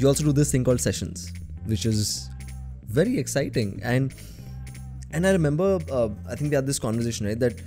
you 0.00 0.08
also 0.08 0.24
do 0.24 0.32
this 0.32 0.50
thing 0.52 0.64
called 0.64 0.80
sessions, 0.80 1.32
which 1.66 1.86
is 1.86 2.28
very 3.00 3.18
exciting. 3.18 3.80
And 3.82 4.14
and 5.12 5.26
I 5.26 5.32
remember, 5.32 5.78
uh, 5.90 6.08
I 6.28 6.36
think 6.36 6.50
we 6.50 6.54
had 6.56 6.66
this 6.66 6.78
conversation, 6.78 7.26
right? 7.26 7.38
That 7.38 7.60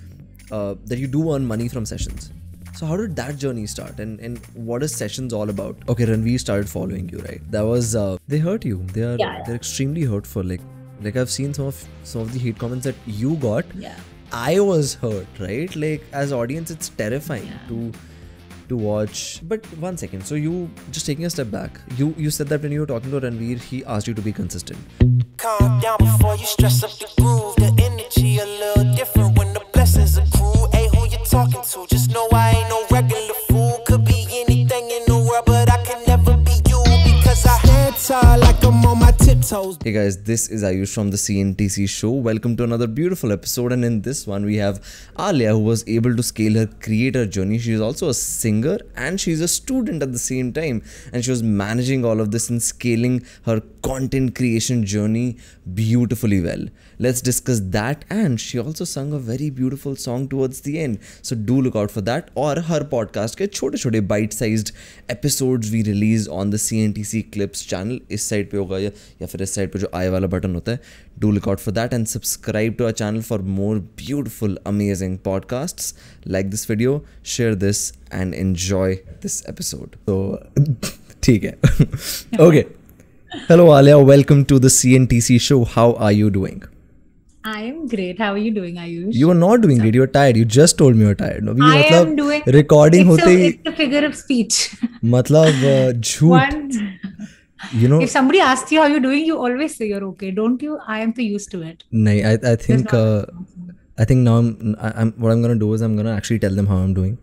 uh, 0.51 0.75
that 0.85 0.97
you 0.99 1.07
do 1.07 1.33
earn 1.33 1.45
money 1.45 1.67
from 1.67 1.85
sessions. 1.85 2.31
So 2.75 2.85
how 2.91 2.95
did 2.97 3.15
that 3.17 3.37
journey 3.37 3.65
start, 3.67 3.99
and 3.99 4.19
and 4.19 4.39
what 4.69 4.81
is 4.87 4.95
sessions 4.95 5.33
all 5.39 5.49
about? 5.55 5.83
Okay, 5.95 6.05
Ranveer 6.11 6.39
started 6.39 6.69
following 6.69 7.09
you, 7.09 7.19
right? 7.25 7.51
That 7.57 7.67
was 7.73 7.95
uh, 7.95 8.17
they 8.27 8.39
hurt 8.47 8.65
you. 8.65 8.79
They 8.93 9.03
are 9.09 9.17
Yeah, 9.25 9.43
they're 9.45 9.59
extremely 9.63 10.07
hurtful. 10.13 10.43
Like 10.53 10.61
like 11.07 11.15
I've 11.23 11.29
seen 11.35 11.53
some 11.59 11.67
of 11.73 11.83
some 12.13 12.21
of 12.23 12.33
the 12.33 12.39
hate 12.47 12.57
comments 12.65 12.85
that 12.91 12.95
you 13.05 13.35
got. 13.45 13.75
Yeah. 13.75 13.99
I 14.31 14.59
was 14.71 14.95
hurt, 15.05 15.39
right? 15.39 15.75
Like 15.85 16.03
as 16.23 16.33
audience, 16.41 16.71
it's 16.77 16.89
terrifying 17.03 17.45
Yeah. 17.51 17.67
to 17.67 17.91
to 18.73 18.77
watch. 18.77 19.39
But 19.43 19.65
one 19.77 19.97
second, 19.97 20.25
so 20.25 20.35
you 20.35 20.69
just 20.91 21.05
taking 21.05 21.25
a 21.25 21.29
step 21.29 21.51
back. 21.51 21.79
You 21.97 22.13
you 22.17 22.29
said 22.29 22.47
that 22.53 22.61
when 22.61 22.71
you 22.71 22.81
were 22.81 22.91
talking 22.93 23.11
to 23.11 23.21
Ranveer, 23.21 23.59
he 23.71 23.83
asked 23.85 24.07
you 24.07 24.15
to 24.19 24.21
be 24.21 24.33
consistent. 24.33 24.79
Calm 25.37 25.79
down 25.79 25.97
before 25.99 26.35
you 26.35 26.45
stress 26.45 26.83
up 26.83 26.91
the 27.03 27.09
groove. 27.21 27.55
The 27.57 27.71
energy 27.87 28.39
a 28.39 28.45
little 28.45 28.95
different 28.95 29.37
when 29.37 29.53
the 29.53 29.63
blessings. 29.73 30.17
Hey, 30.75 30.89
who 30.93 31.07
you 31.13 31.19
talking 31.25 31.63
to? 31.71 31.85
Just 31.87 32.11
know 32.11 32.27
I 32.31 32.51
ain't 32.57 32.69
no 32.69 32.82
tiptoes. 39.43 39.77
Hey 39.83 39.91
guys, 39.91 40.23
this 40.23 40.49
is 40.49 40.63
Ayush 40.63 40.93
from 40.93 41.11
the 41.11 41.17
CNTC 41.17 41.89
show. 41.89 42.11
Welcome 42.11 42.55
to 42.57 42.63
another 42.63 42.87
beautiful 42.87 43.31
episode. 43.31 43.73
And 43.73 43.83
in 43.83 44.01
this 44.01 44.25
one, 44.25 44.45
we 44.45 44.55
have 44.57 44.81
Alia, 45.19 45.51
who 45.51 45.59
was 45.59 45.83
able 45.87 46.15
to 46.15 46.23
scale 46.23 46.53
her 46.53 46.67
creator 46.67 47.25
journey. 47.25 47.59
She 47.59 47.73
is 47.73 47.81
also 47.81 48.09
a 48.09 48.13
singer 48.13 48.77
and 48.95 49.19
she's 49.19 49.41
a 49.41 49.47
student 49.47 50.01
at 50.01 50.11
the 50.11 50.19
same 50.19 50.53
time. 50.53 50.81
And 51.11 51.25
she 51.25 51.31
was 51.31 51.43
managing 51.43 52.05
all 52.05 52.21
of 52.21 52.31
this 52.31 52.49
and 52.49 52.61
scaling 52.61 53.25
her 53.45 53.61
content 53.81 54.35
creation 54.35 54.85
journey 54.85 55.37
beautifully 55.73 56.41
well. 56.41 56.65
Let's 57.03 57.21
discuss 57.21 57.59
that. 57.71 58.03
And 58.09 58.39
she 58.39 58.59
also 58.59 58.85
sung 58.85 59.13
a 59.13 59.19
very 59.19 59.49
beautiful 59.49 59.95
song 59.95 60.27
towards 60.29 60.61
the 60.61 60.73
end. 60.79 60.99
So 61.21 61.35
do 61.35 61.59
look 61.61 61.75
out 61.75 61.91
for 61.91 62.01
that. 62.09 62.29
Or 62.35 62.51
her 62.67 62.79
podcast 62.91 63.35
के 63.35 63.47
छोटे 63.47 63.77
छोटे 63.77 64.01
bite 64.11 64.33
sized 64.33 64.71
episodes 65.09 65.71
we 65.71 65.81
release 65.87 66.27
on 66.39 66.51
the 66.51 66.59
CNTC 66.65 67.23
Clips 67.33 67.65
channel. 67.71 67.99
इस 68.11 68.29
side 68.29 68.49
पे 68.51 68.57
होगा 68.57 68.77
या 68.79 68.89
या 69.21 69.27
फिर 69.27 69.41
इस 69.41 69.55
साइड 69.55 69.71
पे 69.71 69.79
जो 69.79 69.89
आई 69.95 70.09
वाला 70.09 70.27
बटन 70.27 70.53
होता 70.55 70.71
है 70.71 70.79
do 71.19 71.31
look 71.31 71.47
out 71.49 71.59
for 71.59 71.73
that 71.73 71.93
and 71.93 72.05
subscribe 72.07 72.75
to 72.77 72.83
our 72.83 72.93
channel 73.01 73.21
for 73.21 73.41
more 73.57 73.79
beautiful 73.97 74.57
amazing 74.67 75.17
podcasts 75.25 75.93
like 76.27 76.49
this 76.49 76.69
video 76.69 77.03
share 77.35 77.55
this 77.65 77.89
and 78.13 78.33
enjoy 78.33 78.95
this 79.23 79.41
episode 79.49 79.95
तो 80.07 80.19
ठीक 81.23 81.43
है 81.43 81.57
okay 82.47 82.65
hello 83.49 83.69
Alia 83.71 83.97
welcome 84.11 84.43
to 84.43 84.59
the 84.59 84.69
CNTC 84.73 85.39
show 85.49 85.63
how 85.75 85.89
are 86.07 86.13
you 86.19 86.29
doing 86.35 86.61
I 87.50 87.60
am 87.66 87.76
great. 87.90 88.18
How 88.22 88.28
are 88.32 88.40
you 88.44 88.50
doing, 88.54 88.74
Ayush? 88.84 89.14
you 89.18 89.30
are 89.34 89.36
not 89.42 89.60
doing 89.66 89.78
great 89.82 89.94
you 89.98 90.02
are 90.06 90.12
tired 90.16 90.36
you 90.40 90.44
just 90.56 90.76
told 90.80 90.96
me 90.96 91.04
you 91.06 91.10
are 91.12 91.18
tired 91.20 91.44
अभी 91.52 91.62
I 91.68 91.76
मतलब 91.82 92.08
am 92.08 92.16
doing 92.20 92.42
recording 92.56 93.06
it's 93.12 93.22
होते 93.22 93.30
a, 93.34 93.36
he 93.42 93.46
it's 93.52 93.70
a 93.72 93.76
figure 93.82 94.02
of 94.08 94.16
speech. 94.22 94.58
मतलब 95.14 95.62
uh, 95.70 95.92
झूठ 95.92 96.32
One, 96.32 96.58
you 97.84 97.88
know 97.92 98.00
if 98.08 98.10
somebody 98.16 98.40
asks 98.48 98.74
you 98.76 98.80
how 98.82 98.88
you're 98.94 99.04
doing, 99.06 99.24
you 99.30 99.38
always 99.46 99.76
say 99.78 99.88
you're 99.92 100.04
okay, 100.10 100.30
don't 100.40 100.66
you? 100.68 100.76
I 100.96 101.00
am 101.06 101.14
too 101.20 101.28
used 101.30 101.50
to 101.54 101.62
it. 101.70 101.84
No, 102.08 102.12
I, 102.32 102.34
I 102.52 102.56
think 102.66 102.92
not- 102.92 102.98
uh, 103.00 103.24
I 104.02 104.04
think 104.10 104.20
now 104.26 104.34
I'm, 104.42 104.76
I, 104.88 104.92
I'm 105.00 105.08
what 105.24 105.32
I'm 105.32 105.40
gonna 105.46 105.60
do 105.62 105.72
is 105.78 105.80
I'm 105.88 105.96
gonna 106.02 106.12
actually 106.18 106.38
tell 106.44 106.54
them 106.60 106.68
how 106.72 106.76
I'm 106.82 106.92
doing, 106.98 107.16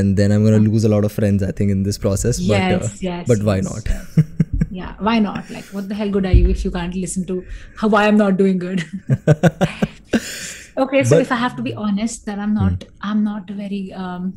and 0.00 0.20
then 0.22 0.34
I'm 0.36 0.44
gonna 0.48 0.60
lose 0.66 0.84
a 0.90 0.92
lot 0.92 1.08
of 1.08 1.16
friends. 1.22 1.42
I 1.48 1.50
think 1.60 1.72
in 1.78 1.82
this 1.88 1.98
process. 2.04 2.38
But 2.50 2.66
Yes, 2.66 2.84
uh, 2.84 2.92
yes, 3.08 3.24
but 3.32 3.42
why 3.48 3.56
yes. 3.62 3.70
not? 3.70 3.90
Yeah, 4.77 4.95
why 5.07 5.19
not? 5.25 5.49
Like, 5.55 5.65
what 5.77 5.87
the 5.89 5.95
hell 5.97 6.09
good 6.15 6.25
are 6.29 6.31
you 6.37 6.49
if 6.53 6.63
you 6.65 6.71
can't 6.71 6.95
listen 7.01 7.25
to 7.27 7.35
how 7.81 7.87
why 7.95 8.07
I'm 8.07 8.17
not 8.21 8.37
doing 8.41 8.57
good? 8.63 8.83
okay, 10.77 11.03
so 11.03 11.15
But- 11.15 11.21
if 11.21 11.31
I 11.31 11.35
have 11.35 11.55
to 11.57 11.61
be 11.61 11.73
honest, 11.73 12.25
then 12.25 12.39
I'm 12.39 12.53
not. 12.53 12.83
I'm 13.01 13.23
not 13.23 13.49
very. 13.61 13.81
um 13.93 14.33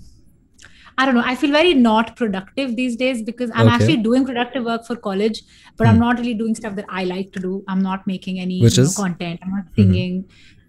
I 1.00 1.04
don't 1.06 1.14
know. 1.16 1.22
I 1.30 1.34
feel 1.40 1.52
very 1.54 1.74
not 1.80 2.08
productive 2.20 2.70
these 2.78 2.94
days 3.00 3.18
because 3.26 3.50
I'm 3.54 3.66
Okay. 3.66 3.68
Hmm. 3.68 3.74
actually 3.82 3.96
doing 4.06 4.24
productive 4.30 4.64
work 4.68 4.86
for 4.86 4.96
college, 5.02 5.42
but 5.76 5.86
I'm 5.90 6.00
not 6.04 6.18
really 6.22 6.34
doing 6.40 6.56
stuff 6.60 6.74
that 6.78 6.88
I 7.00 7.04
like 7.10 7.28
to 7.36 7.42
do. 7.44 7.52
I'm 7.74 7.82
not 7.84 8.08
making 8.12 8.40
any 8.44 8.56
Which 8.64 8.78
you 8.78 8.82
know, 8.82 8.88
is? 8.88 8.94
Mm-hmm. 8.96 9.02
content. 9.04 9.44
I'm 9.44 9.52
not 9.58 9.68
singing. 9.76 10.16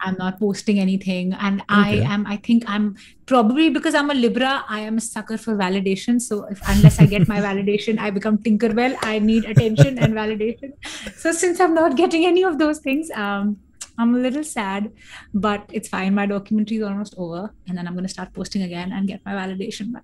I'm 0.02 0.16
not 0.18 0.40
posting 0.40 0.80
anything. 0.80 1.34
And 1.34 1.64
I 1.70 1.96
am, 1.96 2.26
I 2.26 2.38
think 2.38 2.64
I'm 2.68 2.96
probably 3.26 3.70
because 3.70 3.96
I'm 3.96 4.10
a 4.10 4.14
Libra, 4.14 4.64
I 4.68 4.80
am 4.82 4.98
a 4.98 5.02
sucker 5.02 5.38
for 5.38 5.56
validation. 5.56 6.22
So 6.22 6.46
if, 6.46 6.62
unless 6.68 7.00
I 7.00 7.06
get 7.06 7.28
my 7.28 7.40
validation, 7.50 8.00
I 8.00 8.10
become 8.10 8.38
Tinkerbell. 8.38 8.98
I 9.02 9.20
need 9.20 9.46
attention 9.46 10.00
and 10.00 10.14
validation. 10.14 10.74
So 11.16 11.32
since 11.32 11.60
I'm 11.60 11.74
not 11.74 11.98
getting 11.98 12.26
any 12.26 12.44
of 12.44 12.58
those 12.58 12.80
things, 12.80 13.10
um, 13.12 13.58
I'm 13.98 14.16
a 14.16 14.20
little 14.20 14.46
sad, 14.46 14.92
but 15.34 15.70
it's 15.74 15.90
fine. 15.90 16.16
My 16.16 16.26
documentary 16.26 16.78
is 16.78 16.84
almost 16.84 17.16
over, 17.18 17.54
and 17.68 17.78
then 17.78 17.86
I'm 17.86 17.94
going 17.94 18.06
to 18.06 18.10
start 18.10 18.34
posting 18.34 18.62
again 18.62 18.94
and 18.94 19.08
get 19.08 19.20
my 19.26 19.34
validation 19.34 19.92
back. 19.92 20.04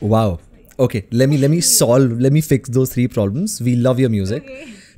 wow. 0.00 0.38
Okay. 0.78 1.06
Let 1.12 1.28
me 1.28 1.38
let 1.38 1.50
me 1.50 1.60
solve. 1.60 2.20
Let 2.20 2.32
me 2.32 2.40
fix 2.40 2.68
those 2.68 2.92
three 2.92 3.06
problems. 3.08 3.60
We 3.60 3.76
love 3.76 4.00
your 4.00 4.10
music 4.10 4.44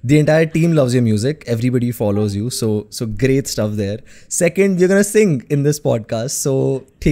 The 0.06 0.19
entire 0.19 0.46
team 0.46 0.74
loves 0.74 0.94
your 0.94 1.03
music. 1.03 1.44
Everybody 1.47 1.91
follows 1.91 2.35
you. 2.35 2.50
So 2.50 2.88
so 2.90 3.06
great 3.24 3.47
stuff 3.47 3.74
there. 3.81 4.00
Second, 4.38 4.79
we're 4.79 4.88
gonna 4.88 5.03
sing 5.03 5.35
in 5.50 5.63
this 5.63 5.79
podcast. 5.79 6.41
So 6.47 6.56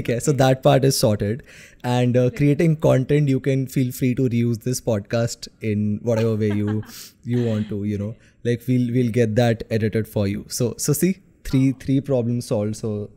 okay. 0.01 0.19
So 0.19 0.31
that 0.43 0.63
part 0.63 0.85
is 0.85 0.97
sorted. 0.97 1.43
And 1.83 2.17
uh, 2.17 2.29
creating 2.41 2.75
content, 2.77 3.29
you 3.29 3.39
can 3.39 3.67
feel 3.67 3.91
free 3.91 4.13
to 4.15 4.23
reuse 4.35 4.63
this 4.63 4.81
podcast 4.81 5.47
in 5.61 5.99
whatever 6.03 6.35
way 6.35 6.51
you 6.63 6.83
you 7.23 7.45
want 7.45 7.69
to. 7.69 7.83
You 7.93 7.97
know, 7.97 8.15
like 8.43 8.67
we'll 8.67 8.91
we'll 8.97 9.13
get 9.21 9.35
that 9.35 9.63
edited 9.79 10.11
for 10.17 10.27
you. 10.27 10.43
So 10.59 10.73
so 10.77 10.93
see 10.93 11.13
three 11.43 11.71
three 11.85 12.01
problems 12.11 12.51
solved. 12.53 12.75
So 12.83 13.09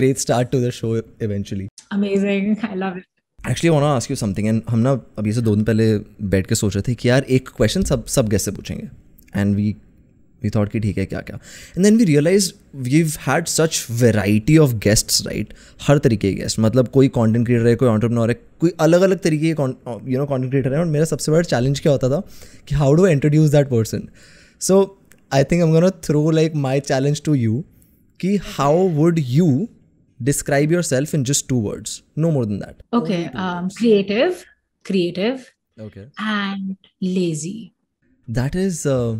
great 0.00 0.18
start 0.26 0.52
to 0.52 0.60
the 0.66 0.72
show 0.72 0.92
eventually. 1.20 1.68
Amazing. 1.90 2.58
I 2.62 2.74
love 2.84 2.96
it. 2.96 3.08
Actually 3.50 3.68
want 3.68 3.84
ask 3.84 4.10
you 4.10 4.16
something 4.16 4.48
and 4.48 4.62
हम 4.68 4.78
ना 4.78 4.90
अभी 5.18 5.32
से 5.32 5.40
दो 5.40 5.54
दिन 5.54 5.64
पहले 5.64 5.86
बैठ 6.34 6.46
के 6.46 6.54
सोच 6.54 6.74
रहे 6.76 6.82
थे 6.88 6.94
कि 6.94 7.08
यार 7.08 7.24
एक 7.36 7.48
क्वेश्चन 7.56 7.82
सब 7.82 8.04
सब 8.16 8.28
गेस्ट 8.28 8.44
से 8.44 8.50
पूछेंगे 8.50 8.86
एंड 9.35 9.55
वी 9.55 9.75
वी 10.43 10.49
थॉट 10.49 10.69
कि 10.69 10.79
ठीक 10.79 10.97
है 10.97 11.05
क्या 11.05 11.19
क्या 11.19 11.35
and 11.67 11.83
then 11.83 11.97
we 11.97 12.03
realise 12.03 12.51
we 12.75 13.01
had 13.27 13.45
such 13.45 13.87
variety 13.91 14.57
of 14.57 14.73
guests 14.73 15.25
right 15.27 15.53
हर 15.81 15.97
तरीके 15.97 16.33
के 16.33 16.41
गेस्ट 16.41 16.59
मतलब 16.59 16.87
कोई 16.87 17.07
कंटेंट 17.07 17.45
क्रिएटर 17.45 17.67
है 17.67 17.75
कोई 17.75 17.89
ऑन्टरप्रनोर 17.89 18.29
है 18.29 18.41
कोई 18.59 18.73
अलग 18.79 19.01
अलग 19.01 19.19
तरीके 19.19 19.53
के 19.59 19.61
यू 20.11 20.19
नो 20.19 20.25
कंटेंट 20.25 20.51
क्रिएटर 20.51 20.73
है। 20.73 20.79
और 20.79 20.85
मेरा 20.85 21.05
सबसे 21.05 21.31
बड़ा 21.31 21.41
चैलेंज 21.41 21.79
क्या 21.79 21.91
होता 21.91 22.09
था 22.09 22.21
कि 22.67 22.75
how 22.75 22.93
do 22.93 23.07
introduce 23.07 23.49
that 23.49 23.67
person 23.67 24.09
so 24.59 25.01
I 25.33 25.43
think 25.43 25.61
am 25.61 25.71
gonna 25.71 25.89
throw 25.89 26.31
like 26.31 26.55
my 26.55 26.79
challenge 26.79 27.21
to 27.23 27.33
you 27.33 27.65
कि 28.19 28.37
how 28.37 28.87
would 28.87 29.19
you 29.19 29.67
describe 30.19 30.71
yourself 30.71 31.11
in 31.13 31.23
just 31.23 31.47
two 31.49 31.57
words? 31.59 32.03
No 32.15 32.31
more 32.31 32.45
than 32.45 32.59
that. 32.59 32.79
Okay. 32.91 33.29
Um, 33.35 33.69
creative, 33.69 34.43
creative, 34.85 35.53
okay. 35.79 36.05
and 36.19 36.75
lazy. 37.01 37.76
that 38.27 38.55
is 38.55 38.85
uh, 38.85 39.17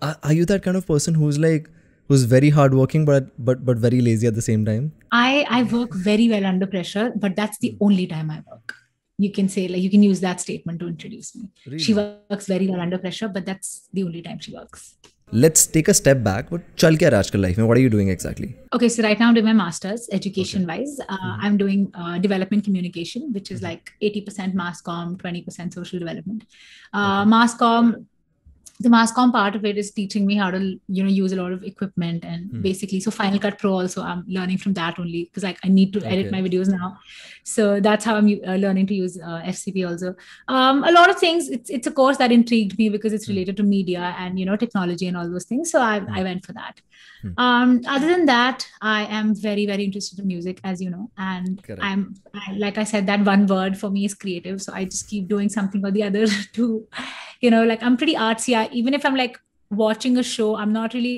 are, 0.00 0.16
are 0.22 0.32
you 0.32 0.44
that 0.46 0.62
kind 0.62 0.76
of 0.76 0.86
person 0.86 1.14
who's 1.14 1.38
like 1.38 1.68
who's 2.08 2.24
very 2.24 2.50
hardworking 2.50 3.04
but 3.04 3.30
but 3.44 3.64
but 3.64 3.76
very 3.78 4.00
lazy 4.00 4.26
at 4.26 4.34
the 4.34 4.42
same 4.42 4.64
time 4.64 4.92
i 5.12 5.44
i 5.50 5.62
work 5.62 5.94
very 5.94 6.28
well 6.28 6.46
under 6.46 6.66
pressure 6.66 7.12
but 7.16 7.36
that's 7.36 7.58
the 7.58 7.70
hmm. 7.70 7.84
only 7.88 8.06
time 8.06 8.30
i 8.30 8.42
work 8.50 8.76
you 9.18 9.30
can 9.30 9.48
say 9.48 9.68
like 9.68 9.82
you 9.82 9.90
can 9.90 10.02
use 10.02 10.20
that 10.20 10.40
statement 10.40 10.80
to 10.80 10.86
introduce 10.88 11.34
me 11.36 11.48
really? 11.66 11.78
she 11.78 11.94
works 11.94 12.46
very 12.46 12.68
well 12.68 12.80
under 12.80 12.98
pressure 12.98 13.28
but 13.28 13.46
that's 13.46 13.88
the 13.92 14.04
only 14.04 14.22
time 14.22 14.38
she 14.38 14.54
works 14.54 14.96
let's 15.32 15.66
take 15.66 15.88
a 15.88 15.94
step 15.94 16.22
back 16.22 16.50
what 16.52 16.62
chal 16.82 16.96
kya 17.02 17.10
aajkal 17.18 17.40
life 17.44 17.56
mein 17.60 17.68
what 17.68 17.78
are 17.78 17.84
you 17.84 17.92
doing 17.94 18.10
exactly 18.14 18.48
okay 18.78 18.90
so 18.94 19.04
right 19.06 19.22
now 19.22 19.28
i'm 19.28 19.36
doing 19.38 19.50
my 19.50 19.58
masters 19.60 20.08
education 20.18 20.64
okay. 20.64 20.78
wise 20.78 20.96
uh, 21.00 21.16
mm-hmm. 21.16 21.44
i'm 21.46 21.56
doing 21.62 21.86
uh, 21.94 22.16
development 22.26 22.64
communication 22.68 23.30
which 23.36 23.50
is 23.54 23.60
mm-hmm. 23.60 23.70
like 23.70 23.92
80% 24.02 24.54
mass 24.62 24.80
com, 24.80 25.16
20% 25.16 25.74
social 25.78 25.98
development 25.98 26.44
uh, 26.92 27.22
okay. 27.22 27.30
mass 27.36 27.54
com 27.62 28.06
the 28.80 28.90
mass 28.90 29.12
comm 29.12 29.32
part 29.32 29.54
of 29.54 29.64
it 29.64 29.78
is 29.78 29.92
teaching 29.92 30.26
me 30.26 30.34
how 30.34 30.50
to 30.50 30.78
you 30.88 31.02
know 31.02 31.08
use 31.08 31.32
a 31.32 31.36
lot 31.36 31.52
of 31.52 31.62
equipment 31.62 32.24
and 32.24 32.62
basically 32.62 32.98
so 32.98 33.10
final 33.10 33.38
cut 33.38 33.58
pro 33.58 33.72
also 33.72 34.02
i'm 34.02 34.24
learning 34.26 34.58
from 34.58 34.72
that 34.74 34.98
only 34.98 35.24
because 35.24 35.44
like 35.44 35.58
i 35.64 35.68
need 35.68 35.92
to 35.92 36.04
edit 36.04 36.26
Okay. 36.26 36.30
my 36.30 36.48
videos 36.48 36.68
now. 36.68 36.98
So 37.44 37.78
that's 37.78 38.04
how 38.04 38.16
i'm 38.16 38.26
uh, 38.46 38.56
learning 38.56 38.86
to 38.88 38.94
use 38.94 39.18
uh, 39.20 39.42
fcp 39.46 39.88
also. 39.88 40.14
Um, 40.48 40.82
a 40.84 40.90
lot 40.90 41.10
of 41.10 41.18
things 41.18 41.48
it's, 41.48 41.70
it's 41.70 41.86
a 41.86 41.92
course 41.92 42.16
that 42.16 42.32
intrigued 42.32 42.78
me 42.78 42.88
because 42.88 43.12
it's 43.12 43.28
related 43.28 43.56
to 43.58 43.62
media 43.62 44.14
and 44.18 44.38
you 44.40 44.46
know 44.46 44.56
technology 44.56 45.06
and 45.06 45.16
all 45.16 45.30
those 45.30 45.44
things. 45.44 45.70
So 45.70 45.80
i, 45.80 46.02
I 46.12 46.22
went 46.22 46.44
for 46.44 46.52
that. 46.54 46.80
Um, 47.38 47.80
other 47.88 48.06
than 48.06 48.26
that 48.26 48.66
i 48.82 49.04
am 49.04 49.34
very 49.34 49.66
very 49.66 49.84
interested 49.84 50.18
in 50.18 50.26
music 50.26 50.60
as 50.62 50.82
you 50.82 50.90
know 50.90 51.10
and 51.16 51.62
Correct. 51.62 51.82
i'm 51.82 52.14
I, 52.34 52.52
like 52.64 52.76
i 52.76 52.84
said 52.84 53.06
that 53.06 53.24
one 53.24 53.46
word 53.46 53.78
for 53.78 53.88
me 53.90 54.04
is 54.04 54.14
creative. 54.14 54.60
So 54.60 54.72
i 54.74 54.84
just 54.84 55.08
keep 55.08 55.28
doing 55.28 55.48
something 55.48 55.84
or 55.86 55.90
the 55.90 56.02
other 56.02 56.26
to 56.54 56.86
you 57.44 57.50
know 57.54 57.62
like 57.70 57.82
i'm 57.88 57.96
pretty 58.02 58.14
artsy 58.26 58.56
I, 58.60 58.68
even 58.80 58.94
if 58.98 59.04
i'm 59.08 59.16
like 59.22 59.38
watching 59.84 60.18
a 60.22 60.22
show 60.34 60.50
i'm 60.64 60.72
not 60.72 60.94
really 60.98 61.16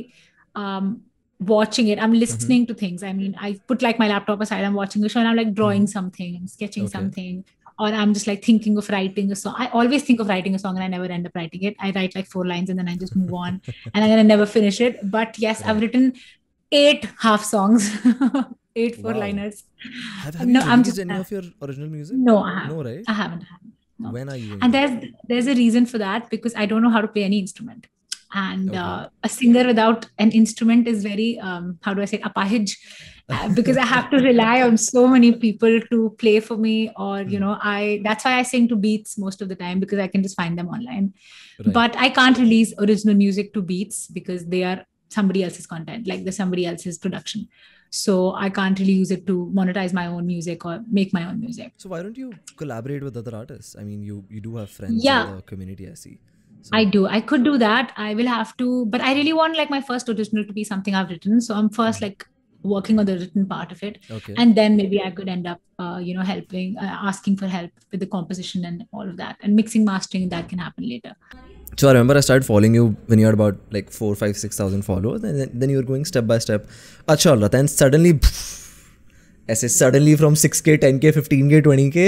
um 0.62 1.02
watching 1.50 1.88
it 1.94 1.98
i'm 2.06 2.14
listening 2.24 2.66
to 2.68 2.74
things 2.82 3.02
i 3.02 3.12
mean 3.18 3.36
i 3.46 3.50
put 3.72 3.82
like 3.86 3.98
my 4.04 4.08
laptop 4.14 4.40
aside 4.46 4.64
i'm 4.68 4.78
watching 4.82 5.04
a 5.04 5.08
show 5.14 5.20
and 5.20 5.28
i'm 5.32 5.36
like 5.42 5.52
drawing 5.60 5.86
something 5.98 6.36
and 6.36 6.48
sketching 6.56 6.84
Okay. 6.84 6.92
something 6.98 7.44
or 7.84 7.88
I'm 8.02 8.12
just 8.16 8.26
like 8.28 8.42
thinking 8.42 8.78
of 8.80 8.88
writing 8.88 9.30
a 9.32 9.36
song. 9.36 9.54
I 9.62 9.66
always 9.78 10.02
think 10.02 10.18
of 10.20 10.28
writing 10.30 10.54
a 10.54 10.58
song 10.58 10.76
and 10.76 10.84
I 10.84 10.86
never 10.92 11.04
end 11.16 11.26
up 11.26 11.34
writing 11.38 11.62
it. 11.62 11.74
I 11.78 11.90
write 11.96 12.14
like 12.18 12.26
four 12.34 12.46
lines 12.50 12.70
and 12.70 12.78
then 12.78 12.88
I 12.92 12.94
just 13.02 13.14
move 13.14 13.34
on 13.34 13.60
and 13.92 14.02
then 14.02 14.18
I 14.18 14.22
never 14.22 14.46
finish 14.46 14.80
it. 14.86 14.94
But 15.16 15.38
yes, 15.38 15.60
I've 15.62 15.82
written 15.82 16.14
eight 16.72 17.04
half 17.26 17.44
songs, 17.44 17.90
eight 18.84 18.96
four 19.02 19.12
Wow. 19.12 19.18
liners. 19.24 19.64
Have, 20.22 20.36
have 20.36 20.48
you 20.48 20.54
No, 20.54 20.60
I'm 20.60 20.82
just- 20.84 20.98
any 20.98 21.14
of 21.18 21.30
your 21.30 21.42
original 21.60 21.90
music? 21.90 22.16
No, 22.16 22.38
I 22.38 22.54
haven't. 22.60 22.76
No, 22.78 22.82
right? 22.90 23.04
I 23.06 23.12
haven't. 23.12 23.42
I 23.42 23.52
haven't. 23.56 23.75
No. 23.98 24.10
When 24.10 24.28
are 24.28 24.36
you? 24.36 24.58
And 24.62 24.72
there's 24.74 25.04
there's 25.28 25.46
a 25.46 25.54
reason 25.54 25.86
for 25.86 25.98
that 25.98 26.30
because 26.30 26.54
I 26.54 26.66
don't 26.66 26.82
know 26.82 26.90
how 26.90 27.00
to 27.00 27.08
play 27.08 27.24
any 27.24 27.38
instrument. 27.38 27.86
And 28.34 28.68
Okay. 28.70 28.78
uh, 28.78 29.08
a 29.22 29.28
singer 29.28 29.66
without 29.66 30.06
an 30.18 30.30
instrument 30.32 30.88
is 30.88 31.02
very 31.02 31.38
um, 31.38 31.78
how 31.82 31.94
do 31.94 32.02
I 32.02 32.06
say 32.06 32.18
apahij 32.18 32.74
uh, 33.28 33.48
because 33.58 33.76
I 33.76 33.86
have 33.86 34.10
to 34.10 34.18
rely 34.18 34.62
on 34.62 34.76
so 34.76 35.06
many 35.08 35.32
people 35.32 35.80
to 35.92 36.14
play 36.18 36.40
for 36.40 36.56
me 36.56 36.90
or 36.96 37.22
you 37.22 37.40
know 37.40 37.56
I 37.62 38.00
that's 38.04 38.24
why 38.24 38.34
I 38.38 38.42
sing 38.42 38.68
to 38.68 38.76
beats 38.76 39.16
most 39.16 39.40
of 39.40 39.48
the 39.48 39.56
time 39.56 39.80
because 39.80 39.98
I 39.98 40.08
can 40.08 40.22
just 40.22 40.36
find 40.36 40.58
them 40.58 40.68
online. 40.68 41.14
Right. 41.64 41.72
But 41.72 41.96
I 41.96 42.10
can't 42.10 42.36
release 42.38 42.74
original 42.78 43.14
music 43.14 43.54
to 43.54 43.62
beats 43.62 44.08
because 44.08 44.44
they 44.46 44.64
are 44.64 44.84
somebody 45.08 45.42
else's 45.44 45.66
content 45.66 46.06
like 46.06 46.24
there's 46.24 46.36
somebody 46.36 46.66
else's 46.66 46.98
production. 46.98 47.48
So 47.90 48.34
I 48.34 48.50
can't 48.50 48.78
really 48.78 48.92
use 48.92 49.10
it 49.10 49.26
to 49.26 49.50
monetize 49.54 49.92
my 49.92 50.06
own 50.06 50.26
music 50.26 50.64
or 50.64 50.84
make 50.90 51.12
my 51.12 51.26
own 51.28 51.40
music. 51.40 51.72
So 51.76 51.88
why 51.88 52.02
don't 52.02 52.16
you 52.16 52.32
collaborate 52.56 53.02
with 53.02 53.16
other 53.16 53.34
artists? 53.34 53.76
I 53.78 53.84
mean, 53.84 54.02
you 54.02 54.24
you 54.28 54.40
do 54.40 54.56
have 54.56 54.70
friends 54.70 55.04
Yeah. 55.04 55.28
in 55.30 55.36
the 55.36 55.42
community. 55.42 55.88
I 55.90 55.94
see. 55.94 56.18
So, 56.62 56.70
I 56.72 56.84
do. 56.84 57.06
I 57.06 57.20
could 57.20 57.44
do 57.44 57.58
that. 57.58 57.92
I 57.96 58.14
will 58.14 58.26
have 58.26 58.56
to, 58.56 58.86
but 58.86 59.00
I 59.00 59.14
really 59.14 59.32
want 59.32 59.56
like 59.56 59.70
my 59.70 59.80
first 59.80 60.08
original 60.08 60.44
to 60.44 60.52
be 60.52 60.64
something 60.64 60.94
I've 60.94 61.10
written. 61.10 61.40
So 61.40 61.54
I'm 61.54 61.68
first 61.68 62.02
like 62.02 62.26
working 62.62 62.98
on 62.98 63.06
the 63.06 63.16
written 63.18 63.46
part 63.46 63.70
of 63.70 63.82
it, 63.84 63.98
okay. 64.10 64.34
and 64.36 64.56
then 64.56 64.76
maybe 64.76 65.00
I 65.00 65.10
could 65.12 65.28
end 65.28 65.46
up, 65.46 65.60
uh, 65.78 66.00
you 66.02 66.14
know, 66.14 66.22
helping, 66.22 66.76
uh, 66.76 66.98
asking 67.10 67.36
for 67.36 67.46
help 67.46 67.70
with 67.92 68.00
the 68.00 68.06
composition 68.06 68.64
and 68.64 68.84
all 68.92 69.08
of 69.08 69.16
that, 69.18 69.36
and 69.42 69.54
mixing, 69.54 69.84
mastering. 69.84 70.28
That 70.30 70.48
can 70.48 70.58
happen 70.58 70.88
later 70.88 71.14
So 71.77 71.87
I 71.89 71.91
remember 71.93 72.15
I 72.17 72.21
started 72.21 72.45
following 72.45 72.73
you 72.75 72.95
when 73.07 73.19
you 73.19 73.25
had 73.25 73.33
about 73.33 73.57
like 73.71 73.89
four, 73.91 74.13
five, 74.15 74.35
six 74.37 74.57
thousand 74.57 74.83
followers, 74.83 75.23
and 75.23 75.39
then, 75.39 75.51
then 75.53 75.69
you 75.69 75.77
were 75.77 75.83
going 75.91 76.03
step 76.05 76.27
by 76.27 76.37
step. 76.37 76.67
Acha 77.07 77.31
Allah, 77.31 77.49
then 77.49 77.67
suddenly, 77.67 78.11
ऐसे 79.49 79.69
suddenly 79.69 80.15
from 80.15 80.35
6k, 80.35 80.77
10k, 80.83 81.11
15k, 81.13 81.61
20k, 81.63 82.03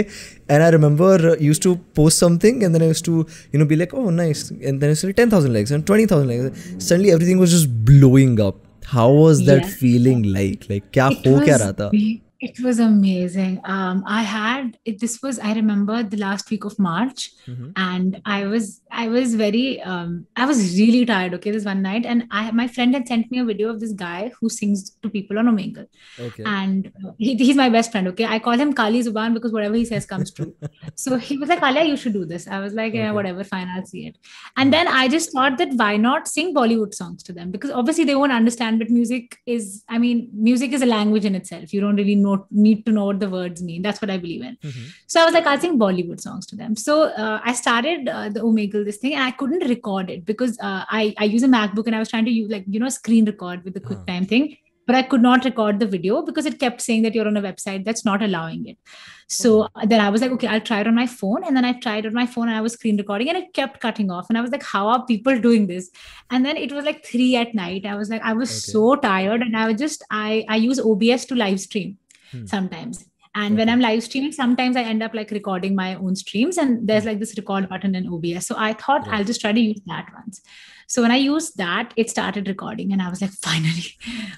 and 0.49 0.63
I 0.63 0.69
remember 0.69 1.31
uh, 1.31 1.35
used 1.45 1.63
to 1.63 1.75
post 1.99 2.17
something, 2.19 2.63
and 2.63 2.75
then 2.75 2.81
I 2.83 2.87
used 2.91 3.05
to 3.05 3.25
you 3.51 3.59
know 3.59 3.65
be 3.65 3.75
like, 3.75 3.93
oh 3.93 4.09
nice, 4.09 4.43
and 4.51 4.79
then 4.81 4.91
it's 4.91 5.03
like 5.03 5.15
10,000 5.15 5.53
likes 5.53 5.71
and 5.71 5.85
20,000 5.87 6.27
likes. 6.27 6.85
Suddenly 6.89 7.11
everything 7.11 7.39
was 7.39 7.51
just 7.51 7.73
blowing 7.85 8.39
up. 8.39 8.61
How 8.85 9.09
was 9.11 9.45
that 9.47 9.63
Yeah. 9.63 9.73
feeling 9.81 10.23
like? 10.37 10.69
Like 10.69 10.91
क्या 10.93 11.09
It 11.11 11.27
हो 11.27 11.39
क्या 11.45 11.55
was 11.55 11.61
रहा 11.61 11.71
था? 11.81 11.89
it 12.40 12.60
was 12.60 12.78
amazing. 12.78 13.60
Um, 13.64 14.04
I 14.06 14.22
had 14.22 14.78
it, 14.84 15.00
this 15.00 15.20
was 15.22 15.40
I 15.40 15.54
remember 15.54 16.04
the 16.04 16.16
last 16.18 16.48
week 16.52 16.64
of 16.64 16.78
March, 16.78 17.32
Mhm. 17.48 17.72
and 17.76 18.20
I 18.24 18.46
was 18.46 18.80
I 18.92 19.08
was 19.08 19.34
very 19.34 19.82
um, 19.82 20.26
I 20.36 20.44
was 20.50 20.60
really 20.78 21.04
tired. 21.04 21.34
Okay, 21.34 21.50
this 21.50 21.64
one 21.64 21.82
night, 21.82 22.06
and 22.06 22.26
I 22.30 22.52
my 22.52 22.68
friend 22.68 22.94
had 22.94 23.08
sent 23.08 23.32
me 23.32 23.40
a 23.40 23.44
video 23.44 23.70
of 23.70 23.80
this 23.80 23.92
guy 23.92 24.30
who 24.38 24.48
sings 24.48 24.90
to 25.02 25.10
people 25.10 25.40
on 25.42 25.48
Omegle, 25.52 25.86
Okay. 26.26 26.44
and 26.46 26.92
he, 27.18 27.34
he's 27.34 27.56
my 27.56 27.68
best 27.68 27.90
friend. 27.90 28.06
Okay, 28.12 28.24
I 28.36 28.38
call 28.38 28.52
him 28.64 28.72
Kali 28.72 29.02
Zuban 29.02 29.34
because 29.34 29.52
whatever 29.58 29.74
he 29.74 29.84
says 29.84 30.06
comes 30.06 30.30
true. 30.30 30.54
so 30.94 31.16
he 31.16 31.38
was 31.38 31.48
like, 31.48 31.60
Kalia, 31.66 31.88
you 31.88 31.96
should 31.96 32.12
do 32.12 32.24
this. 32.24 32.46
I 32.46 32.60
was 32.60 32.72
like, 32.72 32.94
yeah, 32.94 33.06
Okay. 33.08 33.14
whatever, 33.18 33.42
fine, 33.42 33.66
I'll 33.68 33.84
see 33.86 34.06
it. 34.06 34.16
And 34.56 34.72
then 34.72 34.86
I 34.86 35.08
just 35.08 35.32
thought 35.32 35.58
that 35.58 35.72
why 35.82 35.96
not 35.96 36.28
sing 36.28 36.54
Bollywood 36.54 36.94
songs 36.94 37.24
to 37.24 37.32
them? 37.32 37.50
Because 37.50 37.72
obviously 37.72 38.04
they 38.04 38.14
won't 38.14 38.38
understand, 38.40 38.78
but 38.78 38.90
music 38.90 39.38
is, 39.46 39.82
I 39.88 39.98
mean, 39.98 40.28
music 40.32 40.72
is 40.72 40.82
a 40.82 40.86
language 40.94 41.24
in 41.24 41.34
itself. 41.34 41.72
You 41.72 41.80
don't 41.80 41.96
really 41.96 42.14
know, 42.14 42.27
need 42.66 42.84
to 42.86 42.92
know 42.98 43.06
what 43.10 43.20
the 43.24 43.28
words 43.34 43.62
mean. 43.68 43.82
That's 43.86 44.02
what 44.04 44.12
I 44.14 44.18
believe 44.24 44.44
in. 44.50 44.56
Mhm. 44.70 44.84
So 45.14 45.20
I 45.22 45.24
was 45.28 45.34
like, 45.38 45.48
I'll 45.52 45.62
sing 45.66 45.78
Bollywood 45.84 46.20
songs 46.26 46.46
to 46.52 46.56
them. 46.62 46.76
So 46.84 46.96
uh, 47.26 47.40
I 47.52 47.54
started 47.62 48.08
uh, 48.16 48.28
the 48.38 48.44
Omegle 48.52 48.84
this 48.90 49.02
thing, 49.04 49.14
and 49.18 49.26
I 49.30 49.32
couldn't 49.42 49.68
record 49.74 50.14
it 50.16 50.24
because 50.32 50.56
uh, 50.70 50.82
I 51.00 51.02
I 51.26 51.30
use 51.36 51.48
a 51.50 51.52
MacBook 51.58 51.86
and 51.92 52.00
I 52.00 52.04
was 52.06 52.14
trying 52.14 52.30
to 52.30 52.36
use 52.40 52.50
like 52.56 52.64
you 52.78 52.80
know 52.86 52.94
screen 53.00 53.24
record 53.34 53.64
with 53.68 53.74
the. 53.80 53.84
QuickTime 53.88 54.24
thing, 54.32 54.42
but 54.88 54.96
I 54.96 55.02
could 55.12 55.22
not 55.26 55.44
record 55.46 55.78
the 55.82 55.86
video 55.92 56.16
because 56.30 56.46
it 56.48 56.56
kept 56.64 56.82
saying 56.86 57.04
that 57.04 57.14
you're 57.18 57.28
on 57.30 57.36
a 57.40 57.44
website 57.46 57.84
that's 57.86 58.04
not 58.08 58.22
allowing 58.26 58.66
it. 58.72 58.76
So 59.30 59.50
then 59.92 60.00
I 60.06 60.08
was 60.14 60.22
like, 60.24 60.30
okay, 60.36 60.46
I'll 60.46 60.66
try 60.68 60.80
it 60.80 60.86
on 60.90 60.94
my 60.94 61.06
phone, 61.06 61.42
and 61.46 61.56
then 61.56 61.64
I 61.70 61.72
tried 61.86 62.04
it 62.04 62.08
on 62.08 62.14
my 62.14 62.26
phone 62.34 62.48
and 62.48 62.56
I 62.56 62.60
was 62.66 62.74
screen 62.78 62.96
recording, 63.02 63.28
and 63.32 63.38
it 63.38 63.52
kept 63.60 63.80
cutting 63.86 64.10
off, 64.10 64.28
and 64.30 64.38
I 64.38 64.40
was 64.46 64.50
like, 64.56 64.62
how 64.62 64.88
are 64.88 65.04
people 65.12 65.38
doing 65.46 65.66
this? 65.72 65.90
And 66.30 66.44
then 66.50 66.56
it 66.64 66.72
was 66.72 66.84
like 66.90 67.04
three 67.04 67.30
at 67.36 67.54
night. 67.54 67.86
I 67.86 67.94
was 68.02 68.08
like, 68.10 68.22
I 68.22 68.32
was 68.42 68.50
Okay. 68.50 68.72
so 68.72 68.94
tired, 68.96 69.42
and 69.48 69.56
I 69.56 69.66
was 69.70 69.78
just 69.86 70.04
I 70.10 70.44
I 70.48 70.56
use 70.56 70.80
OBS 70.80 71.26
to 71.26 71.34
live 71.44 71.60
stream 71.60 71.96
Hmm. 72.30 72.46
sometimes. 72.46 73.06
And 73.34 73.56
when 73.56 73.68
I'm 73.68 73.80
live 73.80 74.02
streaming, 74.02 74.32
sometimes 74.32 74.76
I 74.76 74.82
end 74.82 75.02
up 75.02 75.14
like 75.14 75.30
recording 75.30 75.74
my 75.74 75.94
own 75.94 76.16
streams, 76.16 76.58
and 76.58 76.88
there's 76.88 77.04
like 77.04 77.20
this 77.20 77.36
record 77.36 77.68
button 77.68 77.94
in 77.94 78.08
OBS. 78.08 78.46
So 78.46 78.54
I 78.58 78.72
thought 78.72 79.06
Right. 79.06 79.18
I'll 79.18 79.24
just 79.24 79.40
try 79.40 79.52
to 79.52 79.60
use 79.60 79.80
that 79.86 80.08
once. 80.14 80.40
So 80.88 81.02
when 81.02 81.10
I 81.10 81.16
used 81.16 81.58
that, 81.58 81.92
it 81.96 82.08
started 82.08 82.48
recording, 82.48 82.92
and 82.92 83.02
I 83.02 83.10
was 83.10 83.20
like, 83.20 83.30
finally, 83.42 83.96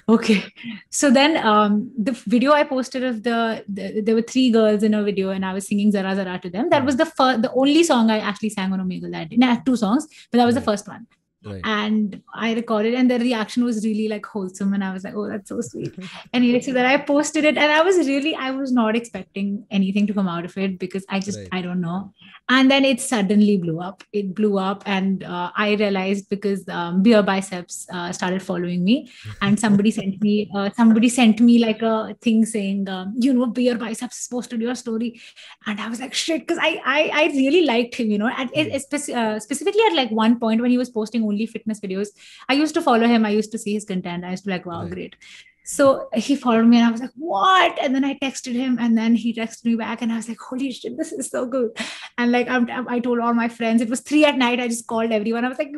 okay. 0.09 0.43
So 0.89 1.09
then 1.09 1.37
um, 1.37 1.91
the 1.97 2.11
video 2.11 2.51
I 2.51 2.63
posted 2.63 3.03
of 3.03 3.23
the, 3.23 3.63
the 3.69 4.01
there 4.01 4.15
were 4.15 4.21
three 4.21 4.51
girls 4.51 4.83
in 4.83 4.93
a 4.93 5.03
video, 5.03 5.29
and 5.29 5.45
I 5.45 5.53
was 5.53 5.67
singing 5.67 5.91
Zara 5.91 6.15
Zara 6.15 6.37
to 6.39 6.49
them. 6.49 6.69
That 6.69 6.85
was 6.85 6.97
the 6.97 7.05
first, 7.05 7.41
the 7.41 7.51
only 7.53 7.83
song 7.83 8.11
I 8.11 8.19
actually 8.19 8.49
sang 8.49 8.73
on 8.73 8.79
Omegle 8.79 9.11
that 9.13 9.29
day. 9.29 9.37
No, 9.37 9.47
I 9.47 9.53
had 9.55 9.65
two 9.65 9.77
songs, 9.77 10.07
but 10.31 10.37
that 10.37 10.45
was 10.45 10.55
the 10.55 10.61
first 10.61 10.87
one 10.87 11.07
Right. 11.43 11.61
and 11.63 12.21
I 12.35 12.53
recorded, 12.53 12.93
and 12.93 13.09
the 13.09 13.17
reaction 13.17 13.63
was 13.63 13.83
really 13.83 14.07
like 14.07 14.25
wholesome, 14.25 14.73
and 14.75 14.83
I 14.83 14.93
was 14.93 15.03
like, 15.03 15.15
"Oh, 15.15 15.27
that's 15.27 15.49
so 15.49 15.59
sweet." 15.61 15.91
And 15.97 16.09
anyway, 16.33 16.59
so 16.61 16.71
then 16.71 16.85
I 16.85 16.97
posted 16.97 17.45
it, 17.45 17.57
and 17.57 17.71
I 17.71 17.81
was 17.81 17.97
really, 18.07 18.35
I 18.35 18.51
was 18.51 18.71
not 18.71 18.95
expecting 18.95 19.65
anything 19.71 20.05
to 20.07 20.13
come 20.13 20.27
out 20.27 20.45
of 20.45 20.55
it 20.57 20.77
because 20.77 21.03
I 21.09 21.19
just, 21.19 21.39
Right. 21.39 21.49
I 21.51 21.61
don't 21.63 21.81
know. 21.81 22.13
And 22.55 22.69
then 22.69 22.83
it 22.87 22.99
suddenly 22.99 23.55
blew 23.57 23.79
up. 23.79 24.03
It 24.11 24.35
blew 24.37 24.57
up, 24.59 24.83
and 24.85 25.23
uh, 25.23 25.51
I 25.55 25.67
realized 25.81 26.25
because 26.33 26.67
um, 26.77 27.01
Beer 27.01 27.21
Biceps 27.29 27.77
uh, 27.93 28.11
started 28.17 28.41
following 28.47 28.83
me, 28.83 28.95
and 29.41 29.57
somebody 29.63 29.91
sent 29.99 30.21
me, 30.21 30.33
uh, 30.53 30.69
somebody 30.79 31.07
sent 31.07 31.39
me 31.39 31.59
like 31.65 31.81
a 31.81 31.93
thing 32.21 32.45
saying, 32.45 32.89
um, 32.89 33.13
you 33.27 33.33
know, 33.37 33.45
Beer 33.59 33.77
Biceps 33.83 34.27
posted 34.27 34.61
your 34.67 34.75
story, 34.75 35.21
and 35.65 35.79
I 35.79 35.87
was 35.93 36.01
like, 36.01 36.13
shit, 36.13 36.41
because 36.45 36.57
I, 36.61 36.71
I, 36.85 36.99
I 37.21 37.23
really 37.37 37.63
liked 37.65 37.95
him, 37.95 38.11
you 38.11 38.17
know, 38.17 38.27
at, 38.27 38.49
Hmm. 38.49 38.59
it, 38.59 38.81
spec- 38.81 39.15
uh, 39.23 39.39
specifically 39.39 39.81
at 39.89 39.95
like 39.95 40.11
one 40.11 40.37
point 40.39 40.61
when 40.61 40.71
he 40.71 40.77
was 40.77 40.89
posting 40.89 41.23
only 41.23 41.45
fitness 41.45 41.79
videos. 41.79 42.09
I 42.49 42.53
used 42.55 42.73
to 42.73 42.81
follow 42.81 43.07
him. 43.07 43.25
I 43.25 43.29
used 43.29 43.53
to 43.53 43.57
see 43.57 43.73
his 43.79 43.85
content. 43.85 44.25
I 44.25 44.31
used 44.31 44.43
to 44.43 44.47
be 44.47 44.53
like, 44.57 44.65
wow, 44.65 44.81
Right. 44.83 44.91
great. 44.91 45.15
So 45.63 46.09
he 46.13 46.35
followed 46.35 46.65
me 46.65 46.77
and 46.77 46.87
I 46.87 46.91
was 46.91 47.01
like, 47.01 47.11
what? 47.15 47.77
And 47.81 47.93
then 47.93 48.03
I 48.03 48.17
texted 48.17 48.53
him 48.53 48.77
and 48.79 48.97
then 48.97 49.15
he 49.15 49.33
texted 49.33 49.65
me 49.65 49.75
back 49.75 50.01
and 50.01 50.11
I 50.11 50.15
was 50.15 50.27
like, 50.27 50.39
holy 50.39 50.71
shit, 50.71 50.97
this 50.97 51.11
is 51.11 51.29
so 51.29 51.45
good. 51.45 51.71
And 52.17 52.31
like, 52.31 52.49
I'm, 52.49 52.67
I 52.89 52.99
told 52.99 53.19
all 53.19 53.33
my 53.33 53.47
friends, 53.47 53.81
it 53.81 53.89
was 53.89 54.01
three 54.01 54.25
at 54.25 54.37
night. 54.37 54.59
I 54.59 54.67
just 54.67 54.87
called 54.87 55.11
everyone. 55.11 55.45
I 55.45 55.49
was 55.49 55.59
like, 55.59 55.71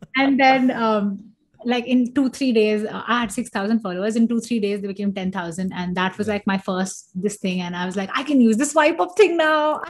and 0.16 0.40
then, 0.40 0.70
um, 0.70 1.32
like 1.64 1.86
in 1.86 2.14
two, 2.14 2.30
three 2.30 2.52
days, 2.52 2.84
uh, 2.84 3.02
I 3.06 3.20
had 3.20 3.32
6,000 3.32 3.80
followers. 3.80 4.16
In 4.16 4.28
two, 4.28 4.40
three 4.40 4.60
days, 4.60 4.80
they 4.80 4.86
became 4.86 5.12
10,000. 5.12 5.72
And 5.74 5.96
that 5.96 6.16
was 6.16 6.28
like 6.28 6.46
my 6.46 6.56
first, 6.56 7.10
this 7.14 7.36
thing. 7.36 7.60
And 7.60 7.76
I 7.76 7.84
was 7.84 7.96
like, 7.96 8.10
I 8.14 8.22
can 8.22 8.40
use 8.40 8.56
this 8.56 8.72
swipe 8.72 9.00
up 9.00 9.16
thing 9.16 9.36
now. 9.36 9.82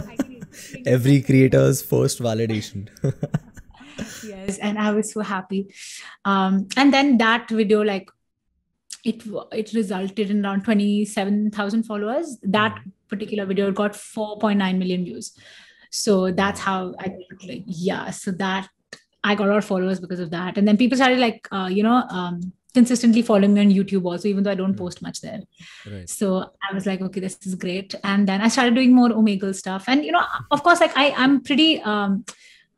Every 0.86 1.22
creator's 1.22 1.82
first 1.82 2.20
validation. 2.20 2.88
and 4.58 4.78
i 4.78 4.90
was 4.92 5.12
so 5.12 5.20
happy. 5.20 5.72
Um 6.24 6.68
and 6.76 6.92
then 6.92 7.18
that 7.18 7.48
video 7.50 7.82
like 7.82 8.08
it 9.04 9.22
it 9.52 9.72
resulted 9.72 10.30
in 10.30 10.44
around 10.46 10.64
27000 10.64 11.82
followers. 11.84 12.38
That 12.42 12.78
particular 13.08 13.44
video 13.46 13.70
got 13.72 13.92
4.9 13.92 14.78
million 14.78 15.04
views. 15.04 15.32
So 15.90 16.30
that's 16.32 16.60
how 16.60 16.94
i 16.98 17.12
like 17.46 17.64
yeah 17.66 18.10
so 18.10 18.30
that 18.32 18.68
i 19.24 19.34
got 19.34 19.46
a 19.48 19.50
lot 19.50 19.58
of 19.58 19.64
followers 19.64 20.00
because 20.00 20.20
of 20.20 20.30
that. 20.30 20.56
And 20.58 20.66
then 20.66 20.76
people 20.76 20.96
started 20.96 21.18
like 21.18 21.46
uh, 21.52 21.68
you 21.70 21.82
know 21.82 21.96
um 22.08 22.40
consistently 22.74 23.20
following 23.20 23.52
me 23.52 23.60
on 23.60 23.68
youtube 23.70 24.04
also 24.10 24.28
even 24.28 24.42
though 24.44 24.50
i 24.50 24.54
don't 24.54 24.72
Mm. 24.74 24.78
post 24.78 25.02
much 25.02 25.20
there. 25.20 25.40
Right. 25.86 26.08
so 26.08 26.28
i 26.68 26.72
was 26.72 26.86
like 26.86 27.02
okay 27.02 27.20
this 27.20 27.36
is 27.46 27.54
great. 27.56 27.94
And 28.02 28.26
then 28.26 28.40
i 28.40 28.48
started 28.48 28.74
doing 28.74 28.94
more 28.94 29.10
omegle 29.10 29.54
stuff. 29.54 29.84
And 29.88 30.04
you 30.04 30.12
know 30.12 30.24
of 30.50 30.62
course 30.62 30.80
like 30.80 30.96
i 30.96 31.10
i'm 31.24 31.42
pretty 31.42 31.80
um 31.82 32.24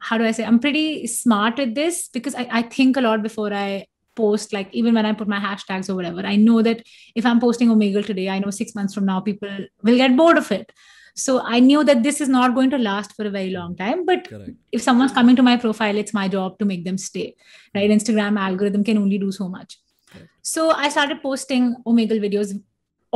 how 0.08 0.18
do 0.20 0.25
i 0.28 0.32
say 0.38 0.44
i'm 0.44 0.61
pretty 0.64 1.06
smart 1.06 1.58
at 1.64 1.75
this 1.75 2.08
because 2.16 2.34
i, 2.34 2.46
I 2.61 2.62
think 2.62 2.96
a 2.96 3.00
lot 3.00 3.23
before 3.23 3.52
i 3.52 3.87
post 4.16 4.52
like 4.52 4.73
even 4.80 4.94
when 4.94 5.06
i 5.06 5.12
put 5.12 5.28
my 5.34 5.38
hashtags 5.44 5.88
or 5.90 5.94
whatever 6.00 6.26
i 6.32 6.34
know 6.37 6.62
that 6.62 6.82
if 7.14 7.26
i'm 7.30 7.40
posting 7.44 7.70
omegle 7.76 8.06
today 8.11 8.28
i 8.34 8.38
know 8.38 8.50
six 8.50 8.75
months 8.75 8.94
from 8.94 9.06
now 9.06 9.20
people 9.20 9.56
will 9.82 9.96
get 10.02 10.16
bored 10.16 10.38
of 10.42 10.50
it 10.58 10.70
so 11.14 11.40
i 11.56 11.61
knew 11.61 11.82
that 11.88 12.02
this 12.02 12.20
is 12.20 12.28
not 12.28 12.54
going 12.58 12.70
to 12.75 12.78
last 12.78 13.16
for 13.16 13.26
a 13.26 13.30
very 13.38 13.50
long 13.50 13.76
time 13.76 14.04
but 14.04 14.28
Correct. 14.28 14.50
if 14.73 14.82
someone's 14.82 15.12
coming 15.12 15.37
to 15.40 15.49
my 15.49 15.56
profile 15.56 15.96
it's 15.96 16.14
my 16.14 16.28
job 16.28 16.58
to 16.58 16.64
make 16.64 16.84
them 16.84 16.99
stay 16.99 17.34
right 17.75 17.90
instagram 17.96 18.38
algorithm 18.38 18.84
can 18.84 18.99
only 18.99 19.18
do 19.18 19.32
so 19.32 19.49
much 19.49 19.78
Correct. 20.12 20.30
so 20.42 20.70
i 20.70 20.88
started 20.88 21.23
posting 21.23 21.75
omegle 21.87 22.25
videos 22.28 22.54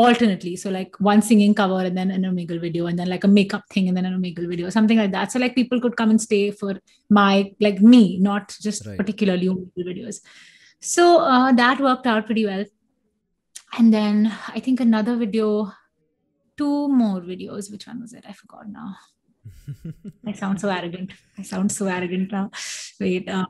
alternately 0.05 0.55
so 0.63 0.71
like 0.77 0.99
one 1.11 1.21
singing 1.29 1.55
cover 1.61 1.79
and 1.89 1.97
then 1.99 2.11
an 2.17 2.23
omegle 2.31 2.61
video 2.67 2.87
and 2.91 2.99
then 2.99 3.09
like 3.13 3.25
a 3.29 3.33
makeup 3.39 3.65
thing 3.73 3.89
and 3.89 3.97
then 3.97 4.07
an 4.09 4.15
omegle 4.19 4.49
video 4.53 4.71
something 4.77 4.99
like 5.03 5.13
that 5.17 5.33
so 5.33 5.41
like 5.45 5.55
people 5.61 5.81
could 5.85 5.97
come 6.01 6.11
and 6.15 6.21
stay 6.27 6.43
for 6.61 6.75
my 7.19 7.33
like 7.67 7.81
me 7.95 8.03
not 8.29 8.57
just 8.67 8.87
Right. 8.87 8.99
particularly 9.01 9.49
omegle 9.55 9.89
videos 9.91 10.21
so 10.81 11.05
uh, 11.33 11.51
that 11.63 11.81
worked 11.89 12.07
out 12.07 12.27
pretty 12.27 12.47
well 12.51 12.65
and 13.79 13.93
then 13.99 14.33
i 14.57 14.61
think 14.69 14.81
another 14.89 15.17
video 15.17 15.49
two 16.59 16.89
more 16.89 17.21
videos. 17.21 17.71
Which 17.71 17.87
one 17.87 18.01
was 18.01 18.13
it? 18.13 18.25
I 18.29 18.33
forgot 18.33 18.69
now. 18.69 18.97
I 20.27 20.33
sound 20.33 20.61
so 20.61 20.69
arrogant. 20.69 21.13
I 21.39 21.43
sound 21.43 21.71
so 21.73 21.87
arrogant 21.87 22.33
now. 22.33 22.51
Wait. 23.01 23.29
Uh, 23.29 23.47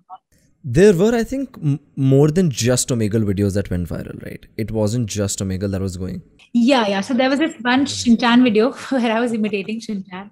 There 0.76 0.94
were, 1.00 1.14
I 1.14 1.24
think, 1.24 1.56
m- 1.62 1.80
more 1.96 2.30
than 2.38 2.50
just 2.50 2.88
Omegle 2.94 3.24
videos 3.30 3.54
that 3.54 3.70
went 3.70 3.88
viral, 3.88 4.22
right? 4.24 4.44
It 4.56 4.70
wasn't 4.70 5.06
just 5.08 5.38
Omegle 5.44 5.70
that 5.74 5.80
was 5.80 5.96
going. 5.96 6.20
yeah, 6.52 6.86
yeah. 6.92 7.00
So 7.06 7.14
there 7.20 7.30
was 7.32 7.38
this 7.38 7.54
one 7.66 7.84
Shinchan 7.86 8.42
video 8.46 8.72
where 8.94 9.12
I 9.16 9.20
was 9.20 9.32
imitating 9.38 9.80
Shinchan, 9.86 10.30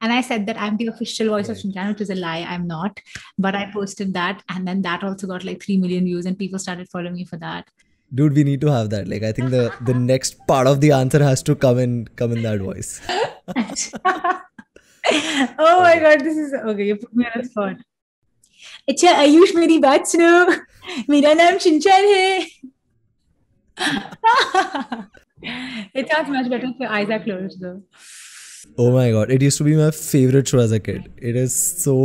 and 0.00 0.12
I 0.12 0.20
said 0.28 0.46
that 0.46 0.60
I'm 0.66 0.76
the 0.82 0.86
official 0.92 1.28
voice 1.34 1.48
of 1.54 1.56
Shinchan, 1.62 1.88
which 1.92 2.00
is 2.06 2.10
a 2.10 2.14
lie. 2.14 2.42
I'm 2.54 2.66
not. 2.66 3.00
But 3.46 3.54
I 3.54 3.64
posted 3.72 4.14
that, 4.14 4.42
and 4.48 4.66
then 4.68 4.82
that 4.82 5.04
also 5.08 5.26
got 5.32 5.44
like 5.50 5.62
three 5.62 5.76
million 5.84 6.04
views, 6.04 6.26
and 6.26 6.38
people 6.44 6.58
started 6.58 6.88
following 6.88 7.14
me 7.14 7.24
for 7.24 7.36
that. 7.38 7.68
Dude, 8.14 8.34
we 8.40 8.44
need 8.44 8.60
to 8.66 8.70
have 8.76 8.90
that. 8.90 9.08
Like, 9.08 9.24
I 9.24 9.32
think 9.32 9.50
the 9.50 9.64
the 9.90 9.94
next 10.12 10.38
part 10.46 10.66
of 10.74 10.80
the 10.80 10.92
answer 10.92 11.22
has 11.30 11.42
to 11.50 11.54
come 11.66 11.78
in 11.86 12.08
come 12.22 12.32
in 12.32 12.42
that 12.48 12.60
voice. 12.60 13.00
oh 15.58 15.80
my 15.82 15.98
god, 16.06 16.20
this 16.20 16.36
is 16.36 16.54
okay. 16.54 16.84
You 16.92 16.96
put 16.96 17.14
me 17.14 17.26
on 17.34 17.42
the 17.42 17.48
spot. 17.48 17.76
अच्छा 18.89 19.11
आयुष 19.17 19.55
मेरी 19.55 19.77
बात 19.87 20.07
सुनो 20.07 20.31
मेरा 21.09 21.33
नाम 21.43 21.57
Shinchan 21.67 22.05
है 22.13 22.47
it 25.93 26.09
sounds 26.09 26.29
much 26.29 26.49
better 26.49 26.67
if 26.67 26.81
your 26.85 26.89
eyes 26.97 27.09
are 27.09 27.23
closed 27.27 27.61
though 27.67 27.79
Oh 28.81 28.89
my 28.95 29.05
god, 29.13 29.31
it 29.35 29.41
used 29.41 29.57
to 29.59 29.63
be 29.67 29.71
my 29.77 29.87
favorite 29.91 30.47
show 30.47 30.59
as 30.63 30.71
a 30.75 30.79
kid. 30.79 31.07
It 31.29 31.35
is 31.39 31.53
so 31.83 31.95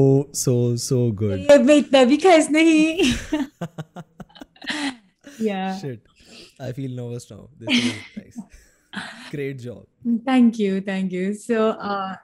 so 0.42 0.54
so 0.84 1.00
good. 1.20 1.40
ये 1.50 1.58
मैं 1.64 1.76
इतना 1.82 2.02
भी 2.12 2.16
खास 2.22 2.48
नहीं 2.50 3.12
yeah 5.48 5.76
Shit, 5.82 6.00
I 6.68 6.72
feel 6.78 6.96
nervous 7.00 7.30
now. 7.30 7.42
This 7.60 7.76
is 7.76 7.92
nice. 8.16 8.38
Great 9.34 9.60
job. 9.66 9.84
thank 10.30 10.58
you 10.64 10.80
thank 10.90 11.12
you 11.18 11.26
so 11.44 11.68
uh 11.92 12.14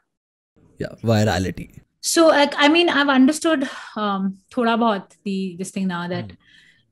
Yeah, 0.82 0.94
virality. 1.12 1.68
so 2.13 2.27
like 2.27 2.53
i 2.65 2.67
mean 2.75 2.89
i've 2.97 3.13
understood 3.19 3.63
um 4.03 4.27
thoda 4.55 4.75
bahut 4.83 5.17
the 5.29 5.37
this 5.61 5.71
thing 5.77 5.87
now 5.93 6.03
that 6.13 6.37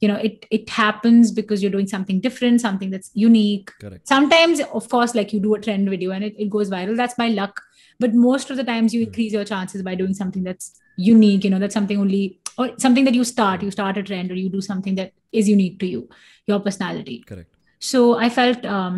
you 0.01 0.07
know 0.11 0.17
it 0.29 0.45
it 0.57 0.69
happens 0.77 1.31
because 1.31 1.61
you're 1.63 1.75
doing 1.75 1.87
something 1.91 2.19
different 2.25 2.61
something 2.61 2.89
that's 2.95 3.11
unique. 3.13 3.71
Correct. 3.83 4.07
sometimes 4.07 4.61
of 4.79 4.89
course 4.89 5.15
like 5.19 5.31
you 5.35 5.39
do 5.45 5.55
a 5.55 5.59
trend 5.67 5.89
video 5.89 6.11
and 6.11 6.23
it, 6.23 6.35
it 6.37 6.49
goes 6.49 6.69
viral. 6.69 6.97
That's 6.97 7.15
by 7.21 7.29
luck. 7.29 7.61
But 8.03 8.13
most 8.13 8.51
of 8.51 8.57
the 8.57 8.65
times 8.69 8.93
you 8.93 9.03
increase 9.07 9.31
your 9.37 9.45
chances 9.45 9.81
by 9.87 9.95
doing 9.95 10.13
something 10.13 10.43
that's 10.43 10.67
unique 10.97 11.43
you 11.45 11.49
know 11.49 11.59
that's 11.59 11.73
something 11.79 11.99
only 12.05 12.39
or 12.57 12.69
something 12.77 13.05
that 13.05 13.15
you 13.15 13.23
start. 13.23 13.63
You 13.63 13.71
start 13.71 13.97
a 13.97 14.03
trend 14.03 14.31
or 14.31 14.35
you 14.35 14.49
do 14.49 14.61
something 14.61 14.95
that 14.95 15.13
is 15.31 15.49
unique 15.55 15.79
to 15.79 15.87
you 15.87 16.09
your 16.47 16.59
personality. 16.59 17.17
Correct. 17.33 17.51
so 17.79 17.99
i 18.25 18.27
felt 18.35 18.65
um 18.65 18.93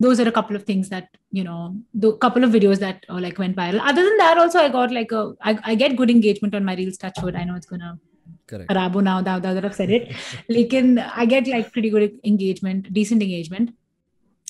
those 0.00 0.20
are 0.20 0.28
a 0.28 0.32
couple 0.32 0.56
of 0.56 0.64
things 0.64 0.88
that 0.88 1.08
you 1.30 1.44
know 1.44 1.76
the 1.94 2.12
couple 2.16 2.44
of 2.44 2.50
videos 2.50 2.78
that 2.78 3.04
uh, 3.08 3.20
like 3.20 3.38
went 3.38 3.56
viral 3.56 3.80
other 3.80 4.02
than 4.02 4.16
that 4.18 4.38
also 4.38 4.58
i 4.58 4.68
got 4.68 4.90
like 4.90 5.12
a 5.12 5.34
I, 5.40 5.58
I 5.64 5.74
get 5.74 5.96
good 5.96 6.10
engagement 6.10 6.54
on 6.54 6.64
my 6.64 6.74
reels 6.74 6.96
touchwood 6.96 7.36
i 7.36 7.44
know 7.44 7.54
it's 7.54 7.66
gonna 7.66 7.98
Correct. 8.46 8.70
Arabo 8.70 9.00
now 9.00 9.20
now 9.20 9.38
that 9.38 9.64
I've 9.64 9.74
said 9.74 9.90
it. 9.90 10.08
Lekin 10.50 11.10
I 11.14 11.24
get 11.24 11.46
like 11.46 11.72
pretty 11.72 11.90
good 11.90 12.18
engagement, 12.24 12.92
decent 12.92 13.22
engagement. 13.22 13.74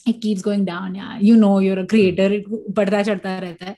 It 0.06 0.20
keeps 0.20 0.42
going 0.42 0.64
down. 0.64 0.96
Yeah. 0.96 1.18
You 1.18 1.36
know 1.36 1.60
you're 1.60 1.78
a 1.78 1.86
creator. 1.86 2.28
Hmm. 2.28 2.34
It, 2.34 3.76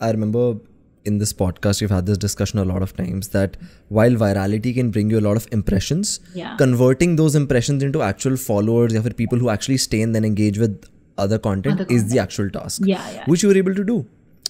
I 0.00 0.10
remember 0.10 0.56
in 1.04 1.18
this 1.18 1.32
podcast 1.32 1.80
we've 1.80 1.90
had 1.90 2.06
this 2.06 2.18
discussion 2.18 2.58
a 2.58 2.64
lot 2.64 2.82
of 2.82 2.96
times 2.96 3.28
that 3.28 3.56
while 3.88 4.10
virality 4.12 4.74
can 4.74 4.90
bring 4.90 5.10
you 5.10 5.18
a 5.18 5.24
lot 5.28 5.36
of 5.36 5.46
impressions, 5.52 6.20
Yeah. 6.34 6.56
converting 6.56 7.16
those 7.16 7.34
impressions 7.34 7.82
into 7.82 8.02
actual 8.02 8.36
followers 8.36 8.94
or 8.94 9.02
for 9.02 9.10
people 9.22 9.38
who 9.38 9.48
actually 9.50 9.76
stay 9.78 10.02
and 10.02 10.14
then 10.14 10.24
engage 10.24 10.58
with 10.58 10.84
other 11.18 11.38
content 11.38 11.80
Other 11.80 11.92
is 11.94 12.10
the 12.10 12.18
actual 12.18 12.50
task. 12.50 12.82
Yeah, 12.84 13.10
yeah. 13.12 13.24
Which 13.26 13.42
you 13.42 13.48
were 13.48 13.56
able 13.56 13.74
to 13.74 13.84
do. 13.84 14.06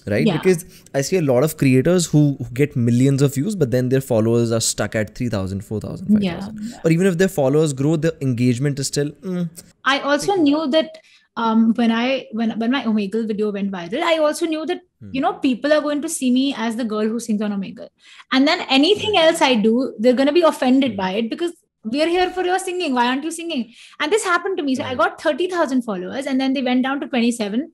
Right? 0.07 0.25
Yeah. 0.27 0.37
Because 0.37 0.65
I 0.93 1.01
see 1.01 1.17
a 1.17 1.21
lot 1.21 1.43
of 1.43 1.57
creators 1.57 2.05
who, 2.05 2.37
who 2.37 2.45
get 2.53 2.75
millions 2.75 3.23
of 3.23 3.33
views, 3.33 3.55
but 3.55 3.71
then 3.71 3.89
their 3.89 4.01
followers 4.01 4.51
are 4.51 4.59
stuck 4.61 4.95
at 4.95 5.15
3,000, 5.15 5.65
4,000, 5.65 6.07
5,000. 6.07 6.21
Yeah, 6.21 6.49
Or 6.83 6.91
even 6.91 7.07
if 7.07 7.17
their 7.17 7.27
followers 7.27 7.73
grow, 7.73 7.95
the 7.95 8.15
engagement 8.21 8.77
is 8.77 8.85
still, 8.87 9.09
mm, 9.09 9.49
I 9.83 9.99
also 9.99 10.35
knew 10.35 10.67
that 10.67 10.99
um, 11.37 11.73
when 11.73 11.91
I 11.91 12.27
when 12.31 12.57
when 12.59 12.71
my 12.71 12.83
Omegle 12.85 13.27
video 13.27 13.51
went 13.51 13.71
viral, 13.71 14.01
I 14.03 14.17
also 14.19 14.45
knew 14.45 14.65
that 14.67 14.81
you 15.11 15.21
know 15.21 15.33
hmm. 15.33 15.39
people 15.39 15.73
are 15.73 15.81
going 15.81 16.01
to 16.01 16.09
see 16.09 16.31
me 16.31 16.53
as 16.57 16.75
the 16.75 16.85
girl 16.85 17.07
who 17.07 17.19
sings 17.19 17.41
on 17.41 17.51
Omegle, 17.51 17.89
and 18.31 18.47
then 18.47 18.61
anything 18.69 19.17
else 19.17 19.41
I 19.41 19.55
do, 19.55 19.93
they're 19.99 20.13
going 20.13 20.27
to 20.27 20.33
be 20.33 20.41
offended 20.41 20.91
hmm. 20.91 20.97
by 20.97 21.11
it 21.11 21.29
because 21.29 21.53
we're 21.83 22.07
here 22.07 22.29
for 22.31 22.43
your 22.43 22.59
singing. 22.59 22.93
Why 22.93 23.07
aren't 23.07 23.23
you 23.23 23.31
singing? 23.31 23.73
And 23.99 24.11
this 24.11 24.23
happened 24.23 24.57
to 24.57 24.63
me. 24.63 24.75
So 24.75 24.83
I 24.83 24.95
got 24.95 25.21
thirty 25.21 25.49
thousand 25.49 25.83
followers, 25.83 26.25
and 26.25 26.39
then 26.39 26.53
they 26.53 26.61
went 26.61 26.83
down 26.83 26.99
to 27.01 27.07
twenty 27.07 27.31
seven 27.31 27.71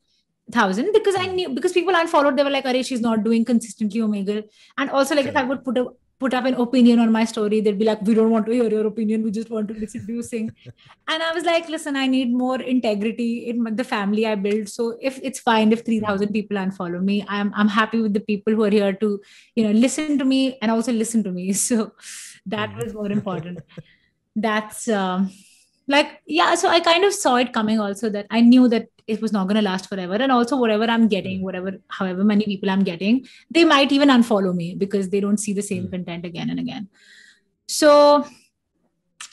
thousand 0.51 0.91
because 0.93 1.15
I 1.15 1.27
hmm. 1.27 1.35
knew 1.35 1.50
because 1.50 1.71
people 1.71 1.95
unfollowed. 1.95 2.38
They 2.38 2.43
were 2.43 2.50
like, 2.50 2.65
"Arey, 2.65 2.85
she's 2.85 3.01
not 3.01 3.23
doing 3.23 3.45
consistently 3.45 4.01
Omegle," 4.01 4.43
and 4.77 4.89
also 4.89 5.15
like 5.15 5.25
if 5.25 5.35
I 5.35 5.43
would 5.43 5.63
put 5.63 5.77
a 5.77 5.88
put 6.22 6.34
up 6.38 6.46
an 6.46 6.58
opinion 6.63 7.00
on 7.04 7.12
my 7.12 7.24
story, 7.32 7.60
they'd 7.66 7.80
be 7.82 7.88
like, 7.90 8.01
"We 8.10 8.16
don't 8.18 8.34
want 8.36 8.46
to 8.48 8.56
hear 8.58 8.70
your 8.74 8.86
opinion. 8.90 9.24
We 9.28 9.32
just 9.38 9.54
want 9.56 9.72
to 9.74 9.78
listen 9.84 10.06
to 10.08 10.18
you 10.18 10.25
sing." 10.30 10.50
and 11.13 11.24
I 11.28 11.32
was 11.38 11.48
like, 11.50 11.70
"Listen, 11.75 12.00
I 12.04 12.08
need 12.16 12.34
more 12.42 12.58
integrity 12.74 13.30
in 13.51 13.63
the 13.82 13.88
family 13.92 14.25
I 14.32 14.36
build. 14.48 14.70
So 14.74 14.88
if 15.12 15.20
it's 15.32 15.46
fine 15.51 15.78
if 15.78 15.86
three 15.90 16.00
thousand 16.08 16.34
people 16.38 16.62
unfollow 16.66 17.04
me, 17.12 17.18
I'm 17.38 17.54
I'm 17.63 17.72
happy 17.78 18.01
with 18.08 18.13
the 18.20 18.25
people 18.32 18.60
who 18.60 18.68
are 18.70 18.75
here 18.80 18.94
to 19.06 19.12
you 19.56 19.68
know 19.68 19.74
listen 19.86 20.20
to 20.24 20.30
me 20.34 20.42
and 20.62 20.75
also 20.78 21.00
listen 21.04 21.30
to 21.30 21.38
me. 21.40 21.48
So 21.72 21.94
that 22.54 22.75
was 22.75 22.94
more 22.94 23.12
important. 23.12 23.60
That's 24.36 24.88
um, 25.01 25.32
like 25.88 26.16
yeah. 26.25 26.56
So 26.56 26.70
I 26.78 26.80
kind 26.92 27.04
of 27.10 27.13
saw 27.13 27.36
it 27.46 27.54
coming. 27.60 27.80
Also 27.90 28.10
that 28.18 28.28
I 28.30 28.42
knew 28.42 28.68
that 28.75 28.90
it 29.08 29.22
was 29.22 29.31
not 29.31 29.48
going 29.48 29.55
to 29.55 29.62
last 29.62 29.88
forever. 29.89 30.15
And 30.15 30.31
also 30.31 30.58
whatever 30.58 30.86
i'm 30.86 31.08
getting 31.08 31.39
hmm. 31.39 31.46
whatever 31.46 31.74
however 31.88 32.24
many 32.24 32.46
people 32.46 32.70
i'm 32.70 32.84
getting 32.84 33.25
they 33.50 33.63
might 33.63 33.91
even 33.91 34.10
unfollow 34.10 34.55
me 34.55 34.75
because 34.75 35.10
they 35.10 35.20
don't 35.20 35.38
see 35.38 35.53
the 35.53 35.62
same 35.62 35.86
hmm. 35.86 35.91
content 35.91 36.25
again 36.25 36.50
and 36.50 36.60
again. 36.60 36.89
So 37.67 38.25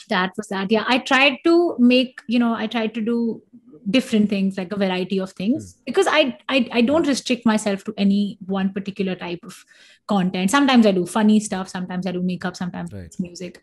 that 0.09 0.33
was 0.37 0.49
that. 0.49 0.71
Yeah 0.71 0.85
i 0.87 0.99
tried 0.99 1.39
to 1.45 1.77
make 1.79 2.23
you 2.27 2.39
know 2.39 2.55
i 2.55 2.67
tried 2.67 2.95
to 2.95 3.01
do 3.01 3.43
different 3.91 4.29
things 4.29 4.59
like 4.59 4.71
a 4.71 4.77
variety 4.77 5.19
of 5.19 5.33
things 5.33 5.75
hmm. 5.75 5.83
because 5.87 6.07
I, 6.07 6.39
I 6.49 6.69
i 6.73 6.81
don't 6.81 7.07
restrict 7.07 7.47
myself 7.47 7.85
to 7.85 7.95
any 7.97 8.39
one 8.47 8.73
particular 8.73 9.15
type 9.15 9.41
of 9.45 9.65
content. 10.07 10.51
Sometimes 10.51 10.87
i 10.87 10.93
do 10.93 11.07
funny 11.07 11.41
stuff 11.41 11.69
sometimes 11.69 12.07
i 12.07 12.13
do 12.13 12.23
makeup 12.23 12.57
sometimes 12.57 12.93
Right. 12.93 13.05
it's 13.05 13.21
music 13.21 13.63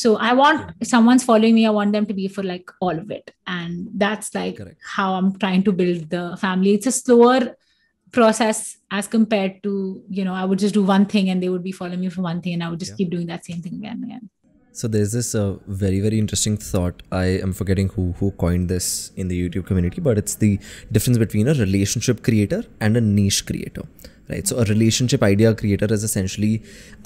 so 0.00 0.10
i 0.28 0.32
want 0.40 0.70
if 0.84 0.88
someone's 0.90 1.24
following 1.30 1.54
me 1.58 1.62
i 1.70 1.72
want 1.78 1.92
them 1.96 2.06
to 2.10 2.14
be 2.18 2.26
for 2.36 2.42
like 2.50 2.70
all 2.80 2.98
of 3.02 3.10
it 3.16 3.30
and 3.46 3.88
that's 4.04 4.34
like 4.34 4.56
Correct. 4.60 4.78
how 4.96 5.08
i'm 5.14 5.30
trying 5.42 5.62
to 5.68 5.72
build 5.80 6.08
the 6.14 6.22
family 6.44 6.72
it's 6.78 6.86
a 6.86 6.92
slower 6.98 7.40
process 8.18 8.76
as 8.90 9.06
compared 9.16 9.62
to 9.66 9.72
you 10.18 10.24
know 10.24 10.34
i 10.34 10.44
would 10.44 10.58
just 10.58 10.74
do 10.74 10.82
one 10.82 11.04
thing 11.14 11.28
and 11.30 11.42
they 11.42 11.48
would 11.54 11.64
be 11.70 11.72
following 11.80 12.00
me 12.00 12.08
for 12.16 12.22
one 12.22 12.40
thing 12.42 12.54
and 12.54 12.64
i 12.64 12.70
would 12.70 12.80
just 12.84 12.92
Yeah. 12.92 12.96
keep 13.02 13.10
doing 13.16 13.26
that 13.32 13.44
same 13.50 13.60
thing 13.66 13.74
again 13.82 13.98
and 14.02 14.04
again 14.10 14.28
So 14.80 14.88
there's 14.92 15.10
this 15.16 15.30
uh, 15.38 15.46
very 15.80 15.96
very 16.04 16.18
interesting 16.20 16.54
thought. 16.66 17.00
I 17.16 17.24
am 17.46 17.50
forgetting 17.56 17.88
who 17.96 18.04
who 18.20 18.28
coined 18.42 18.70
this 18.74 18.86
in 19.22 19.26
the 19.32 19.36
YouTube 19.40 19.66
community, 19.70 20.04
but 20.06 20.20
it's 20.20 20.36
the 20.44 20.48
difference 20.96 21.18
between 21.22 21.50
a 21.52 21.54
relationship 21.58 22.22
creator 22.28 22.60
and 22.86 23.00
a 23.00 23.02
niche 23.08 23.40
creator 23.50 23.84
right? 24.32 24.52
So 24.52 24.58
a 24.64 24.64
relationship 24.72 25.22
idea 25.30 25.54
creator 25.62 25.88
is 25.98 26.04
essentially 26.10 26.52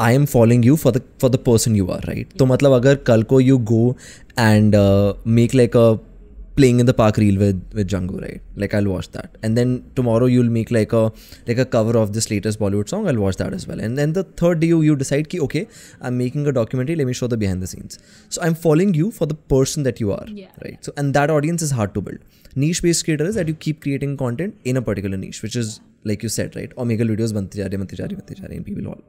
i 0.09 0.11
am 0.19 0.27
following 0.35 0.63
you 0.71 0.77
for 0.85 0.93
the 0.99 1.03
for 1.25 1.31
the 1.37 1.43
person 1.51 1.75
you 1.81 1.89
are 1.97 2.03
right? 2.11 2.37
so 2.39 2.51
matlab 2.53 2.77
agar 2.81 2.97
kal 3.11 3.25
ko 3.33 3.39
you 3.39 3.59
go 3.73 3.83
and 4.51 4.75
uh, 4.75 5.15
make 5.25 5.55
like 5.63 5.75
a 5.87 5.89
playing 6.57 6.81
in 6.81 6.87
the 6.87 6.95
park 6.95 7.19
reel 7.23 7.39
with 7.39 7.59
with 7.79 7.89
Django, 7.93 8.21
right? 8.21 8.41
Like 8.63 8.75
I'll 8.75 8.89
watch 8.93 9.11
that, 9.17 9.37
and 9.43 9.57
then 9.61 9.73
tomorrow 9.95 10.27
you'll 10.35 10.53
make 10.59 10.71
like 10.71 10.93
a 10.93 11.03
like 11.49 11.59
a 11.59 11.67
cover 11.77 11.97
of 12.03 12.13
this 12.15 12.31
latest 12.31 12.59
Bollywood 12.59 12.89
song. 12.89 13.09
I'll 13.09 13.23
watch 13.25 13.37
that 13.43 13.53
as 13.59 13.67
well, 13.67 13.81
and 13.89 13.99
then 13.99 14.15
the 14.19 14.25
third 14.43 14.61
day 14.61 14.69
you, 14.69 14.81
you 14.83 14.97
decide, 14.97 15.29
ki, 15.29 15.41
okay, 15.49 15.67
I'm 16.01 16.19
making 16.19 16.47
a 16.47 16.53
documentary. 16.53 16.97
Let 16.97 17.07
me 17.07 17.13
show 17.13 17.27
the 17.27 17.37
behind 17.37 17.63
the 17.63 17.67
scenes. 17.67 17.99
So 18.29 18.43
I'm 18.43 18.55
following 18.55 18.95
you 18.95 19.11
for 19.11 19.27
the 19.27 19.39
person 19.57 19.83
that 19.85 20.01
you 20.01 20.13
are, 20.13 20.27
yeah. 20.27 20.51
right? 20.65 20.85
So 20.85 20.93
and 20.97 21.15
that 21.15 21.31
audience 21.31 21.63
is 21.63 21.71
hard 21.71 21.95
to 21.95 22.01
build. 22.01 22.19
Niche 22.55 22.83
based 22.83 23.05
creator 23.05 23.25
is 23.25 23.35
that 23.35 23.49
you 23.49 23.55
keep 23.55 23.83
creating 23.83 24.17
content 24.17 24.59
in 24.65 24.77
a 24.77 24.83
particular 24.83 25.17
niche, 25.17 25.43
which 25.43 25.57
is 25.57 25.81
like 26.05 26.23
you 26.23 26.29
said, 26.29 26.57
right? 26.57 26.75
Omegle 26.77 27.17
videos 27.17 27.35
bante 27.41 27.59
ja 27.63 27.69
rahe, 27.73 27.81
bante 27.83 27.97
ja 28.03 28.07
rahe, 28.07 28.21
bante 28.21 28.55
and 28.59 28.65
people 28.65 28.89
all. 28.93 29.03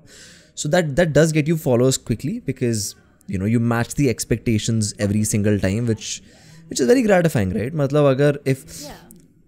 So 0.55 0.69
that 0.75 0.95
that 0.97 1.13
does 1.13 1.31
get 1.31 1.47
you 1.47 1.57
followers 1.65 1.97
quickly 2.09 2.39
because 2.51 2.95
you 3.27 3.37
know 3.37 3.49
you 3.53 3.59
match 3.59 3.95
the 4.01 4.09
expectations 4.09 4.93
every 5.07 5.23
single 5.23 5.59
time, 5.59 5.87
which 5.93 6.21
which 6.69 6.79
is 6.79 6.87
very 6.93 7.03
gratifying 7.09 7.51
right 7.59 7.73
matlab 7.81 8.09
agar 8.13 8.31
if 8.53 8.63
yeah. 8.85 8.97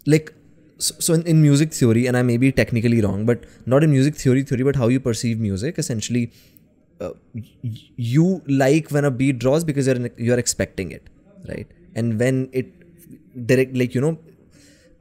like 0.05 0.33
so, 0.79 1.13
in, 1.13 1.23
in, 1.23 1.41
music 1.41 1.73
theory 1.73 2.05
and 2.07 2.15
i 2.15 2.21
may 2.21 2.38
be 2.38 2.51
technically 2.51 3.01
wrong 3.01 3.25
but 3.25 3.43
not 3.65 3.83
in 3.83 3.91
music 3.91 4.15
theory 4.15 4.43
theory 4.43 4.63
but 4.63 4.77
how 4.81 4.88
you 4.88 4.99
perceive 4.99 5.39
music 5.39 5.77
essentially 5.77 6.31
uh, 7.01 7.11
you 8.13 8.41
like 8.47 8.89
when 8.89 9.05
a 9.05 9.11
beat 9.11 9.39
draws 9.39 9.63
because 9.63 9.88
you're 9.88 10.09
you're 10.17 10.39
expecting 10.39 10.91
it 10.91 11.09
right 11.47 11.67
and 11.95 12.19
when 12.19 12.49
it 12.53 12.73
direct 13.45 13.75
like 13.75 13.93
you 13.95 14.01
know 14.01 14.17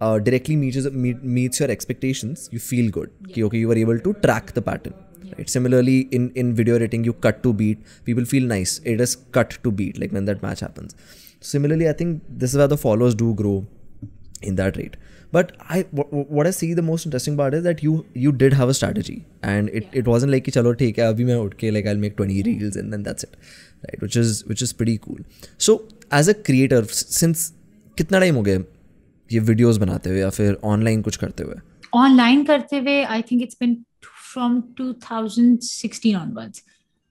uh, 0.00 0.18
directly 0.18 0.56
meets 0.56 0.90
meet, 0.90 1.22
meets 1.22 1.60
your 1.60 1.70
expectations 1.70 2.48
you 2.52 2.58
feel 2.58 2.90
good 2.90 3.10
yeah. 3.20 3.32
okay, 3.32 3.44
okay 3.44 3.58
you 3.58 3.68
were 3.68 3.80
able 3.84 3.98
to 3.98 4.14
track 4.26 4.52
the 4.52 4.62
pattern 4.62 4.94
yeah. 5.22 5.34
right 5.36 5.50
similarly 5.50 6.00
in 6.18 6.30
in 6.42 6.54
video 6.54 6.76
editing 6.76 7.04
you 7.04 7.12
cut 7.12 7.42
to 7.42 7.52
beat 7.52 7.78
people 8.04 8.24
feel 8.24 8.46
nice 8.56 8.80
it 8.84 9.00
is 9.00 9.16
cut 9.38 9.58
to 9.62 9.70
beat 9.70 9.98
like 9.98 10.12
when 10.12 10.24
that 10.24 10.42
match 10.42 10.60
happens 10.60 10.94
Similarly, 11.40 11.88
I 11.88 11.92
think 11.92 12.22
this 12.28 12.52
is 12.52 12.58
where 12.58 12.68
the 12.68 12.76
followers 12.76 13.14
do 13.14 13.34
grow 13.34 13.66
in 14.42 14.56
that 14.56 14.76
rate. 14.76 14.96
but 15.32 15.52
i 15.68 15.80
wh- 15.96 16.08
wh- 16.10 16.30
what 16.36 16.46
i 16.46 16.50
see 16.50 16.74
the 16.74 16.82
most 16.82 17.06
interesting 17.06 17.36
part 17.36 17.54
is 17.54 17.62
that 17.64 17.82
you 17.86 17.94
you 18.14 18.32
did 18.32 18.52
have 18.52 18.68
a 18.68 18.74
strategy 18.74 19.26
and 19.42 19.68
it, 19.68 19.82
yeah. 19.82 19.98
it 20.00 20.06
wasn't 20.06 20.32
like 20.34 20.44
कि 20.44 20.50
चलो 20.50 20.72
ठीक 20.72 20.98
है 20.98 21.04
अभी 21.04 21.24
मैं 21.24 21.34
उठ 21.34 21.64
like 21.64 21.86
I'll 21.86 22.02
make 22.04 22.16
20 22.16 22.42
reels 22.42 22.76
and 22.76 22.92
then 22.92 23.02
that's 23.08 23.26
it 23.28 23.36
right 23.86 24.02
which 24.06 24.16
is 24.16 24.44
which 24.52 24.62
is 24.62 24.72
pretty 24.72 24.96
cool 24.98 25.18
so 25.66 25.74
as 26.10 26.28
a 26.28 26.34
creator 26.34 26.82
since 26.92 27.52
कितना 27.98 28.20
time 28.20 28.34
हो 28.34 28.42
गया 28.42 28.64
ये 29.32 29.40
वीडियोस 29.40 29.76
बनाते 29.76 30.10
हुए 30.10 30.20
या 30.20 30.30
फिर 30.30 30.58
ऑनलाइन 30.64 31.02
कुछ 31.02 31.16
करते 31.16 31.42
हुए 31.42 31.54
online 31.98 32.42
karte 32.48 32.72
hue, 32.72 32.96
I 33.16 33.22
think 33.28 33.44
it's 33.44 33.58
been 33.60 33.76
t- 34.06 34.10
from 34.32 34.56
2016 34.80 36.16
onwards. 36.16 36.62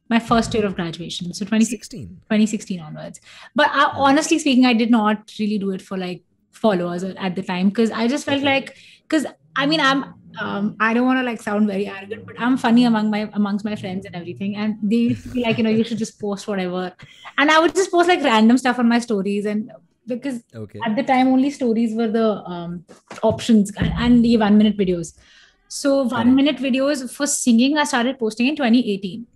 My 0.09 0.19
first 0.19 0.53
year 0.53 0.65
of 0.65 0.75
graduation. 0.75 1.33
So 1.33 1.45
2016, 1.45 2.07
2016 2.07 2.79
onwards. 2.79 3.19
But 3.55 3.69
I, 3.71 3.91
honestly 3.95 4.39
speaking, 4.39 4.65
I 4.65 4.73
did 4.73 4.89
not 4.89 5.31
really 5.39 5.57
do 5.57 5.71
it 5.71 5.81
for 5.81 5.97
like 5.97 6.23
followers 6.51 7.03
at 7.03 7.35
the 7.35 7.43
time 7.43 7.69
because 7.69 7.91
I 7.91 8.07
just 8.07 8.25
felt 8.25 8.37
Okay. 8.37 8.45
like, 8.45 8.77
because 9.03 9.25
I 9.55 9.65
mean, 9.65 9.79
I'm, 9.79 10.13
um, 10.39 10.75
I 10.79 10.93
don't 10.93 11.05
want 11.05 11.19
to 11.19 11.23
like 11.23 11.41
sound 11.41 11.67
very 11.67 11.87
arrogant, 11.87 12.25
but 12.25 12.39
I'm 12.39 12.57
funny 12.57 12.85
among 12.85 13.09
my 13.09 13.29
amongst 13.33 13.65
my 13.65 13.75
friends 13.75 14.05
and 14.05 14.15
everything, 14.15 14.55
and 14.55 14.77
they 14.83 14.97
used 14.97 15.23
to 15.23 15.29
be 15.29 15.41
like, 15.41 15.57
you 15.57 15.63
know, 15.63 15.69
you 15.69 15.83
should 15.83 15.97
just 15.97 16.19
post 16.19 16.47
whatever, 16.47 16.93
and 17.37 17.49
I 17.49 17.59
would 17.59 17.73
just 17.73 17.91
post 17.91 18.07
like 18.07 18.23
random 18.23 18.57
stuff 18.57 18.77
on 18.77 18.87
my 18.87 18.99
stories, 18.99 19.45
and 19.45 19.71
because 20.05 20.43
okay. 20.55 20.79
at 20.85 20.95
the 20.95 21.03
time 21.03 21.27
only 21.27 21.49
stories 21.49 21.95
were 21.95 22.07
the 22.07 22.27
um, 22.45 22.85
options 23.23 23.71
and, 23.77 23.91
and 23.97 24.23
the 24.23 24.37
one 24.37 24.57
minute 24.57 24.77
videos. 24.77 25.17
So 25.69 26.03
one 26.03 26.35
minute 26.35 26.57
videos 26.57 27.11
for 27.13 27.27
singing 27.27 27.77
i 27.77 27.83
started 27.83 28.17
posting 28.17 28.47
in 28.47 28.55
2018 28.55 29.27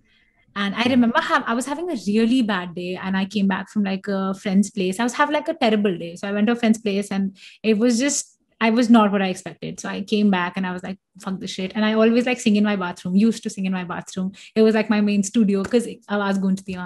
and 0.56 0.74
i 0.74 0.84
remember 0.84 1.20
have, 1.20 1.44
i 1.46 1.54
was 1.54 1.66
having 1.66 1.90
a 1.90 1.96
really 2.06 2.42
bad 2.42 2.74
day 2.74 2.98
and 3.02 3.16
i 3.16 3.24
came 3.24 3.48
back 3.48 3.68
from 3.70 3.84
like 3.84 4.06
a 4.08 4.34
friend's 4.34 4.70
place 4.70 5.00
i 5.00 5.02
was 5.02 5.14
having 5.14 5.34
like 5.34 5.48
a 5.48 5.54
terrible 5.54 5.96
day 5.96 6.14
so 6.16 6.28
i 6.28 6.32
went 6.32 6.46
to 6.46 6.52
a 6.52 6.56
friend's 6.56 6.78
place 6.78 7.10
and 7.10 7.36
it 7.62 7.78
was 7.78 7.98
just 7.98 8.32
I 8.64 8.70
was 8.70 8.88
not 8.88 9.10
what 9.10 9.20
I 9.20 9.26
expected. 9.26 9.80
So 9.80 9.88
I 9.88 10.02
came 10.02 10.30
back 10.30 10.56
and 10.56 10.64
I 10.64 10.72
was 10.72 10.84
like, 10.84 10.96
fuck 11.20 11.40
this 11.40 11.50
shit. 11.50 11.72
And 11.74 11.84
I 11.84 11.94
always 11.94 12.26
like 12.26 12.38
sing 12.38 12.54
in 12.54 12.62
my 12.62 12.76
bathroom, 12.76 13.16
used 13.16 13.42
to 13.42 13.50
sing 13.50 13.66
in 13.66 13.72
my 13.72 13.82
bathroom. 13.82 14.30
It 14.54 14.62
was 14.62 14.76
like 14.76 14.88
my 14.88 15.00
main 15.00 15.24
studio 15.24 15.64
because 15.64 15.88
I 16.08 16.16
was 16.16 16.38
going 16.38 16.54
to 16.54 16.62
the 16.62 16.76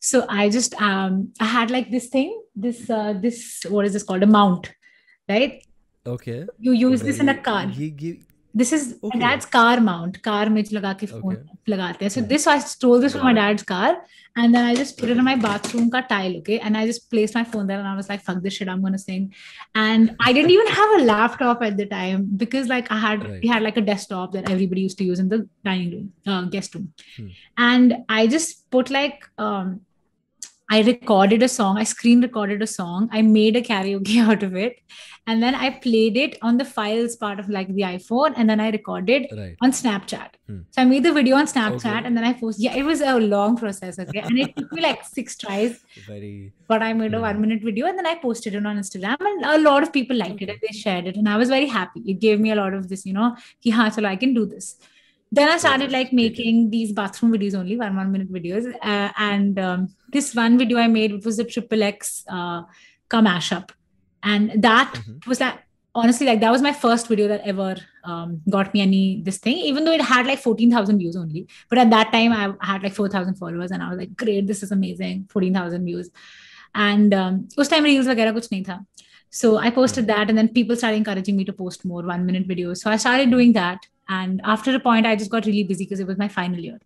so 0.00 0.26
I 0.28 0.48
just 0.48 0.74
um 0.82 1.32
I 1.38 1.44
had 1.44 1.70
like 1.70 1.92
this 1.92 2.08
thing, 2.08 2.36
this 2.56 2.90
uh 2.90 3.12
this 3.12 3.64
what 3.68 3.86
is 3.86 3.92
this 3.92 4.02
called? 4.02 4.24
A 4.24 4.26
mount, 4.26 4.72
right? 5.28 5.64
okay 6.04 6.44
You 6.58 6.72
use 6.72 7.02
this 7.02 7.20
in 7.20 7.28
a 7.28 7.40
car. 7.40 7.66
ये 7.66 7.96
ये 8.02 8.16
this 8.54 8.72
is 8.72 8.98
okay. 9.02 9.18
my 9.18 9.26
dad's 9.26 9.46
car 9.46 9.80
mount 9.80 10.22
car 10.22 10.48
mein 10.56 10.64
laga 10.76 10.92
ke 11.02 11.08
phone 11.08 11.38
okay. 11.76 12.08
so 12.08 12.20
this 12.32 12.46
i 12.46 12.58
stole 12.58 13.00
this 13.04 13.14
from 13.14 13.24
my 13.28 13.32
dad's 13.32 13.62
car 13.62 13.90
and 14.36 14.54
then 14.54 14.64
i 14.70 14.74
just 14.74 14.98
put 14.98 15.10
it 15.10 15.16
in 15.16 15.24
my 15.24 15.36
bathroom 15.36 15.90
ka 15.90 16.00
tile 16.12 16.36
okay? 16.38 16.58
And 16.58 16.76
i 16.76 16.86
just 16.86 17.10
placed 17.10 17.34
my 17.34 17.44
phone 17.44 17.66
there 17.66 17.78
and 17.78 17.88
i 17.92 17.94
was 18.00 18.08
like 18.08 18.22
fuck 18.22 18.42
this 18.42 18.54
shit 18.54 18.68
i'm 18.68 18.80
going 18.80 18.92
to 18.92 18.98
sing. 18.98 19.32
And 19.74 20.16
i 20.20 20.32
didn't 20.32 20.50
even 20.56 20.66
have 20.78 21.00
a 21.00 21.04
laptop 21.04 21.62
at 21.62 21.76
the 21.76 21.86
time 21.86 22.28
because 22.42 22.68
like 22.68 22.90
i 22.90 22.98
had 22.98 23.28
we 23.28 23.48
had 23.48 23.62
like 23.62 23.76
a 23.76 23.86
desktop 23.92 24.32
that 24.32 24.50
everybody 24.50 24.82
used 24.82 24.98
to 24.98 25.04
use 25.04 25.24
in 25.24 25.28
the 25.28 25.48
dining 25.64 25.90
room 25.92 26.12
uh, 26.26 26.42
guest 26.56 26.74
room. 26.74 26.92
Hmm. 27.16 27.28
And 27.58 27.96
i 28.08 28.26
just 28.26 28.70
put 28.70 28.90
like 28.90 29.28
um, 29.38 29.80
I 30.74 30.80
recorded 30.82 31.42
a 31.42 31.48
song, 31.48 31.78
I 31.78 31.84
screen 31.84 32.20
recorded 32.22 32.62
a 32.62 32.66
song, 32.66 33.08
I 33.12 33.20
made 33.22 33.56
a 33.56 33.62
karaoke 33.62 34.16
out 34.26 34.42
of 34.42 34.54
it, 34.56 34.76
and 35.26 35.42
then 35.42 35.54
I 35.54 35.68
played 35.86 36.16
it 36.16 36.36
on 36.50 36.56
the 36.60 36.64
files 36.64 37.16
part 37.24 37.38
of 37.42 37.50
like 37.56 37.68
the 37.78 37.82
iPhone, 37.88 38.32
and 38.36 38.48
then 38.52 38.58
I 38.66 38.70
recorded 38.76 39.26
right 39.40 39.56
on 39.66 39.72
Snapchat. 39.80 40.30
Hmm. 40.46 40.60
So 40.70 40.82
I 40.82 40.86
made 40.92 41.02
the 41.08 41.12
video 41.18 41.36
on 41.40 41.46
Snapchat, 41.46 41.98
Okay. 41.98 42.06
and 42.06 42.16
then 42.16 42.24
I 42.24 42.32
posted. 42.32 42.64
Yeah, 42.64 42.76
it 42.82 42.84
was 42.84 43.02
a 43.02 43.18
long 43.34 43.58
process, 43.62 43.98
okay, 44.04 44.20
and 44.30 44.38
it 44.44 44.56
took 44.56 44.72
me 44.78 44.80
like 44.86 45.04
six 45.18 45.36
tries, 45.44 45.76
very 46.08 46.32
but 46.72 46.82
I 46.88 46.92
made 47.02 47.12
a 47.12 47.18
Hmm. 47.18 47.28
one 47.28 47.40
minute 47.44 47.62
video, 47.70 47.86
and 47.90 47.98
then 48.02 48.06
I 48.06 48.14
posted 48.24 48.54
it 48.62 48.64
on 48.72 48.80
Instagram, 48.84 49.28
and 49.32 49.44
a 49.56 49.58
lot 49.68 49.82
of 49.88 49.92
people 49.98 50.16
liked 50.24 50.40
it, 50.48 50.54
and 50.56 50.64
they 50.66 50.72
shared 50.84 51.06
it, 51.12 51.16
and 51.24 51.28
I 51.34 51.36
was 51.44 51.54
very 51.58 51.70
happy. 51.76 52.02
It 52.14 52.18
gave 52.26 52.40
me 52.48 52.56
a 52.56 52.58
lot 52.62 52.72
of 52.80 52.88
this, 52.94 53.04
you 53.12 53.12
know, 53.20 53.28
ki, 53.62 53.76
haan, 53.78 53.90
chalo, 53.98 54.12
I 54.14 54.16
can 54.24 54.34
do 54.40 54.46
this 54.56 54.72
then 55.32 55.48
I 55.48 55.56
started 55.56 55.90
like 55.90 56.12
making 56.12 56.70
these 56.70 56.92
bathroom 56.92 57.32
videos 57.32 57.54
only, 57.54 57.76
one 57.76 57.96
one 57.96 58.12
minute 58.12 58.32
videos. 58.32 58.72
Uh, 58.82 59.10
and 59.16 59.58
um, 59.58 59.88
this 60.12 60.34
one 60.34 60.58
video 60.58 60.78
I 60.78 60.88
made 60.88 61.24
was 61.24 61.38
a 61.38 61.44
triple 61.44 61.82
X 61.82 62.22
uh, 62.28 62.62
come 63.08 63.24
mashup, 63.24 63.70
and 64.22 64.62
that 64.70 64.92
mm-hmm. 64.94 65.28
was 65.34 65.44
that. 65.44 65.62
honestly 66.00 66.26
like 66.26 66.38
that 66.42 66.52
was 66.52 66.62
my 66.64 66.72
first 66.82 67.08
video 67.08 67.24
that 67.30 67.42
ever 67.50 67.76
um, 68.10 68.40
got 68.52 68.68
me 68.74 68.80
any 68.84 69.00
this 69.24 69.38
thing 69.46 69.58
even 69.70 69.84
though 69.84 69.96
it 69.96 70.04
had 70.10 70.28
like 70.28 70.38
14000 70.44 71.00
views 71.00 71.18
only 71.22 71.42
but 71.72 71.80
at 71.82 71.90
that 71.90 72.12
time 72.14 72.32
i 72.36 72.44
had 72.68 72.86
like 72.86 72.94
4000 72.94 73.34
followers 73.40 73.74
and 73.76 73.82
i 73.86 73.88
was 73.90 73.98
like 73.98 74.14
great 74.22 74.46
this 74.52 74.62
is 74.62 74.72
amazing 74.72 75.26
14000 75.34 75.84
views 75.84 76.08
and 76.74 77.12
um, 77.12 77.36
us 77.58 77.72
time 77.74 77.88
reels 77.90 78.08
wagera 78.12 78.32
kuch 78.38 78.48
nahi 78.54 78.62
tha 78.70 78.78
so 79.40 79.52
i 79.66 79.74
posted 79.80 80.06
mm-hmm. 80.06 80.22
that 80.22 80.32
and 80.34 80.42
then 80.42 80.48
people 80.58 80.80
started 80.82 81.02
encouraging 81.02 81.36
me 81.42 81.46
to 81.50 81.56
post 81.60 81.84
more 81.92 82.02
one 82.14 82.24
minute 82.30 82.48
videos 82.54 82.86
so 82.86 82.90
i 82.94 82.98
started 83.06 83.36
doing 83.36 83.52
that 83.60 83.91
and 84.08 84.40
after 84.44 84.74
a 84.74 84.80
point 84.80 85.06
i 85.06 85.14
just 85.16 85.30
got 85.30 85.46
really 85.46 85.64
busy 85.64 85.84
because 85.84 86.00
it 86.00 86.06
was 86.06 86.18
my 86.18 86.28
final 86.28 86.58
year 86.58 86.78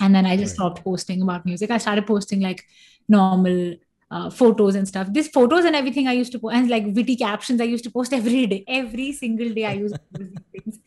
and 0.00 0.14
then 0.14 0.26
i 0.26 0.36
just 0.36 0.52
Right. 0.52 0.54
stopped 0.54 0.82
posting 0.84 1.22
about 1.22 1.44
music 1.44 1.70
i 1.70 1.78
started 1.78 2.06
posting 2.06 2.40
like 2.40 2.64
normal 3.08 3.74
uh, 4.10 4.28
photos 4.28 4.74
and 4.74 4.86
stuff. 4.86 5.08
These 5.10 5.28
photos 5.28 5.64
and 5.64 5.74
everything 5.74 6.06
I 6.06 6.12
used 6.12 6.32
to 6.32 6.38
post, 6.38 6.54
and 6.54 6.68
like 6.68 6.84
witty 6.86 7.16
captions 7.16 7.62
I 7.62 7.64
used 7.64 7.84
to 7.84 7.90
post 7.90 8.12
every 8.18 8.46
day. 8.46 8.62
Every 8.68 9.10
single 9.12 9.48
day 9.48 9.64
I 9.64 9.72
used 9.72 9.94
to 9.96 10.02
post 10.18 10.30
these 10.30 10.42
things. 10.52 10.78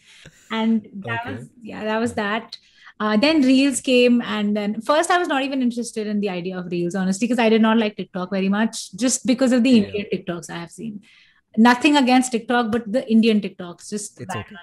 And 0.51 0.87
that 1.07 1.21
Okay. 1.25 1.35
was, 1.37 1.49
yeah, 1.61 1.83
that 1.85 1.99
was 1.99 2.13
that. 2.13 2.57
Uh, 2.99 3.17
then 3.17 3.41
Reels 3.41 3.81
came, 3.81 4.21
and 4.21 4.55
then 4.55 4.79
first 4.81 5.09
I 5.09 5.17
was 5.17 5.27
not 5.27 5.41
even 5.41 5.61
interested 5.61 6.07
in 6.07 6.21
the 6.21 6.29
idea 6.29 6.57
of 6.59 6.67
Reels, 6.67 6.93
honestly, 6.95 7.27
because 7.27 7.39
I 7.39 7.49
did 7.49 7.61
not 7.63 7.77
like 7.77 7.97
TikTok 7.97 8.29
very 8.29 8.47
much, 8.47 8.95
just 8.95 9.25
because 9.25 9.51
of 9.51 9.63
the 9.63 9.77
Yeah. 9.77 9.85
Indian 9.87 10.05
TikToks 10.13 10.49
I 10.49 10.57
have 10.59 10.71
seen. 10.71 11.01
Nothing 11.57 11.97
against 11.97 12.31
TikTok, 12.31 12.71
but 12.71 12.89
the 12.91 13.09
Indian 13.11 13.41
TikToks, 13.41 13.89
just 13.89 14.19
it's 14.19 14.29
that 14.29 14.37
okay 14.37 14.55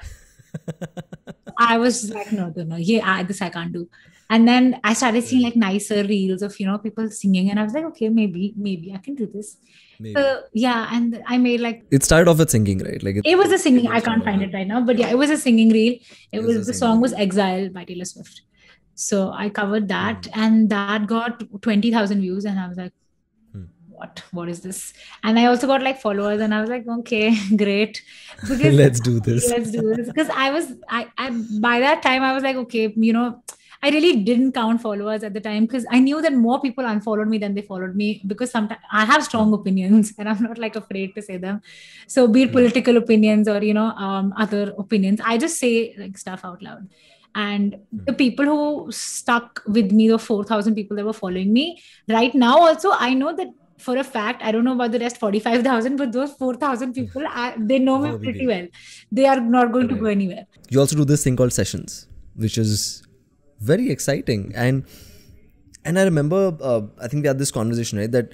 I 1.58 1.78
was 1.78 2.10
like, 2.10 2.32
no, 2.32 2.52
no, 2.56 2.64
no, 2.64 2.76
yeah, 2.76 3.00
I, 3.04 3.22
this 3.22 3.42
I 3.42 3.48
can't 3.50 3.72
do. 3.72 3.88
And 4.30 4.48
then 4.48 4.80
I 4.82 4.94
started 4.94 5.24
seeing 5.24 5.42
like 5.42 5.56
nicer 5.56 6.04
reels 6.04 6.42
of 6.42 6.58
you 6.58 6.66
know 6.66 6.78
people 6.78 7.10
singing, 7.10 7.50
and 7.50 7.60
I 7.60 7.64
was 7.64 7.74
like, 7.74 7.84
okay, 7.84 8.08
maybe, 8.08 8.54
maybe 8.56 8.92
I 8.94 8.98
can 8.98 9.14
do 9.14 9.26
this. 9.26 9.58
Maybe. 10.00 10.14
So 10.14 10.42
yeah, 10.54 10.88
and 10.90 11.22
I 11.26 11.36
made 11.38 11.60
like 11.60 11.84
it 11.90 12.02
started 12.02 12.30
off 12.30 12.38
with 12.38 12.50
singing 12.50 12.78
right 12.78 13.02
like 13.02 13.20
it 13.24 13.36
was 13.36 13.52
a 13.52 13.58
singing. 13.58 13.88
I 13.88 14.00
can't 14.00 14.24
find 14.24 14.42
it 14.42 14.54
right 14.54 14.66
now, 14.66 14.80
but 14.80 14.96
yeah, 14.98 15.08
it 15.10 15.18
was 15.18 15.30
a 15.30 15.36
singing 15.36 15.68
reel. 15.70 15.92
It 15.92 16.38
It 16.38 16.42
was 16.42 16.56
was 16.58 16.66
the 16.66 16.72
song 16.74 16.92
singing 16.92 17.02
was 17.02 17.12
"Exile" 17.12 17.68
by 17.68 17.84
Taylor 17.84 18.06
Swift. 18.06 18.42
So 18.94 19.30
I 19.32 19.48
covered 19.50 19.88
that, 19.88 20.26
Hmm. 20.32 20.40
and 20.40 20.70
that 20.70 21.06
got 21.06 21.44
twenty 21.60 21.90
thousand 21.90 22.20
views, 22.22 22.44
and 22.46 22.58
I 22.58 22.68
was 22.68 22.78
like. 22.78 22.92
What? 24.02 24.22
What 24.32 24.48
is 24.48 24.60
this? 24.60 24.92
And 25.24 25.38
I 25.38 25.46
also 25.46 25.66
got 25.66 25.82
like 25.82 26.00
followers, 26.00 26.40
and 26.40 26.54
I 26.54 26.60
was 26.60 26.70
like, 26.70 26.86
okay, 26.98 27.26
great, 27.64 28.02
because 28.40 28.74
let's 28.84 29.00
do 29.00 29.18
this. 29.20 29.50
Let's 29.50 29.70
do 29.70 29.94
this. 29.94 30.08
Because 30.08 30.30
i 30.44 30.50
was 30.50 30.72
I, 30.88 31.06
I 31.18 31.30
by 31.60 31.80
that 31.80 32.02
time 32.02 32.22
i 32.22 32.32
was 32.32 32.42
like 32.42 32.56
okay 32.56 32.92
you 32.96 33.12
know 33.12 33.42
i 33.82 33.90
really 33.90 34.12
didn't 34.28 34.52
count 34.52 34.80
followers 34.80 35.24
at 35.28 35.34
the 35.34 35.40
time 35.46 35.66
because 35.66 35.86
i 35.90 36.00
knew 36.06 36.20
that 36.26 36.34
more 36.34 36.58
people 36.64 36.84
unfollowed 36.84 37.28
me 37.28 37.38
than 37.38 37.54
they 37.54 37.62
followed 37.62 37.94
me 38.02 38.08
because 38.32 38.50
sometimes 38.50 38.80
i 39.00 39.04
have 39.04 39.24
strong 39.28 39.52
opinions 39.52 40.12
and 40.18 40.28
i'm 40.28 40.42
not 40.42 40.58
like 40.58 40.76
afraid 40.76 41.14
to 41.14 41.22
say 41.22 41.36
them. 41.36 41.62
So 42.06 42.28
be 42.28 42.42
it 42.42 42.52
political 42.52 42.96
opinions 42.96 43.48
or 43.48 43.62
you 43.62 43.74
know 43.74 43.88
um, 44.08 44.34
other 44.36 44.74
opinions 44.78 45.20
i 45.24 45.38
just 45.38 45.58
say 45.58 45.94
like 45.98 46.18
stuff 46.18 46.44
out 46.44 46.62
loud. 46.62 46.88
And 47.34 47.76
the 48.06 48.12
people 48.12 48.44
who 48.44 48.92
stuck 48.92 49.62
with 49.66 49.90
me 49.90 50.08
the 50.08 50.18
4000 50.18 50.74
people 50.74 50.98
that 50.98 51.06
were 51.06 51.14
following 51.14 51.50
me 51.50 51.82
right 52.06 52.34
now 52.34 52.58
also 52.58 52.90
i 52.92 53.14
know 53.14 53.34
that 53.34 53.48
for 53.78 53.96
a 53.96 54.04
fact 54.04 54.42
i 54.42 54.52
don't 54.52 54.64
know 54.64 54.74
about 54.74 54.92
the 54.92 54.98
rest 54.98 55.16
45000 55.18 55.96
but 55.96 56.12
those 56.12 56.32
4000 56.32 56.92
people 56.98 57.22
I, 57.28 57.54
they 57.58 57.78
know 57.78 57.98
me 57.98 58.10
Oh, 58.10 58.18
pretty 58.18 58.46
well. 58.46 58.66
They 59.10 59.26
are 59.26 59.40
not 59.40 59.72
going 59.72 59.88
to 59.88 59.94
go 59.96 60.06
anywhere. 60.06 60.46
You 60.70 60.80
also 60.80 60.96
do 60.96 61.04
this 61.04 61.24
thing 61.24 61.36
called 61.36 61.52
sessions 61.52 62.06
which 62.34 62.58
is 62.58 63.02
very 63.60 63.90
exciting. 63.90 64.52
And 64.54 64.84
and 65.84 65.98
i 65.98 66.04
remember 66.04 66.56
uh, 66.60 66.82
i 67.00 67.08
think 67.08 67.22
we 67.22 67.28
had 67.28 67.38
this 67.38 67.50
conversation 67.50 67.98
right 67.98 68.12
that 68.12 68.32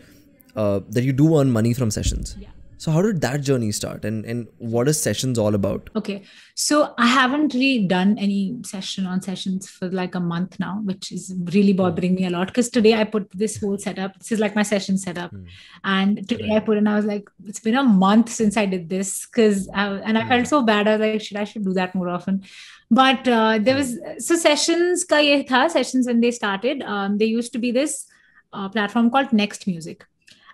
uh, 0.57 0.81
that 0.91 1.05
you 1.05 1.13
do 1.13 1.39
earn 1.39 1.51
money 1.51 1.73
from 1.73 1.91
sessions. 1.91 2.37
Yeah. 2.39 2.49
So 2.83 2.93
how 2.95 3.01
did 3.07 3.21
that 3.23 3.41
journey 3.49 3.71
start 3.79 4.05
and 4.09 4.25
and 4.33 4.47
what 4.75 4.89
is 4.93 5.01
sessions 5.07 5.39
all 5.45 5.55
about 5.59 5.91
Okay. 6.01 6.23
So 6.61 6.77
I 6.99 7.07
haven't 7.07 7.55
really 7.55 7.87
done 7.91 8.11
any 8.27 8.39
session 8.69 9.07
on 9.07 9.21
sessions 9.27 9.69
for 9.69 9.89
like 9.99 10.15
a 10.21 10.21
month 10.21 10.59
now, 10.63 10.81
which 10.91 11.11
is 11.17 11.27
really 11.57 11.73
bothering 11.81 12.15
me 12.17 12.25
a 12.29 12.31
lot. 12.31 12.49
Because 12.49 12.69
today 12.77 12.95
I 13.01 13.05
put 13.15 13.29
this 13.43 13.61
whole 13.61 13.79
setup. 13.85 14.19
This 14.19 14.33
is 14.37 14.41
like 14.45 14.57
my 14.57 14.65
session 14.71 14.99
setup. 15.05 15.31
Hmm. 15.31 15.45
And 15.85 16.29
today 16.33 16.51
I 16.57 16.61
put 16.69 16.79
in, 16.81 16.89
I 16.89 16.97
was 16.97 17.05
like, 17.13 17.31
it's 17.53 17.61
been 17.69 17.77
a 17.77 17.85
month 17.85 18.29
since 18.41 18.57
I 18.57 18.67
did 18.75 18.89
this. 18.89 19.15
Cause 19.39 19.69
I, 19.75 19.87
and 20.09 20.19
I 20.19 20.23
Hmm. 20.23 20.29
felt 20.35 20.47
so 20.55 20.63
bad. 20.73 20.89
I 20.89 20.97
was 20.97 21.01
like, 21.07 21.21
should 21.29 21.37
I 21.37 21.45
should 21.45 21.65
do 21.71 21.75
that 21.81 21.95
more 21.95 22.09
often. 22.19 22.43
But 22.91 23.29
uh, 23.39 23.59
there 23.71 23.77
was 23.77 23.97
so 24.29 24.35
sessions 24.37 25.05
ka 25.15 25.19
ye 25.31 25.43
tha, 25.55 25.65
sessions 25.79 26.07
when 26.13 26.21
they 26.27 26.33
started. 26.43 26.83
Um, 26.83 27.19
there 27.19 27.29
used 27.39 27.53
to 27.59 27.59
be 27.67 27.71
this 27.81 27.99
uh, 28.53 28.69
platform 28.69 29.11
called 29.11 29.33
Next 29.33 29.67
Music. 29.67 30.07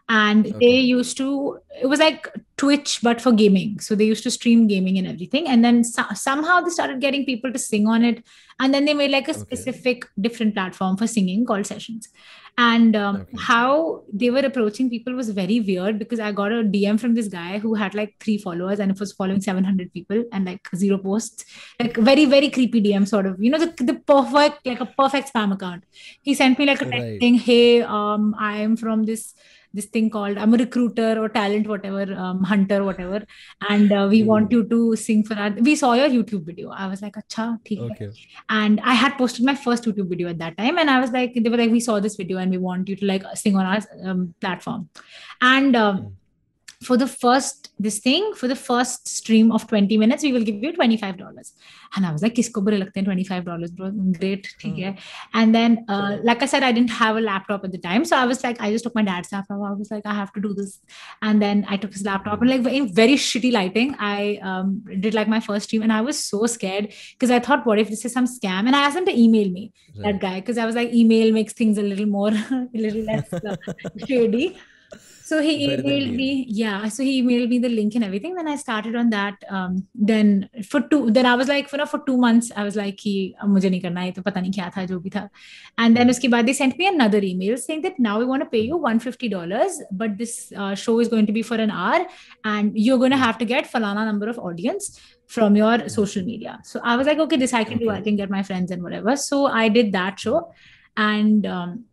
And 0.09 0.45
they 0.61 0.77
used 0.81 1.17
to 1.17 1.59
it 1.81 1.87
was 1.87 1.99
like 1.99 2.29
Twitch, 2.59 3.01
but 3.03 3.21
for 3.21 3.33
gaming. 3.33 3.81
So 3.81 3.95
they 3.95 4.05
used 4.05 4.23
to 4.25 4.31
stream 4.31 4.67
gaming 4.67 4.99
and 4.99 5.07
everything. 5.09 5.49
And 5.49 5.64
then 5.64 5.83
so- 5.83 6.05
somehow 6.14 6.61
they 6.61 6.71
started 6.71 7.01
getting 7.01 7.25
people 7.25 7.53
to 7.53 7.59
sing 7.59 7.87
on 7.88 8.05
it. 8.05 8.23
And 8.61 8.73
then 8.73 8.85
they 8.85 8.95
made 8.95 9.11
like 9.11 9.29
a 9.29 9.35
specific 9.35 10.05
different 10.21 10.55
platform 10.55 10.97
for 10.97 11.07
singing 11.07 11.45
called 11.47 11.67
Sessions. 11.67 12.09
And 12.57 12.95
um, 12.95 13.17
Okay. 13.23 13.37
how 13.40 14.05
they 14.12 14.31
were 14.31 14.38
approaching 14.51 14.88
people 14.88 15.14
was 15.14 15.31
very 15.31 15.59
weird 15.59 15.99
because 15.99 16.21
I 16.21 16.31
got 16.31 16.53
a 16.53 16.62
DM 16.62 17.01
from 17.01 17.14
this 17.14 17.27
guy 17.27 17.59
who 17.59 17.75
had 17.75 17.97
like 17.97 18.14
three 18.21 18.38
followers 18.38 18.79
and 18.79 18.93
it 18.93 19.01
was 19.01 19.12
following 19.12 19.40
700 19.40 19.93
people 19.93 20.23
and 20.33 20.45
like 20.45 20.69
zero 20.77 20.99
posts. 20.99 21.45
Like 21.81 21.97
very, 21.97 22.27
very 22.27 22.51
creepy 22.51 22.81
DM 22.81 23.09
sort 23.09 23.27
of, 23.27 23.43
you 23.43 23.51
know, 23.51 23.59
the, 23.59 23.73
the 23.83 23.95
perfect, 23.95 24.64
like 24.67 24.81
a 24.81 24.87
perfect 24.87 25.33
spam 25.33 25.53
account. 25.53 25.83
He 26.23 26.35
sent 26.35 26.59
me 26.61 26.67
like 26.67 26.83
a 26.83 26.85
text 26.85 26.93
Right. 27.01 27.19
saying, 27.21 27.35
Hey, 27.38 27.83
um, 27.83 28.37
I 28.38 28.59
am 28.59 28.77
from 28.77 29.03
this 29.05 29.35
this 29.75 29.87
thing 29.87 30.09
called 30.09 30.39
I'm 30.39 30.55
a 30.55 30.57
recruiter 30.57 31.19
or 31.21 31.29
talent, 31.29 31.69
whatever, 31.69 32.07
um, 32.15 32.43
hunter, 32.45 32.83
whatever. 32.85 33.23
And 33.69 33.93
uh, 33.93 34.07
we 34.11 34.23
want 34.23 34.53
you 34.53 34.65
to 34.69 34.97
sing 34.97 35.23
for 35.25 35.35
our 35.35 35.51
we 35.51 35.77
saw 35.77 35.93
your 36.01 36.09
YouTube 36.09 36.45
video. 36.47 36.71
I 36.71 36.87
was 36.87 37.03
like, 37.03 37.21
Acha, 37.23 37.47
theek 37.69 37.81
hai." 37.81 37.91
Okay. 37.95 38.11
and 38.49 38.81
I 38.81 38.95
had 38.95 39.19
posted 39.19 39.45
my 39.45 39.57
first 39.67 39.85
YouTube 39.85 40.09
video 40.09 40.29
at 40.35 40.39
that 40.39 40.57
time, 40.57 40.79
and 40.79 40.91
I 40.97 41.01
was 41.01 41.11
like, 41.21 41.35
they 41.35 41.51
were 41.51 41.63
like, 41.65 41.71
we 41.79 41.81
saw 41.81 42.01
this 42.09 42.21
video 42.25 42.39
and 42.39 42.51
we 42.51 42.59
want 42.67 42.89
you 42.89 42.97
to 42.97 43.07
like 43.15 43.25
sing 43.35 43.57
on 43.57 43.67
our 43.67 44.11
um, 44.11 44.35
platform, 44.41 44.89
and 45.41 45.77
um, 45.77 46.17
for 46.85 46.97
the 46.97 47.07
first 47.07 47.73
this 47.79 47.99
thing 47.99 48.33
for 48.35 48.49
the 48.49 48.57
first 48.57 49.09
stream 49.09 49.51
of 49.51 49.66
20 49.66 49.97
minutes 49.99 50.23
we 50.23 50.33
will 50.33 50.44
give 50.49 50.62
you 50.62 50.73
25 50.73 51.18
dollars. 51.18 51.53
And 51.97 52.07
i 52.07 52.12
was 52.12 52.23
like 52.23 52.35
kisko 52.35 52.62
bure 52.66 52.79
lagte 52.83 52.97
hain 53.01 53.05
25 53.05 53.44
dollars 53.44 53.70
bro? 53.70 53.90
Great 54.18 54.49
theek 54.62 54.81
hai. 54.85 54.92
and 55.40 55.55
then 55.59 55.85
uh, 55.88 56.18
like 56.31 56.42
i 56.42 56.47
said 56.47 56.66
i 56.68 56.73
didn't 56.73 56.94
have 56.99 57.16
a 57.16 57.20
laptop 57.20 57.64
at 57.64 57.73
the 57.73 57.79
time. 57.79 58.05
So 58.05 58.16
i 58.16 58.27
was 58.33 58.42
like 58.44 58.61
i 58.61 58.70
just 58.75 58.85
took 58.88 58.94
my 58.94 59.07
dad's 59.11 59.33
laptop. 59.33 59.62
I 59.70 59.73
was 59.83 59.90
like 59.90 60.07
i 60.07 60.14
have 60.14 60.33
to 60.35 60.40
do 60.40 60.53
this. 60.61 60.81
And 61.23 61.47
then 61.47 61.64
i 61.68 61.77
took 61.77 61.92
his 61.92 62.05
laptop. 62.11 62.42
And 62.42 62.51
like 62.51 62.73
in 62.81 62.92
very 63.03 63.16
shitty 63.29 63.53
lighting 63.53 63.97
i 63.99 64.38
um, 64.42 64.85
did 65.07 65.14
like 65.14 65.33
my 65.37 65.40
first 65.40 65.70
stream. 65.70 65.83
And 65.88 65.92
i 65.92 66.03
was 66.11 66.18
so 66.18 66.44
scared 66.47 66.92
because 67.14 67.31
i 67.31 67.40
thought 67.49 67.66
what 67.66 67.79
if 67.79 67.88
this 67.88 68.05
is 68.05 68.12
some 68.12 68.27
scam? 68.27 68.66
And 68.66 68.77
i 68.77 68.85
asked 68.85 68.97
him 68.97 69.07
to 69.07 69.18
email 69.25 69.51
me 69.51 69.73
that 70.05 70.20
guy 70.20 70.40
because 70.40 70.59
i 70.59 70.66
was 70.66 70.75
like 70.75 70.92
email 70.92 71.33
makes 71.33 71.53
things 71.53 71.79
a 71.79 71.83
little 71.83 72.07
more 72.07 72.29
a 72.51 72.68
little 72.87 73.03
less 73.03 73.33
uh, 73.33 73.57
shady 74.07 74.57
so 75.29 75.41
he 75.41 75.53
emailed 75.67 76.15
me. 76.15 76.45
yeah 76.49 76.87
so 76.89 77.03
he 77.03 77.23
emailed 77.23 77.49
me 77.49 77.59
the 77.59 77.69
link 77.69 77.95
and 77.95 78.05
everything. 78.05 78.35
Then 78.35 78.49
i 78.49 78.57
started 78.57 78.95
on 78.95 79.11
that 79.11 79.37
um, 79.49 79.87
then 79.95 80.51
for 80.69 80.81
two 80.83 81.11
then 81.11 81.27
i 81.27 81.35
was 81.35 81.49
like 81.49 81.69
for, 81.69 81.85
for 81.87 82.01
two 82.07 82.17
months 82.17 82.53
i 82.57 82.65
was 82.65 82.77
like 82.77 82.99
ki 82.99 83.15
ab 83.43 83.49
mujhe 83.49 83.71
nahi 83.71 83.83
karna 83.83 84.43
hai 85.15 85.29
and 85.79 85.97
then 85.97 86.13
uske 86.15 86.29
they 86.49 86.57
sent 86.61 86.77
me 86.83 86.89
another 86.89 87.23
email 87.31 87.57
saying 87.57 87.83
that 87.87 87.99
now 88.09 88.19
we 88.19 88.29
want 88.33 88.47
to 88.47 88.51
pay 88.57 88.61
you 88.61 88.77
150 88.77 89.29
dollars 89.37 89.81
but 90.03 90.19
this 90.19 90.53
uh, 90.57 90.75
show 90.75 90.99
is 91.01 91.09
going 91.09 91.27
to 91.33 91.37
be 91.41 91.47
for 91.51 91.61
an 91.67 91.71
hour 91.71 92.07
and 92.53 92.79
you're 92.87 92.99
going 92.99 93.17
to 93.19 93.23
have 93.25 93.39
to 93.39 93.51
get 93.55 93.73
falana 93.75 94.05
number 94.13 94.29
of 94.29 94.39
audience 94.39 95.01
from 95.27 95.57
your 95.57 95.89
social 95.89 96.25
media. 96.25 96.59
So 96.65 96.81
i 96.85 96.97
was 96.97 97.07
like 97.07 97.19
okay 97.19 97.37
this 97.37 97.55
i 97.55 97.65
can 97.65 97.79
do 97.79 97.91
i 97.91 98.01
can 98.01 98.17
get 98.17 98.31
my 98.31 98.43
friends 98.43 98.71
and 98.71 98.83
whatever. 98.83 99.17
So 99.17 99.47
i 99.47 99.69
did 99.69 99.93
that 99.93 100.21
show 100.21 100.53
and 100.97 101.47
um, 101.47 101.85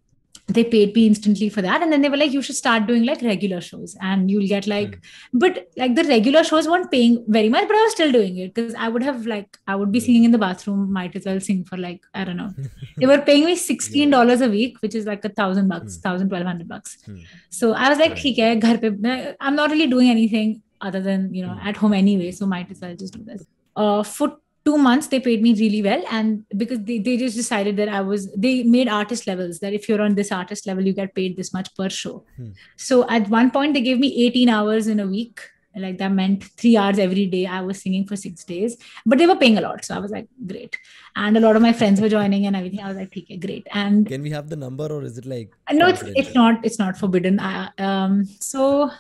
they 0.48 0.64
paid 0.64 0.96
me 0.96 1.08
instantly 1.08 1.50
for 1.50 1.62
that. 1.62 1.82
And 1.82 1.92
then 1.92 2.02
they 2.02 2.10
were 2.10 2.18
like 2.18 2.32
you 2.32 2.42
should 2.42 2.56
start 2.56 2.88
doing 2.88 3.04
like 3.06 3.22
regular 3.22 3.62
shows. 3.62 3.96
And 4.02 4.30
you'll 4.30 4.48
get 4.48 4.68
like 4.68 4.92
mm. 4.92 5.02
but 5.34 5.68
like 5.78 5.96
the 5.96 6.04
regular 6.04 6.44
shows 6.44 6.68
weren't 6.68 6.92
paying 6.92 7.24
very 7.28 7.50
much 7.50 7.68
but 7.68 7.76
i 7.76 7.84
was 7.84 7.94
still 7.94 8.12
doing 8.12 8.38
it. 8.38 8.54
Because 8.54 8.74
i 8.76 8.88
would 8.88 9.04
have 9.04 9.26
like 9.26 9.58
i 9.68 9.76
would 9.76 9.92
be 9.92 10.00
hmm. 10.00 10.06
singing 10.06 10.24
in 10.26 10.32
the 10.32 10.38
bathroom 10.38 10.92
might 10.92 11.16
as 11.16 11.26
well 11.26 11.40
sing 11.40 11.64
for 11.64 11.78
like 11.78 12.02
i 12.14 12.24
don't 12.24 12.38
know. 12.38 12.50
They 12.98 13.06
were 13.06 13.20
paying 13.20 13.46
me 13.46 13.56
$16 13.56 13.96
yeah. 13.96 14.46
a 14.46 14.50
week 14.50 14.78
which 14.82 14.96
is 14.96 15.06
like 15.06 15.24
a 15.26 15.30
thousand 15.30 15.64
hmm. 15.64 15.70
bucks 15.70 15.98
thousand 15.98 16.30
twelve 16.30 16.46
hundred 16.46 16.68
bucks. 16.68 16.98
Hmm. 17.06 17.20
So 17.50 17.74
i 17.74 17.90
was 17.90 18.00
like 18.00 18.12
right. 18.12 18.38
hai, 18.40 18.56
ghar 18.56 18.78
pe, 18.78 19.36
i'm 19.40 19.56
not 19.56 19.72
really 19.72 19.88
doing 19.88 20.10
anything 20.10 20.62
other 20.82 21.02
than 21.02 21.34
you 21.34 21.46
know 21.46 21.54
mm. 21.54 21.66
at 21.66 21.78
home 21.78 21.94
anyway 21.94 22.32
so 22.32 22.46
might 22.46 22.70
as 22.72 22.82
well 22.82 22.96
just 22.96 23.14
do 23.14 23.24
this. 23.24 23.46
Uh, 23.76 24.04
foot 24.04 24.38
two 24.64 24.78
months 24.78 25.08
they 25.08 25.20
paid 25.20 25.42
me 25.42 25.54
really 25.54 25.82
well. 25.82 26.04
And 26.10 26.46
because 26.56 26.84
they, 26.84 27.00
they 27.00 27.18
just 27.18 27.36
decided 27.36 27.78
that 27.78 27.90
i 27.90 28.02
was 28.02 28.32
they 28.34 28.64
made 28.64 28.88
artist 28.88 29.28
levels 29.28 29.60
that 29.60 29.74
if 29.74 29.88
you're 29.90 30.02
on 30.02 30.16
this 30.16 30.32
artist 30.32 30.68
level 30.68 30.86
you 30.86 30.94
get 30.94 31.16
paid 31.16 31.38
this 31.38 31.54
much 31.54 31.74
per 31.76 31.90
show. 31.90 32.24
Hmm. 32.36 32.50
so 32.76 33.08
at 33.10 33.30
one 33.30 33.52
point 33.52 33.74
they 33.74 33.82
gave 33.82 34.00
me 34.00 34.26
18 34.26 34.50
hours 34.50 34.88
in 34.88 35.00
a 35.00 35.08
week. 35.08 35.42
Like 35.74 36.00
that 36.00 36.12
meant 36.12 36.44
three 36.44 36.76
hours 36.76 37.00
every 37.00 37.28
day 37.28 37.46
i 37.46 37.62
was 37.62 37.82
singing 37.82 38.06
for 38.06 38.18
six 38.18 38.44
days. 38.44 38.76
But 39.06 39.20
they 39.20 39.26
were 39.26 39.38
paying 39.38 39.58
a 39.58 39.62
lot. 39.62 39.86
So 39.86 39.96
i 39.96 40.00
was 40.00 40.12
like 40.12 40.28
great. 40.46 40.78
And 41.16 41.38
a 41.38 41.40
lot 41.40 41.56
of 41.56 41.62
my 41.62 41.72
friends 41.72 42.02
were 42.02 42.10
joining 42.10 42.46
and 42.46 42.58
everything. 42.58 42.82
I 42.82 42.90
was 42.90 42.98
like 42.98 43.16
okay 43.18 43.38
great. 43.38 43.68
And 43.72 44.06
Can 44.06 44.22
we 44.22 44.32
have 44.32 44.50
the 44.50 44.58
number 44.58 44.88
or 44.88 45.02
is 45.04 45.18
it 45.18 45.26
like 45.26 45.56
no 45.72 45.88
it's 45.88 46.04
it's 46.04 46.36
not 46.36 46.66
it's 46.66 46.78
not 46.78 46.98
forbidden. 46.98 47.40
I, 47.40 47.70
um 47.78 48.26
so 48.42 48.92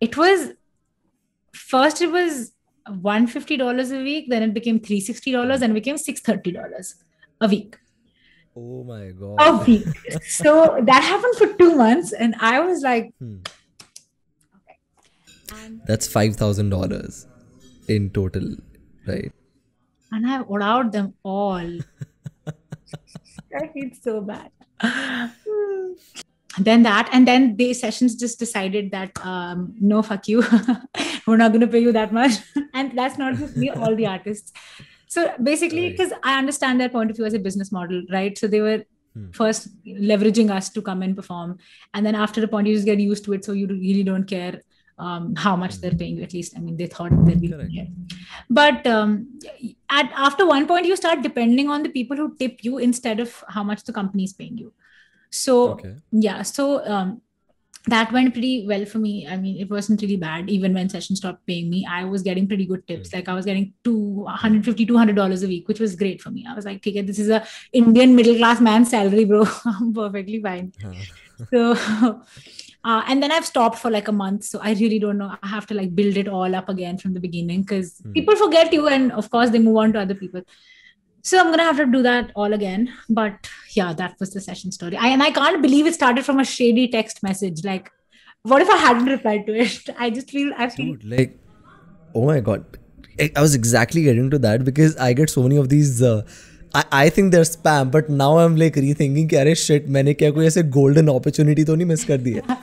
it 0.00 0.16
was 0.16 0.52
first 1.52 2.02
it 2.02 2.10
was 2.10 2.52
$150 2.90 3.92
a 3.98 4.02
week 4.02 4.26
then 4.28 4.42
it 4.42 4.54
became 4.54 4.78
$360 4.80 5.62
and 5.62 5.74
became 5.74 5.96
$630 5.96 6.94
a 7.40 7.48
week 7.48 7.76
Oh 8.58 8.84
my 8.84 9.10
God. 9.10 9.36
a 9.40 9.64
week 9.66 9.86
so 10.28 10.78
that 10.86 11.02
happened 11.02 11.36
for 11.36 11.48
two 11.58 11.74
months 11.76 12.12
and 12.12 12.34
i 12.40 12.58
was 12.60 12.82
like 12.82 13.12
Hmm. 13.18 13.36
and, 15.62 15.80
That's 15.86 16.06
five 16.08 16.36
thousand 16.36 16.70
dollars 16.70 17.26
in 17.88 18.10
total, 18.10 18.56
right? 19.06 19.32
and 20.12 20.26
i've 20.26 20.48
allowed 20.48 20.92
them 20.92 21.14
all 21.22 21.56
i 22.46 23.66
feel 23.74 23.90
so 24.00 24.20
bad 24.20 24.50
then 26.58 26.82
that. 26.84 27.08
And 27.12 27.26
then 27.28 27.56
the 27.56 27.74
sessions 27.74 28.14
just 28.16 28.38
decided 28.38 28.90
that 28.92 29.12
um 29.24 29.74
no 29.80 30.02
fuck 30.02 30.28
you. 30.28 30.42
We're 31.26 31.36
not 31.36 31.52
going 31.52 31.60
to 31.62 31.66
pay 31.66 31.80
you 31.80 31.92
that 31.92 32.12
much. 32.12 32.32
And 32.74 32.96
that's 32.98 33.18
not 33.18 33.36
just 33.36 33.56
me 33.56 33.70
all 33.70 33.94
the 33.96 34.06
artists. 34.16 34.52
So 35.08 35.32
basically 35.42 35.82
Right. 35.82 35.96
because 35.96 36.12
i 36.22 36.38
understand 36.38 36.80
their 36.80 36.88
point 36.88 37.10
of 37.10 37.16
view 37.16 37.24
as 37.26 37.34
a 37.34 37.38
business 37.38 37.72
model 37.72 38.02
right? 38.12 38.36
So 38.38 38.46
they 38.46 38.60
were 38.60 38.84
Hmm. 39.16 39.30
first 39.32 39.68
leveraging 39.86 40.50
us 40.54 40.68
to 40.70 40.82
come 40.82 41.00
and 41.02 41.16
perform. 41.16 41.56
And 41.94 42.04
then 42.04 42.14
after 42.14 42.44
a 42.44 42.48
point 42.48 42.66
you 42.66 42.74
just 42.74 42.84
get 42.84 42.98
used 43.00 43.24
to 43.24 43.32
it 43.32 43.46
so 43.46 43.52
you 43.52 43.66
really 43.66 44.02
don't 44.02 44.24
care 44.24 44.60
um, 44.98 45.34
how 45.36 45.56
much 45.56 45.76
they're 45.80 45.94
paying 46.02 46.18
you 46.18 46.22
at 46.22 46.34
least. 46.34 46.54
I 46.56 46.60
mean 46.60 46.76
they 46.76 46.86
thought 46.86 47.12
we 47.12 47.48
Correct. 47.48 47.72
care 47.74 47.86
but 48.50 48.86
um, 48.86 49.38
at 49.90 50.12
after 50.26 50.46
one 50.46 50.66
point 50.66 50.86
you 50.86 50.96
start 50.96 51.22
depending 51.22 51.70
on 51.70 51.82
the 51.82 51.88
people 51.88 52.16
who 52.16 52.36
tip 52.36 52.62
you 52.62 52.76
instead 52.78 53.20
of 53.20 53.42
how 53.48 53.62
much 53.62 53.84
the 53.84 53.92
company 53.92 54.24
is 54.24 54.34
paying 54.34 54.58
you 54.58 54.72
so 55.30 55.72
Okay. 55.72 55.94
yeah 56.12 56.42
so 56.42 56.84
um, 56.86 57.20
that 57.88 58.10
went 58.12 58.32
pretty 58.34 58.66
well 58.66 58.84
for 58.84 58.98
me. 58.98 59.28
I 59.28 59.36
mean 59.36 59.60
it 59.60 59.70
wasn't 59.70 60.02
really 60.02 60.16
bad. 60.16 60.50
Even 60.50 60.74
when 60.74 60.88
session 60.88 61.14
stopped 61.14 61.46
paying 61.46 61.70
me 61.70 61.86
i 61.88 62.04
was 62.04 62.22
getting 62.22 62.48
pretty 62.48 62.66
good 62.66 62.86
tips. 62.88 63.12
Like 63.12 63.28
i 63.28 63.34
was 63.34 63.44
getting 63.44 63.74
two 63.84 63.96
150 63.96 64.86
200 64.86 65.14
dollars 65.16 65.42
a 65.44 65.48
week 65.48 65.68
which 65.68 65.80
was 65.80 65.94
great 65.96 66.20
for 66.20 66.30
me. 66.30 66.44
I 66.48 66.54
was 66.54 66.64
like 66.64 66.78
okay 66.78 67.00
this 67.02 67.18
is 67.20 67.28
a 67.30 67.46
indian 67.72 68.16
middle 68.16 68.36
class 68.36 68.60
man's 68.60 68.90
salary 68.90 69.24
bro. 69.24 69.44
I'm 69.64 69.92
perfectly 69.94 70.42
fine. 70.42 70.72
So 71.54 71.74
uh, 72.84 73.02
and 73.08 73.22
then 73.22 73.32
i've 73.32 73.46
stopped 73.46 73.78
for 73.78 73.90
like 73.90 74.08
a 74.08 74.12
month. 74.12 74.44
So 74.44 74.58
i 74.62 74.72
really 74.74 74.98
don't 74.98 75.18
know. 75.18 75.32
I 75.42 75.46
have 75.48 75.66
to 75.68 75.74
like 75.74 75.94
build 75.94 76.16
it 76.16 76.28
all 76.28 76.54
up 76.54 76.68
again 76.68 76.98
from 76.98 77.14
the 77.14 77.20
beginning 77.20 77.62
because 77.62 78.00
Hmm. 78.02 78.12
people 78.14 78.36
forget 78.36 78.72
you 78.72 78.88
and 78.88 79.12
of 79.12 79.30
course 79.30 79.50
they 79.50 79.58
move 79.58 79.76
on 79.76 79.92
to 79.92 80.00
other 80.00 80.14
people 80.14 80.42
so 81.25 81.39
i'm 81.39 81.51
gonna 81.51 81.63
have 81.63 81.77
to 81.77 81.85
do 81.85 82.01
that 82.01 82.31
all 82.35 82.53
again 82.53 82.91
but 83.09 83.49
yeah 83.73 83.93
that 83.93 84.15
was 84.19 84.31
the 84.31 84.41
session 84.41 84.71
story 84.71 84.97
I, 84.97 85.07
and 85.07 85.23
i 85.23 85.31
can't 85.31 85.61
believe 85.61 85.87
it 85.87 85.93
started 85.93 86.25
from 86.25 86.39
a 86.39 86.45
shady 86.45 86.87
text 86.87 87.23
message 87.23 87.63
like 87.63 87.91
what 88.43 88.61
if 88.61 88.69
i 88.69 88.77
hadn't 88.77 89.05
replied 89.05 89.45
to 89.47 89.53
it 89.53 89.89
i 89.97 90.09
just 90.09 90.31
feel 90.31 90.51
i 90.57 90.69
feel 90.69 90.93
Dude, 90.95 91.03
like, 91.03 91.39
oh 92.15 92.25
my 92.25 92.39
god. 92.39 92.65
I 93.19 93.29
I 93.35 93.41
was 93.41 93.53
exactly 93.55 94.01
getting 94.03 94.29
to 94.31 94.39
that 94.43 94.63
because 94.65 94.95
I 94.97 95.13
get 95.13 95.29
so 95.29 95.41
many 95.43 95.57
of 95.61 95.67
these. 95.71 96.01
Uh, 96.01 96.21
I, 96.73 96.83
I 96.99 97.09
think 97.09 97.33
they're 97.33 97.47
spam, 97.49 97.91
but 97.95 98.09
now 98.09 98.29
I'm 98.43 98.55
like 98.55 98.75
rethinking 98.85 99.27
कि 99.29 99.35
अरे 99.35 99.55
shit 99.63 99.89
मैंने 99.97 100.13
क्या 100.21 100.29
कोई 100.37 100.45
ऐसे 100.47 100.63
golden 100.77 101.09
opportunity 101.13 101.65
तो 101.65 101.75
नहीं 101.75 101.87
miss 101.87 102.03
कर 102.11 102.17
दी 102.27 102.33
है 102.33 102.59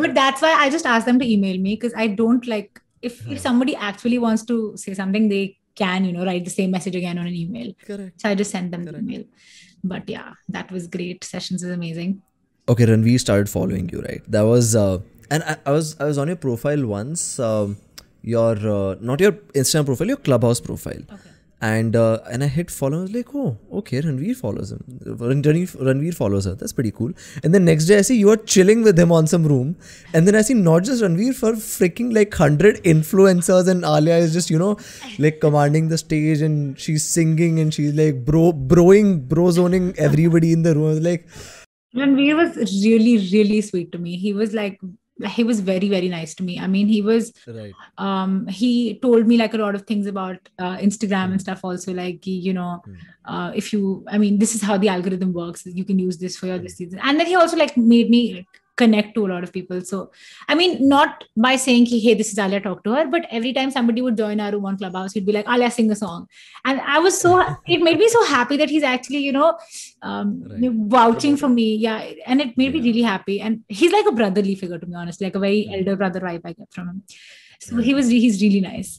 but 0.00 0.14
that's 0.14 0.44
why 0.44 0.52
i 0.58 0.68
just 0.74 0.86
asked 0.86 1.06
them 1.06 1.18
to 1.22 1.28
email 1.32 1.58
me 1.66 1.74
because 1.76 1.94
i 2.04 2.06
don't 2.20 2.46
like 2.46 2.80
if, 3.02 3.26
if 3.28 3.40
somebody 3.40 3.74
actually 3.76 4.18
wants 4.18 4.44
to 4.50 4.56
say 4.76 4.94
something 4.94 5.28
they 5.28 5.42
can 5.81 6.05
you 6.05 6.13
know 6.15 6.25
write 6.29 6.45
the 6.49 6.55
same 6.59 6.71
message 6.77 6.95
again 7.01 7.17
on 7.17 7.27
an 7.31 7.35
email 7.43 7.69
Correct. 7.89 8.21
so 8.21 8.29
i 8.29 8.35
just 8.41 8.51
sent 8.51 8.71
them 8.71 8.83
the 8.87 8.97
email 8.97 9.23
but 9.93 10.07
yeah 10.15 10.31
that 10.55 10.71
was 10.77 10.87
great 10.87 11.23
sessions 11.33 11.63
is 11.63 11.71
amazing 11.81 12.21
Okay, 12.69 12.85
Ranveer 12.85 13.19
started 13.19 13.49
following 13.49 13.87
you, 13.89 14.01
right? 14.01 14.21
That 14.27 14.41
was, 14.41 14.75
uh, 14.75 14.99
and 15.31 15.43
I, 15.43 15.55
I 15.65 15.71
was 15.71 15.95
I 16.01 16.03
was 16.03 16.17
on 16.17 16.27
your 16.27 16.35
profile 16.35 16.85
once. 16.85 17.39
Um, 17.39 17.77
your 18.21 18.57
uh, 18.71 18.95
not 18.99 19.21
your 19.21 19.31
Instagram 19.61 19.85
profile, 19.85 20.07
your 20.07 20.17
Clubhouse 20.17 20.59
profile. 20.59 21.03
okay 21.17 21.36
and 21.59 21.95
uh, 21.95 22.19
and 22.29 22.43
I 22.43 22.47
hit 22.47 22.69
follow. 22.69 22.99
I 22.99 23.01
was 23.01 23.13
like, 23.13 23.33
oh, 23.33 23.57
okay, 23.73 24.01
Ranveer 24.01 24.35
follows 24.35 24.71
him. 24.71 24.83
Ranveer, 25.05 25.75
Ranveer 25.77 26.13
follows 26.13 26.45
her. 26.45 26.53
That's 26.53 26.71
pretty 26.71 26.91
cool. 26.91 27.11
And 27.43 27.53
then 27.53 27.65
next 27.65 27.85
day, 27.85 27.97
I 27.97 28.01
see 28.01 28.17
you 28.17 28.29
are 28.29 28.37
chilling 28.37 28.83
with 28.83 28.97
him 28.99 29.11
on 29.11 29.25
some 29.25 29.45
room, 29.45 29.75
and 30.13 30.27
then 30.27 30.35
I 30.35 30.41
see 30.41 30.53
not 30.53 30.83
just 30.83 31.01
Ranveer 31.01 31.33
for 31.33 31.53
freaking 31.53 32.13
like 32.13 32.33
hundred 32.33 32.83
influencers, 32.83 33.67
and 33.67 33.83
Alia 33.83 34.17
is 34.17 34.33
just 34.33 34.49
you 34.51 34.59
know 34.59 34.77
like 35.17 35.39
commanding 35.39 35.89
the 35.89 35.97
stage, 35.97 36.41
and 36.41 36.79
she's 36.79 37.03
singing, 37.03 37.59
and 37.59 37.73
she's 37.73 37.93
like 37.93 38.23
bro 38.23 38.53
broing 38.53 39.27
bro 39.27 39.49
zoning 39.49 39.95
everybody 39.97 40.53
in 40.53 40.61
the 40.61 40.75
room. 40.75 40.85
I 40.85 40.89
was 40.89 41.01
like, 41.01 41.27
Ranveer 41.95 42.35
was 42.35 42.85
really, 42.85 43.17
really 43.31 43.61
sweet 43.61 43.91
to 43.93 43.97
me. 43.97 44.17
He 44.17 44.33
was 44.33 44.53
like 44.53 44.79
he 45.25 45.43
was 45.43 45.59
very 45.61 45.89
very 45.89 46.09
nice 46.09 46.35
to 46.35 46.43
me. 46.43 46.59
I 46.59 46.67
mean 46.67 46.87
he 46.87 47.01
was 47.01 47.33
Right. 47.47 47.73
um 47.97 48.47
he 48.47 48.99
told 48.99 49.25
me 49.27 49.37
like 49.37 49.53
a 49.53 49.57
lot 49.57 49.75
of 49.75 49.83
things 49.87 50.05
about 50.05 50.37
uh, 50.59 50.77
instagram 50.77 51.31
and 51.31 51.41
stuff 51.41 51.61
also 51.63 51.93
like 51.93 52.25
you 52.27 52.53
know 52.53 52.81
Hmm. 52.85 52.93
uh, 53.25 53.51
if 53.55 53.73
you 53.73 54.05
i 54.07 54.17
mean 54.17 54.37
this 54.39 54.53
is 54.55 54.61
how 54.61 54.77
the 54.77 54.89
algorithm 54.89 55.33
works. 55.33 55.65
You 55.65 55.85
can 55.85 55.99
use 55.99 56.17
this 56.17 56.37
for 56.37 56.45
your 56.47 56.59
this 56.59 56.75
season 56.77 56.99
and 57.03 57.19
then 57.19 57.27
he 57.27 57.35
also 57.35 57.57
like 57.57 57.75
made 57.77 58.09
me 58.09 58.45
connect 58.81 59.13
to 59.15 59.25
a 59.25 59.29
lot 59.31 59.43
of 59.45 59.51
people 59.57 59.79
so 59.89 59.97
i 60.47 60.55
mean 60.59 60.73
not 60.93 61.23
by 61.45 61.55
saying 61.65 61.85
hey 62.03 62.13
this 62.19 62.31
is 62.33 62.39
alia 62.45 62.59
talk 62.65 62.83
to 62.83 62.91
her 62.97 63.05
but 63.15 63.25
every 63.37 63.51
time 63.57 63.71
somebody 63.77 64.01
would 64.05 64.17
join 64.21 64.39
our 64.45 64.51
room 64.55 64.65
on 64.71 64.77
clubhouse 64.81 65.13
he'd 65.13 65.25
be 65.29 65.35
like 65.37 65.49
alia 65.55 65.69
sing 65.77 65.89
a 65.95 65.95
song 66.03 66.27
and 66.65 66.81
i 66.95 66.99
was 67.07 67.19
so 67.25 67.31
it 67.75 67.81
made 67.89 67.97
me 68.03 68.07
so 68.15 68.23
happy 68.33 68.57
that 68.61 68.69
he's 68.75 68.87
actually 68.93 69.23
you 69.29 69.31
know 69.39 69.49
um 70.03 70.33
Right. 70.49 70.71
vouching 70.97 71.35
for 71.43 71.49
me 71.49 71.67
yeah 71.87 71.99
and 72.25 72.41
it 72.47 72.57
made 72.63 72.73
me 72.77 72.81
really 72.87 73.01
happy 73.01 73.41
and 73.41 73.63
he's 73.67 73.91
like 73.91 74.05
a 74.05 74.11
brotherly 74.21 74.55
figure 74.55 74.79
to 74.79 74.85
be 74.85 74.93
honest 75.03 75.21
like 75.27 75.35
a 75.35 75.39
very 75.47 75.61
Mm. 75.67 75.77
elder 75.79 75.95
brother 76.01 76.19
vibe 76.29 76.41
i 76.45 76.53
get 76.53 76.71
from 76.79 76.89
him 76.89 77.03
so 77.59 77.75
Right. 77.75 77.85
he 77.85 77.93
was 77.99 78.07
he's 78.09 78.41
really 78.43 78.61
nice 78.61 78.91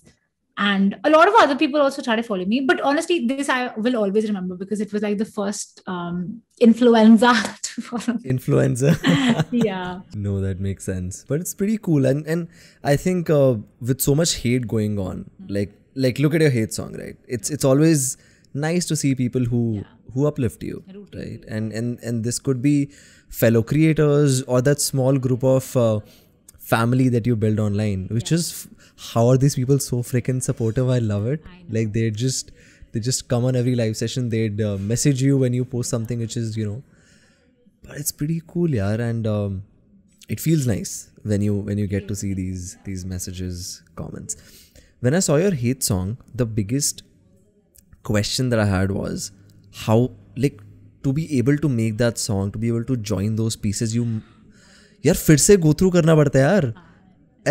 and 0.57 0.97
a 1.05 1.11
lot 1.11 1.29
of 1.29 1.35
other 1.43 1.55
people 1.57 1.81
also 1.81 2.03
try 2.03 2.17
to 2.17 2.23
follow 2.29 2.45
me 2.45 2.61
but 2.71 2.81
honestly 2.81 3.17
this 3.27 3.49
i 3.49 3.73
will 3.77 3.97
always 3.97 4.25
remember 4.31 4.57
because 4.63 4.81
it 4.81 4.93
was 4.93 5.03
like 5.03 5.19
the 5.19 5.25
first 5.39 5.83
um 5.87 6.43
influenza 6.61 7.33
to 7.33 7.43
follow 7.43 7.63
me. 7.63 7.68
Influencer. 8.35 8.95
yeah 9.53 10.01
No, 10.15 10.41
that 10.41 10.61
makes 10.61 10.85
sense. 10.85 11.25
But 11.29 11.41
it's 11.41 11.55
pretty 11.55 11.79
cool, 11.79 12.07
and 12.07 12.27
and 12.27 12.49
I 12.83 12.97
think 12.97 13.31
uh, 13.31 13.57
with 13.81 14.01
so 14.01 14.15
much 14.15 14.35
hate 14.37 14.67
going 14.67 14.99
on, 14.99 15.31
like 15.49 15.73
like 15.95 16.19
look 16.19 16.35
at 16.35 16.41
your 16.41 16.51
hate 16.51 16.75
song, 16.75 16.97
right? 16.99 17.17
It's 17.27 17.51
it's 17.51 17.65
always 17.65 18.17
nice 18.55 18.87
to 18.87 18.97
see 18.97 19.15
people 19.15 19.45
who 19.45 19.85
who 20.15 20.27
uplift 20.27 20.63
you, 20.63 20.83
right? 21.15 21.45
And 21.49 21.73
and 21.73 21.99
and 22.01 22.25
this 22.25 22.39
could 22.39 22.63
be 22.63 22.91
fellow 23.29 23.63
creators 23.63 24.43
or 24.43 24.61
that 24.63 24.81
small 24.81 25.19
group 25.19 25.45
of 25.45 25.77
uh, 25.77 26.01
family 26.59 27.09
that 27.09 27.27
you 27.27 27.37
build 27.37 27.59
online, 27.59 28.07
which 28.11 28.33
is 28.33 28.69
how 29.15 29.27
are 29.29 29.37
these 29.37 29.55
people 29.55 29.79
so 29.79 30.03
freaking 30.03 30.43
supportive? 30.43 30.89
I 30.91 30.99
love 30.99 31.27
it. 31.27 31.45
Like 31.71 31.93
they 31.93 32.11
just 32.11 32.53
they 32.93 33.01
just 33.01 33.29
come 33.29 33.45
on 33.45 33.57
every 33.57 33.75
live 33.75 33.97
session. 33.97 34.29
They'd 34.29 34.61
uh, 34.61 34.77
message 34.79 35.23
you 35.23 35.37
when 35.39 35.53
you 35.53 35.65
post 35.65 35.91
something, 35.91 36.19
which 36.19 36.37
is 36.37 36.57
you 36.57 36.67
know 36.67 36.83
but 37.88 37.98
it's 37.98 38.12
pretty 38.12 38.42
cool 38.48 38.70
yeah 38.70 38.92
and 38.92 39.28
um, 39.28 39.64
it 40.30 40.40
feels 40.40 40.68
nice 40.68 41.10
when 41.24 41.42
you 41.42 41.56
when 41.56 41.78
you 41.78 41.88
get 41.88 42.08
to 42.08 42.16
see 42.16 42.34
these 42.34 42.78
these 42.86 43.06
messages 43.06 43.84
comments 43.96 44.38
when 45.00 45.14
i 45.14 45.20
saw 45.20 45.36
your 45.36 45.52
hate 45.52 45.84
song 45.84 46.18
the 46.34 46.46
biggest 46.46 47.04
question 48.04 48.50
that 48.50 48.60
i 48.60 48.66
had 48.66 48.92
was 48.92 49.32
how 49.86 50.12
like 50.36 50.62
to 51.04 51.14
be 51.14 51.38
able 51.38 51.58
to 51.58 51.70
make 51.70 51.98
that 51.98 52.18
song 52.18 52.52
to 52.52 52.58
be 52.58 52.68
able 52.68 52.84
to 52.84 52.98
join 52.98 53.36
those 53.36 53.56
pieces 53.56 53.96
you 53.96 54.06
यार 55.06 55.16
फिर 55.16 55.38
से 55.38 55.56
go 55.64 55.74
through 55.74 55.92
करना 55.94 56.16
पड़ता 56.16 56.40
है 56.40 56.46
यार 56.46 56.74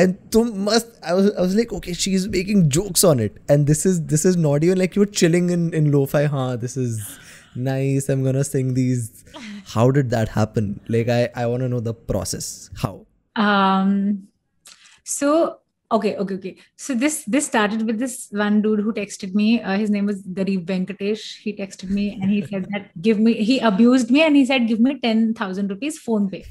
and 0.01 0.15
तुम 0.33 0.53
must 0.67 0.95
I 1.03 1.15
was, 1.15 1.27
I 1.37 1.43
was 1.43 1.55
like 1.55 1.73
okay 1.79 1.93
she's 1.93 2.27
making 2.35 2.69
jokes 2.77 3.05
on 3.05 3.21
it 3.21 3.35
and 3.55 3.67
this 3.67 3.85
is 3.91 4.01
this 4.13 4.25
is 4.25 4.39
not 4.45 4.65
even 4.65 4.79
like 4.79 4.95
you're 4.97 5.11
chilling 5.21 5.51
in 5.57 5.67
in 5.81 5.91
lo-fi 5.93 6.23
huh 6.35 6.57
this 6.63 6.77
is 6.77 7.03
nice 7.58 8.10
i'm 8.10 8.24
gonna 8.24 8.44
sing 8.44 8.74
these. 8.74 9.26
How 9.66 9.92
did 9.92 10.10
that 10.12 10.30
happen? 10.30 10.80
Like 10.88 11.10
i 11.10 11.30
i 11.36 11.46
want 11.46 11.62
to 11.62 11.70
know 11.70 11.80
the 11.80 11.94
process. 11.94 12.70
How? 12.82 13.06
Um 13.36 14.28
so 15.04 15.60
okay 15.92 16.16
okay 16.18 16.36
okay. 16.36 16.56
So 16.76 16.96
this 16.96 17.24
this 17.26 17.48
started 17.48 17.86
with 17.86 18.00
this 18.00 18.28
one 18.32 18.62
dude 18.62 18.80
who 18.82 18.94
texted 18.94 19.34
me. 19.34 19.62
Uh, 19.62 19.78
his 19.78 19.90
name 19.90 20.06
was 20.06 20.22
Garib 20.24 20.66
Venkatesh. 20.66 21.40
He 21.40 21.54
texted 21.54 21.90
me 21.90 22.20
and 22.22 22.30
he 22.30 22.46
said 22.46 22.68
that 22.72 22.90
give 23.02 23.20
me 23.20 23.34
he 23.34 23.60
abused 23.60 24.12
me 24.12 24.24
and 24.24 24.36
he 24.36 24.46
said 24.46 24.68
give 24.68 24.80
me 24.80 25.00
10000 25.00 25.70
rupees 25.70 26.00
PhonePe. 26.04 26.46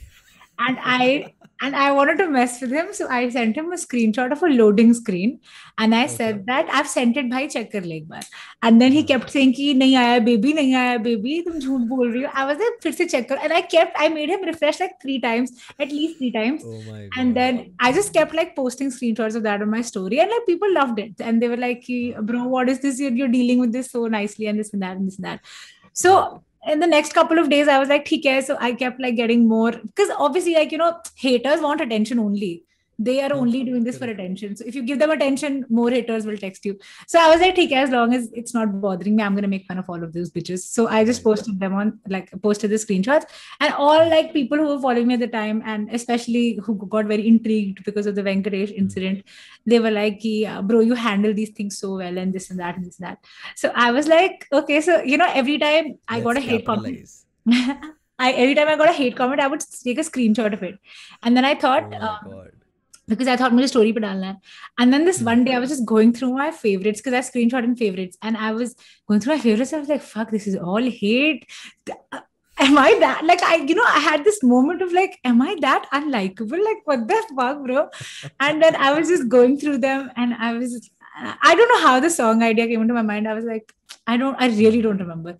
And 0.58 0.78
i 0.80 1.34
and 1.62 1.76
i 1.76 1.90
wanted 1.90 2.18
to 2.18 2.28
mess 2.28 2.60
with 2.60 2.70
him 2.70 2.88
so 2.92 3.08
i 3.08 3.28
sent 3.28 3.56
him 3.56 3.72
a 3.72 3.76
screenshot 3.76 4.32
of 4.32 4.42
a 4.42 4.48
loading 4.48 4.92
screen 4.94 5.38
and 5.78 5.94
i 5.94 6.06
said 6.06 6.44
that 6.46 6.68
i've 6.72 6.88
sent 6.88 7.16
it 7.16 7.30
bhai 7.30 7.46
check 7.54 7.70
kar 7.72 7.80
le 7.80 7.96
ek 7.98 8.08
baar 8.08 8.22
and 8.62 8.80
then 8.80 8.92
he 8.92 9.02
hmm. 9.02 9.10
kept 9.12 9.30
saying 9.36 9.54
ki 9.60 9.68
nahi 9.82 9.96
aaya 10.02 10.24
baby 10.26 10.52
nahi 10.58 10.74
aaya 10.82 11.02
baby 11.06 11.36
tum 11.48 11.60
jhoot 11.66 11.88
bol 11.92 12.04
rahi 12.06 12.24
ho. 12.26 12.32
I 12.34 12.46
was 12.50 12.58
like 12.64 12.82
fir 12.82 12.92
se 12.92 13.08
check 13.14 13.28
kar. 13.28 13.38
And 13.42 13.52
i 13.52 13.62
kept 13.76 14.02
i 14.06 14.08
made 14.08 14.34
him 14.34 14.44
refresh 14.50 14.80
like 14.80 14.96
three 15.02 15.18
times 15.20 15.52
at 15.78 15.92
least 15.92 16.18
three 16.18 16.32
times. 16.32 16.62
Oh 16.64 16.80
my 16.90 17.00
God. 17.00 17.20
and 17.20 17.36
then 17.36 17.74
I 17.78 17.92
just 17.92 18.12
kept 18.12 18.34
like 18.34 18.54
posting 18.56 18.90
screenshots 18.90 19.36
of 19.36 19.42
that 19.42 19.62
on 19.62 19.70
my 19.70 19.82
story, 19.82 20.20
and 20.20 20.30
like 20.30 20.46
people 20.46 20.72
loved 20.72 20.98
it, 20.98 21.20
and 21.20 21.42
they 21.42 21.48
were 21.48 21.56
like, 21.56 21.82
"Ki, 21.82 22.14
"Bro, 22.30 22.44
what 22.44 22.68
is 22.68 22.80
this? 22.80 23.00
You're, 23.00 23.12
you're 23.12 23.28
dealing 23.28 23.58
with 23.58 23.72
this 23.72 23.90
so 23.90 24.06
nicely, 24.06 24.46
and 24.46 24.58
this 24.58 24.72
and 24.72 24.82
that, 24.82 24.96
and 24.96 25.06
this 25.06 25.16
and 25.16 25.26
that." 25.26 25.40
So 25.92 26.42
in 26.66 26.80
the 26.80 26.86
next 26.86 27.12
couple 27.12 27.38
of 27.38 27.48
days, 27.50 27.68
I 27.68 27.78
was 27.78 27.88
like, 27.88 28.06
"Okay." 28.12 28.40
So 28.40 28.56
I 28.60 28.72
kept 28.72 29.00
like 29.00 29.16
getting 29.16 29.46
more 29.48 29.72
because 29.72 30.10
obviously, 30.18 30.54
like 30.54 30.72
you 30.72 30.78
know, 30.78 30.92
haters 31.16 31.60
want 31.60 31.80
attention 31.80 32.18
only. 32.18 32.64
They 32.98 33.20
are 33.20 33.32
only 33.32 33.62
doing 33.64 33.84
this 33.84 33.98
for 33.98 34.06
attention. 34.06 34.56
So 34.56 34.64
if 34.66 34.74
you 34.74 34.82
give 34.82 34.98
them 34.98 35.10
attention, 35.10 35.66
more 35.68 35.90
haters 35.90 36.24
will 36.24 36.38
text 36.38 36.64
you. 36.64 36.78
So 37.06 37.18
I 37.18 37.28
was 37.30 37.40
like, 37.40 37.58
"Okay, 37.58 37.74
as 37.74 37.90
long 37.90 38.14
as 38.14 38.30
it's 38.32 38.54
not 38.54 38.80
bothering 38.80 39.16
me, 39.16 39.22
I'm 39.22 39.34
gonna 39.34 39.52
make 39.54 39.66
fun 39.66 39.78
of 39.78 39.90
all 39.90 40.02
of 40.02 40.14
those 40.14 40.30
bitches." 40.30 40.60
So 40.76 40.86
I 40.88 41.04
just 41.04 41.22
posted 41.22 41.60
them 41.60 41.74
on 41.74 41.98
like 42.08 42.30
posted 42.42 42.70
the 42.70 42.80
screenshots, 42.84 43.26
and 43.60 43.74
all 43.74 44.08
like 44.14 44.32
people 44.32 44.58
who 44.58 44.68
were 44.68 44.80
following 44.86 45.08
me 45.08 45.14
at 45.14 45.20
the 45.20 45.28
time, 45.28 45.62
and 45.74 45.90
especially 46.00 46.58
who 46.62 46.74
got 46.96 47.12
very 47.12 47.28
intrigued 47.32 47.84
because 47.84 48.06
of 48.06 48.14
the 48.14 48.22
Venkatesh 48.22 48.72
incident, 48.72 49.24
they 49.66 49.78
were 49.78 49.90
like, 49.90 50.18
yeah, 50.22 50.60
bro, 50.62 50.80
you 50.80 50.94
handle 50.94 51.34
these 51.34 51.50
things 51.50 51.78
so 51.78 51.96
well, 51.96 52.18
and 52.24 52.32
this 52.32 52.50
and 52.50 52.60
that, 52.60 52.76
and 52.76 52.86
this 52.86 52.98
and 52.98 53.08
that. 53.08 53.18
So 53.56 53.72
I 53.74 53.92
was 53.92 54.08
like, 54.08 54.48
okay, 54.52 54.80
so 54.80 55.02
you 55.02 55.18
know, 55.18 55.30
every 55.44 55.58
time 55.58 55.98
I 56.08 56.20
got 56.20 56.36
a 56.38 56.40
hate 56.40 56.66
comment. 56.66 57.08
I 58.18 58.32
every 58.32 58.54
time 58.54 58.68
I 58.68 58.76
got 58.76 58.88
a 58.88 58.92
hate 58.92 59.16
comment, 59.16 59.40
I 59.40 59.46
would 59.46 59.62
take 59.84 59.98
a 59.98 60.02
screenshot 60.02 60.54
of 60.54 60.62
it. 60.62 60.78
And 61.22 61.36
then 61.36 61.44
I 61.44 61.52
oh 61.52 61.58
thought, 61.64 61.90
my 61.90 61.98
um, 61.98 62.18
god 62.24 62.55
because 63.07 63.27
I 63.27 63.35
thought 63.35 63.53
मुझे 63.53 63.67
story 63.69 63.91
पे 63.93 63.99
डालना 64.01 64.27
है. 64.27 64.37
And 64.79 64.93
then 64.93 65.05
this 65.05 65.19
Hmm. 65.19 65.25
one 65.29 65.43
day 65.45 65.53
I 65.55 65.59
was 65.59 65.69
just 65.69 65.85
going 65.85 66.13
through 66.13 66.33
my 66.33 66.49
favorites 66.51 67.01
because 67.01 67.13
I 67.13 67.21
screenshot 67.29 67.63
in 67.69 67.75
favorites 67.75 68.17
and 68.21 68.37
I 68.37 68.51
was 68.59 68.75
going 69.07 69.19
through 69.19 69.33
my 69.35 69.39
favorites. 69.39 69.73
I 69.73 69.79
was 69.79 69.89
like, 69.89 70.01
fuck, 70.01 70.31
this 70.31 70.47
is 70.47 70.55
all 70.55 70.89
hate. 70.99 71.45
Am 72.59 72.77
I 72.77 72.95
that 72.99 73.25
like 73.25 73.41
I 73.43 73.55
you 73.55 73.75
know 73.75 73.83
I 73.87 73.99
had 73.99 74.23
this 74.23 74.41
moment 74.43 74.81
of 74.81 74.93
like, 74.93 75.17
am 75.25 75.41
I 75.41 75.55
that 75.61 75.87
unlikable? 75.91 76.63
Like 76.63 76.81
what 76.85 77.07
the 77.07 77.21
fuck, 77.35 77.63
bro? 77.65 77.89
And 78.39 78.61
then 78.61 78.75
I 78.75 78.93
was 78.93 79.07
just 79.07 79.27
going 79.29 79.57
through 79.57 79.79
them 79.79 80.11
and 80.15 80.33
I 80.35 80.53
was 80.53 80.89
I 81.41 81.55
don't 81.55 81.69
know 81.69 81.81
how 81.87 81.99
the 81.99 82.09
song 82.09 82.43
idea 82.43 82.67
came 82.67 82.81
into 82.81 82.93
my 82.93 83.01
mind. 83.01 83.27
I 83.27 83.33
was 83.33 83.45
like, 83.45 83.73
I 84.07 84.17
don't 84.17 84.35
I 84.39 84.47
really 84.47 84.81
don't 84.81 84.99
remember 84.99 85.37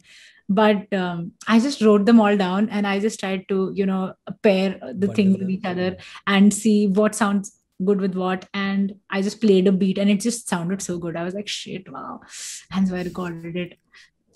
but 0.50 0.92
um, 0.94 1.32
i 1.48 1.58
just 1.60 1.82
wrote 1.82 2.06
them 2.06 2.20
all 2.20 2.36
down 2.36 2.68
and 2.70 2.86
i 2.86 3.00
just 3.00 3.20
tried 3.20 3.48
to 3.48 3.72
you 3.74 3.86
know 3.86 4.14
pair 4.44 4.72
the 4.82 5.08
Bundle 5.08 5.14
things 5.16 5.38
with 5.38 5.48
them. 5.48 5.52
each 5.52 5.64
other 5.64 5.96
and 6.28 6.54
see 6.54 6.88
what 6.88 7.16
sounds 7.16 7.54
good 7.85 8.01
with 8.01 8.15
what 8.15 8.49
and 8.55 8.95
i 9.11 9.21
just 9.21 9.41
played 9.41 9.67
a 9.67 9.73
beat 9.73 9.99
and 9.99 10.11
it 10.11 10.21
just 10.21 10.49
sounded 10.49 10.81
so 10.81 10.99
good. 10.99 11.17
I 11.17 11.25
was 11.25 11.35
like 11.35 11.49
shit 11.49 11.91
wow. 11.93 12.21
And 12.73 12.89
so 12.89 12.97
i 12.97 13.03
recorded. 13.03 13.57
It 13.57 13.79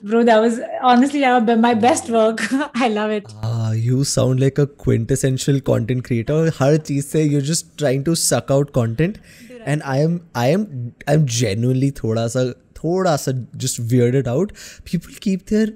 bro 0.03 0.24
that 0.24 0.40
was 0.40 0.61
honestly 0.83 1.20
my 1.20 1.74
best 1.74 2.09
work. 2.11 2.40
I 2.74 2.88
love 2.88 3.11
it. 3.11 3.24
Ah 3.42 3.72
you 3.72 4.05
sound 4.05 4.40
like 4.40 4.59
a 4.59 4.66
quintessential 4.66 5.61
content 5.61 6.05
creator. 6.05 6.50
Har 6.50 6.79
say 6.85 7.24
you're 7.24 7.40
just 7.40 7.79
trying 7.79 8.05
to 8.05 8.14
suck 8.14 8.50
out 8.50 8.72
content. 8.72 9.18
And 9.64 9.83
i 9.83 9.98
am 9.98 10.26
i 10.35 10.48
am 10.48 10.94
i'm 11.07 11.26
genuinely 11.26 11.92
thoda 11.92 12.29
sa 12.31 12.53
thoda 12.74 13.18
sa 13.18 13.33
just 13.57 13.87
weirded 13.88 14.26
out. 14.26 14.53
People 14.85 15.12
keep 15.20 15.46
their 15.46 15.68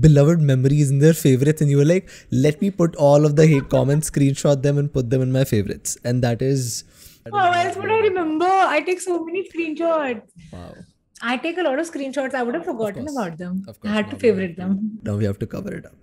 beloved 0.00 0.40
memories 0.40 0.90
in 0.90 0.98
their 0.98 1.12
favorites 1.12 1.60
and 1.60 1.70
you 1.70 1.76
were 1.76 1.84
like 1.84 2.08
let 2.30 2.60
me 2.62 2.70
put 2.70 2.96
all 2.96 3.26
of 3.26 3.36
the 3.36 3.46
hate 3.46 3.68
comments 3.68 4.10
screenshot 4.10 4.62
them 4.62 4.78
and 4.78 4.90
put 4.92 5.10
them 5.10 5.20
in 5.20 5.32
my 5.32 5.44
favorites. 5.44 5.98
And 6.04 6.22
that 6.22 6.40
is 6.42 6.84
oh 7.32 7.50
else 7.60 7.76
would 7.76 7.90
i 7.90 8.00
remember 8.06 8.50
i 8.76 8.80
take 8.88 9.00
so 9.00 9.24
many 9.24 9.42
screenshots 9.48 10.22
Wow. 10.52 10.74
i 11.22 11.36
take 11.36 11.58
a 11.58 11.62
lot 11.62 11.78
of 11.78 11.86
screenshots 11.90 12.34
i 12.34 12.42
would 12.42 12.54
have 12.54 12.64
forgotten 12.64 13.08
about 13.08 13.38
them 13.38 13.62
Of 13.68 13.80
course, 13.80 13.90
i 13.92 13.94
had 13.96 14.10
to 14.10 14.16
favorite 14.24 14.56
them 14.56 14.74
Now 15.02 15.16
we 15.16 15.24
have 15.24 15.38
to 15.44 15.46
cover 15.46 15.74
it 15.74 15.86
up. 15.86 15.94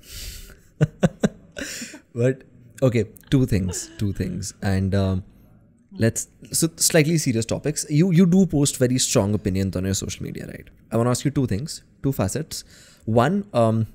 but 2.14 2.44
okay, 2.82 3.06
two 3.30 3.46
things, 3.46 3.90
two 3.98 4.12
things, 4.14 4.54
and 4.62 4.96
um, 4.96 5.24
let's 6.04 6.28
so 6.52 6.70
slightly 6.78 7.18
serious 7.18 7.46
topics. 7.46 7.86
You 7.90 8.12
you 8.20 8.26
do 8.26 8.46
post 8.54 8.78
very 8.78 8.98
strong 8.98 9.34
opinions 9.40 9.76
on 9.82 9.86
your 9.90 9.94
social 10.00 10.24
media, 10.28 10.48
right? 10.48 10.70
I 10.92 10.98
want 10.98 11.08
to 11.08 11.12
ask 11.12 11.26
you 11.26 11.32
two 11.32 11.46
things, 11.54 11.84
two 12.04 12.12
facets. 12.12 12.64
One, 13.06 13.38
um, 13.54 13.86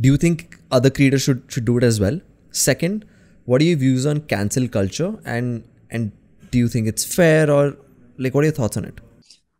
do 0.00 0.08
you 0.12 0.16
think 0.16 0.58
other 0.70 0.90
creators 0.90 1.22
should 1.28 1.44
should 1.56 1.64
do 1.72 1.78
it 1.78 1.84
as 1.92 2.00
well? 2.06 2.20
Second, 2.50 3.06
what 3.44 3.62
are 3.62 3.68
your 3.70 3.78
views 3.86 4.06
on 4.14 4.22
cancel 4.34 4.68
culture, 4.80 5.12
and 5.24 5.62
and 5.90 6.12
do 6.50 6.58
you 6.58 6.68
think 6.68 6.88
it's 6.88 7.04
fair 7.04 7.50
or 7.50 7.76
like 8.18 8.34
what 8.34 8.42
are 8.42 8.44
your 8.44 8.52
thoughts 8.52 8.76
on 8.76 8.84
it? 8.84 9.00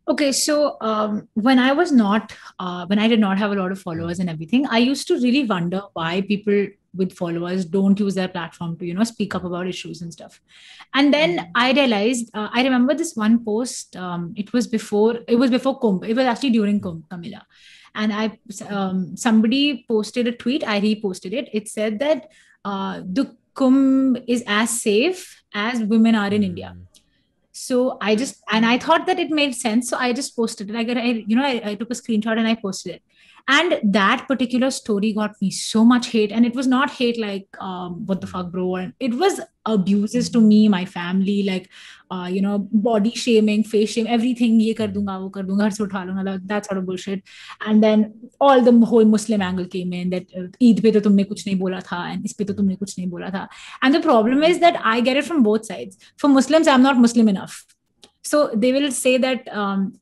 Okay, 0.07 0.31
so 0.31 0.77
um, 0.81 1.27
when 1.35 1.59
I 1.59 1.71
was 1.71 1.91
not, 1.91 2.33
uh, 2.59 2.85
when 2.87 2.99
I 2.99 3.07
did 3.07 3.19
not 3.19 3.37
have 3.37 3.51
a 3.51 3.55
lot 3.55 3.71
of 3.71 3.79
followers 3.79 4.19
and 4.19 4.29
everything, 4.29 4.67
I 4.67 4.79
used 4.79 5.07
to 5.07 5.13
really 5.15 5.45
wonder 5.45 5.83
why 5.93 6.21
people 6.21 6.67
with 6.93 7.13
followers 7.13 7.65
don't 7.65 7.99
use 7.99 8.15
their 8.15 8.27
platform 8.27 8.77
to, 8.77 8.85
you 8.85 8.93
know, 8.93 9.03
speak 9.03 9.33
up 9.35 9.43
about 9.43 9.67
issues 9.67 10.01
and 10.01 10.11
stuff. 10.11 10.41
And 10.93 11.13
then 11.13 11.51
I 11.55 11.71
realized, 11.71 12.29
uh, 12.33 12.49
I 12.51 12.63
remember 12.63 12.93
this 12.93 13.15
one 13.15 13.45
post. 13.45 13.95
Um, 13.95 14.33
it 14.35 14.51
was 14.51 14.67
before, 14.67 15.19
it 15.27 15.35
was 15.35 15.51
before 15.51 15.79
Kumbh. 15.79 16.05
It 16.07 16.15
was 16.15 16.25
actually 16.25 16.49
during 16.49 16.81
Kumbh, 16.81 17.03
Camilla. 17.09 17.45
And 17.95 18.11
I, 18.11 18.37
um, 18.69 19.15
somebody 19.15 19.85
posted 19.87 20.27
a 20.27 20.31
tweet. 20.31 20.67
I 20.67 20.81
reposted 20.81 21.33
it. 21.33 21.49
It 21.53 21.69
said 21.69 21.99
that 21.99 22.29
uh, 22.65 23.01
the 23.05 23.35
Kumbh 23.55 24.23
is 24.27 24.43
as 24.47 24.81
safe 24.81 25.43
as 25.53 25.81
women 25.81 26.15
are 26.15 26.27
in 26.27 26.41
hmm. 26.41 26.49
India. 26.49 26.77
So 27.51 27.97
I 28.01 28.15
just 28.15 28.41
and 28.49 28.65
I 28.65 28.77
thought 28.77 29.05
that 29.05 29.19
it 29.19 29.29
made 29.29 29.53
sense. 29.55 29.89
So 29.89 29.97
I 29.97 30.13
just 30.13 30.35
posted 30.35 30.69
it. 30.69 30.75
I 30.75 30.83
got 30.83 30.97
I, 30.97 31.23
you 31.27 31.35
know 31.35 31.43
I, 31.43 31.61
I 31.71 31.75
took 31.75 31.91
a 31.91 31.93
screenshot 31.93 32.37
and 32.37 32.47
I 32.47 32.55
posted 32.55 32.95
it. 32.95 33.03
And 33.47 33.79
that 33.93 34.27
particular 34.27 34.71
story 34.71 35.13
got 35.13 35.41
me 35.41 35.51
so 35.51 35.83
much 35.83 36.07
hate. 36.07 36.31
And 36.31 36.45
it 36.45 36.55
was 36.55 36.67
not 36.67 36.91
hate 36.91 37.19
like 37.19 37.47
um, 37.59 38.05
what 38.05 38.21
the 38.21 38.27
fuck, 38.27 38.51
bro. 38.51 38.75
And 38.75 38.93
it 38.99 39.13
was 39.13 39.41
abuses 39.65 40.29
to 40.31 40.41
me, 40.41 40.67
my 40.67 40.85
family, 40.85 41.43
like 41.43 41.69
uh, 42.09 42.27
you 42.29 42.41
know, 42.41 42.67
body 42.71 43.11
shaming, 43.11 43.63
face 43.63 43.91
shame, 43.91 44.07
everything. 44.07 44.59
Ye 44.59 44.73
kar 44.73 44.87
dunga, 44.87 45.19
wo 45.21 45.29
kar 45.29 45.43
dunga, 45.43 46.07
lunga, 46.07 46.41
that 46.45 46.65
sort 46.65 46.77
of 46.77 46.85
bullshit. 46.85 47.23
And 47.65 47.83
then 47.83 48.13
all 48.39 48.61
the 48.61 48.85
whole 48.85 49.05
Muslim 49.05 49.41
angle 49.41 49.65
came 49.65 49.93
in 49.93 50.09
that 50.09 50.25
uh, 50.37 50.47
Eid 50.61 50.81
pe 50.83 50.91
to 50.91 51.01
tumne 51.01 51.25
kuch 51.25 51.45
nahi 51.45 51.59
bola 51.59 51.81
tha, 51.81 51.95
and 51.95 52.25
is 52.25 52.33
pe 52.33 52.43
to 52.43 52.53
tumne 52.53 52.77
kuch 52.77 52.95
nahi 52.97 53.09
bola 53.09 53.31
tha. 53.31 53.47
And 53.81 53.95
the 53.95 54.01
problem 54.01 54.43
is 54.43 54.59
that 54.59 54.79
I 54.83 54.99
get 55.01 55.17
it 55.17 55.25
from 55.25 55.43
both 55.43 55.65
sides. 55.65 55.97
For 56.17 56.27
Muslims, 56.27 56.67
I'm 56.67 56.83
not 56.83 56.97
Muslim 56.97 57.29
enough. 57.29 57.65
So 58.23 58.51
they 58.53 58.71
will 58.71 58.91
say 58.91 59.17
that 59.17 59.47
um, 59.55 59.99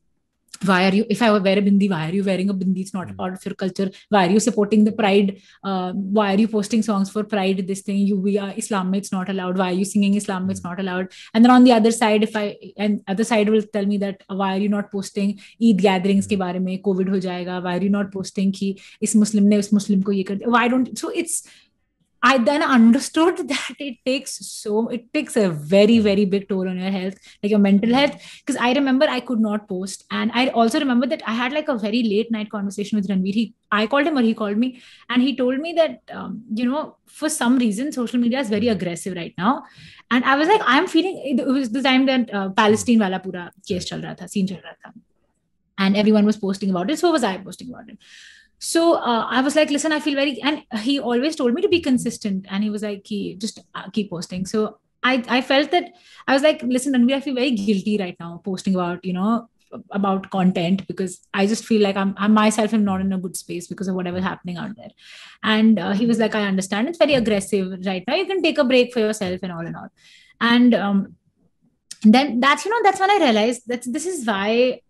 why 0.66 0.88
are 0.88 0.94
you 0.94 1.04
if 1.08 1.22
i 1.22 1.30
wear 1.30 1.58
a 1.58 1.62
bindi 1.62 1.88
why 1.90 2.00
are 2.08 2.14
you 2.14 2.22
wearing 2.22 2.50
a 2.50 2.54
bindi 2.54 2.80
it's 2.80 2.92
not 2.92 3.10
a 3.10 3.14
part 3.14 3.32
of 3.32 3.44
your 3.44 3.54
culture 3.54 3.90
why 4.10 4.26
are 4.26 4.30
you 4.30 4.40
supporting 4.40 4.84
the 4.84 4.92
pride 4.92 5.40
uh, 5.64 5.92
why 5.92 6.34
are 6.34 6.38
you 6.38 6.48
posting 6.48 6.82
songs 6.82 7.10
for 7.10 7.24
pride 7.24 7.66
this 7.66 7.80
thing 7.80 7.98
you 7.98 8.16
we 8.16 8.36
are 8.38 8.52
islam 8.62 8.94
it's 8.94 9.12
not 9.12 9.30
allowed 9.34 9.56
why 9.56 9.70
are 9.70 9.78
you 9.82 9.84
singing 9.84 10.14
islam 10.14 10.46
mm. 10.46 10.50
it's 10.50 10.64
not 10.64 10.78
allowed 10.78 11.08
and 11.32 11.44
then 11.44 11.50
on 11.50 11.64
the 11.64 11.72
other 11.72 11.92
side 12.00 12.22
if 12.22 12.36
i 12.36 12.56
and 12.76 13.00
other 13.08 13.24
side 13.24 13.48
will 13.48 13.66
tell 13.78 13.86
me 13.86 13.96
that 14.04 14.22
why 14.42 14.50
are 14.56 14.62
you 14.66 14.68
not 14.76 14.90
posting 14.90 15.32
eid 15.62 15.82
gatherings 15.88 16.28
mm. 16.28 16.34
ke 16.34 16.42
bare 16.44 16.60
mein 16.68 16.84
covid 16.90 17.14
ho 17.14 17.24
jayega 17.28 17.62
why 17.68 17.76
are 17.78 17.84
you 17.88 17.94
not 17.96 18.12
posting 18.18 18.52
ki 18.60 18.70
is 19.08 19.16
muslim 19.24 19.50
ne 19.54 19.64
us 19.64 19.72
muslim 19.80 20.06
ko 20.10 20.18
ye 20.20 20.28
kar 20.32 20.38
why 20.58 20.68
don't 20.74 21.04
so 21.04 21.16
it's 21.24 21.42
I 22.22 22.36
then 22.38 22.62
understood 22.62 23.38
that 23.48 23.74
it 23.78 23.96
takes 24.04 24.46
so 24.46 24.88
it 24.88 25.12
takes 25.12 25.36
a 25.36 25.48
very 25.50 25.98
very 25.98 26.24
big 26.24 26.48
toll 26.48 26.68
on 26.68 26.78
your 26.78 26.90
health, 26.90 27.14
like 27.42 27.50
your 27.50 27.58
mental 27.58 27.94
health. 27.94 28.14
Because 28.40 28.60
I 28.60 28.72
remember 28.72 29.06
I 29.08 29.20
could 29.20 29.40
not 29.40 29.68
post, 29.68 30.04
and 30.10 30.30
I 30.34 30.48
also 30.48 30.78
remember 30.78 31.06
that 31.06 31.22
I 31.26 31.34
had 31.34 31.52
like 31.52 31.68
a 31.68 31.78
very 31.78 32.02
late 32.02 32.30
night 32.30 32.50
conversation 32.50 32.96
with 32.96 33.08
Ranveer. 33.08 33.34
He, 33.34 33.54
I 33.72 33.86
called 33.86 34.06
him 34.06 34.18
or 34.18 34.22
he 34.22 34.34
called 34.34 34.58
me, 34.58 34.82
and 35.08 35.22
he 35.22 35.36
told 35.36 35.58
me 35.58 35.72
that 35.74 36.00
um, 36.12 36.42
you 36.54 36.66
know 36.70 36.96
for 37.06 37.28
some 37.28 37.58
reason 37.58 37.92
social 37.92 38.20
media 38.20 38.40
is 38.40 38.50
very 38.50 38.68
aggressive 38.68 39.16
right 39.16 39.34
now, 39.38 39.64
and 40.10 40.24
I 40.24 40.36
was 40.36 40.48
like 40.48 40.62
I'm 40.64 40.86
feeling 40.86 41.22
it 41.38 41.46
was 41.46 41.70
the 41.70 41.82
time 41.82 42.06
that 42.06 42.32
uh, 42.34 42.50
Palestine 42.50 42.98
wala 42.98 43.20
pura 43.20 43.50
case 43.66 43.86
chal 43.86 44.00
raha 44.00 44.18
tha, 44.18 44.28
scene 44.28 44.46
chal 44.46 44.58
raha 44.58 44.76
tha, 44.84 44.92
and 45.78 45.96
everyone 45.96 46.26
was 46.26 46.36
posting 46.36 46.70
about 46.70 46.90
it. 46.90 46.98
So 46.98 47.10
was 47.10 47.24
I 47.24 47.38
posting 47.38 47.70
about 47.70 47.88
it 47.88 47.98
so 48.60 48.94
uh, 48.94 49.26
i 49.30 49.40
was 49.40 49.56
like 49.56 49.70
listen 49.70 49.92
i 49.92 49.98
feel 49.98 50.14
very 50.14 50.40
and 50.42 50.62
he 50.80 51.00
always 51.00 51.34
told 51.34 51.54
me 51.54 51.62
to 51.62 51.68
be 51.68 51.80
consistent 51.80 52.46
and 52.50 52.62
he 52.62 52.68
was 52.68 52.82
like 52.82 53.06
he 53.06 53.34
just 53.36 53.60
uh, 53.74 53.88
keep 53.90 54.10
posting. 54.10 54.44
So 54.44 54.78
i 55.02 55.24
i 55.28 55.40
felt 55.40 55.70
that 55.70 55.92
i 56.28 56.34
was 56.34 56.42
like 56.42 56.62
listen 56.62 56.94
and 56.94 57.10
i 57.14 57.20
feel 57.20 57.34
very 57.34 57.52
guilty 57.52 57.96
right 57.98 58.16
now 58.20 58.42
posting 58.44 58.74
about 58.74 59.02
you 59.02 59.14
know 59.14 59.48
about 59.92 60.28
content 60.30 60.86
because 60.86 61.26
i 61.32 61.46
just 61.46 61.64
feel 61.64 61.80
like 61.80 61.96
i'm, 61.96 62.14
I'm 62.18 62.34
myself 62.34 62.74
am 62.74 62.84
not 62.84 63.00
in 63.00 63.14
a 63.14 63.18
good 63.18 63.36
space 63.36 63.66
because 63.66 63.88
of 63.88 63.94
whatever's 63.94 64.24
happening 64.24 64.58
out 64.58 64.76
there. 64.76 64.90
And 65.42 65.78
uh, 65.78 65.92
he 65.92 66.06
was 66.06 66.18
like 66.18 66.34
i 66.34 66.42
understand. 66.42 66.88
It's 66.88 66.98
very 66.98 67.14
aggressive 67.14 67.78
right 67.86 68.04
now. 68.06 68.14
You 68.14 68.26
can 68.26 68.42
take 68.42 68.58
a 68.58 68.64
break 68.64 68.92
for 68.92 69.00
yourself 69.00 69.40
and 69.42 69.52
all 69.52 69.66
and 69.66 69.76
all. 69.76 69.88
And 70.40 70.74
um 70.74 71.16
then 72.02 72.40
that's 72.40 72.64
you 72.64 72.70
know 72.70 72.82
that's 72.82 73.00
when 73.00 73.10
i 73.10 73.18
realized 73.18 73.62
that 73.66 73.82
this 73.86 74.06
is 74.06 74.26
why 74.26 74.80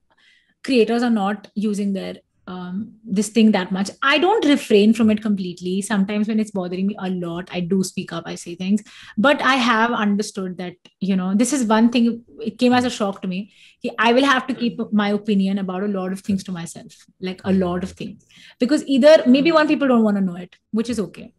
creators 0.63 1.03
are 1.03 1.11
not 1.11 1.49
using 1.55 1.93
their 1.93 2.17
um, 2.51 2.95
this 3.05 3.29
thing 3.29 3.53
that 3.53 3.71
much. 3.71 3.91
I 4.03 4.19
don't 4.19 4.45
refrain 4.45 4.93
from 4.93 5.11
it 5.11 5.23
completely. 5.23 5.81
Sometimes 5.83 6.27
when 6.27 6.41
it's 6.41 6.51
bothering 6.51 6.89
me 6.89 6.97
a 6.99 7.11
lot, 7.11 7.49
I 7.53 7.61
do 7.61 7.85
speak 7.85 8.13
up, 8.13 8.25
I 8.27 8.35
say 8.35 8.55
things. 8.57 8.83
But 9.17 9.41
I 9.41 9.55
have 9.55 9.93
understood 9.93 10.57
that, 10.59 10.75
you 10.99 11.17
know, 11.17 11.35
this 11.35 11.53
is 11.53 11.65
one 11.65 11.91
thing, 11.91 12.25
it 12.41 12.59
came 12.59 12.73
as 12.73 12.85
a 12.85 12.91
shock 12.91 13.23
to 13.23 13.29
me. 13.29 13.53
I 13.99 14.13
will 14.13 14.25
have 14.25 14.49
to 14.49 14.55
keep 14.55 14.81
my 14.93 15.11
opinion 15.11 15.59
about 15.59 15.85
a 15.85 15.89
lot 15.89 16.13
of 16.13 16.21
things 16.21 16.43
to 16.45 16.53
myself, 16.53 17.07
like 17.21 17.41
a 17.45 17.53
lot 17.53 17.85
of 17.85 17.93
things. 17.93 18.27
Because 18.59 18.85
either 18.87 19.23
maybe 19.27 19.53
one 19.53 19.69
people 19.69 19.87
don't 19.87 20.03
want 20.03 20.17
to 20.17 20.23
know 20.23 20.37
it, 20.37 20.57
which 20.73 20.91
is 20.91 20.99
okay. 20.99 21.33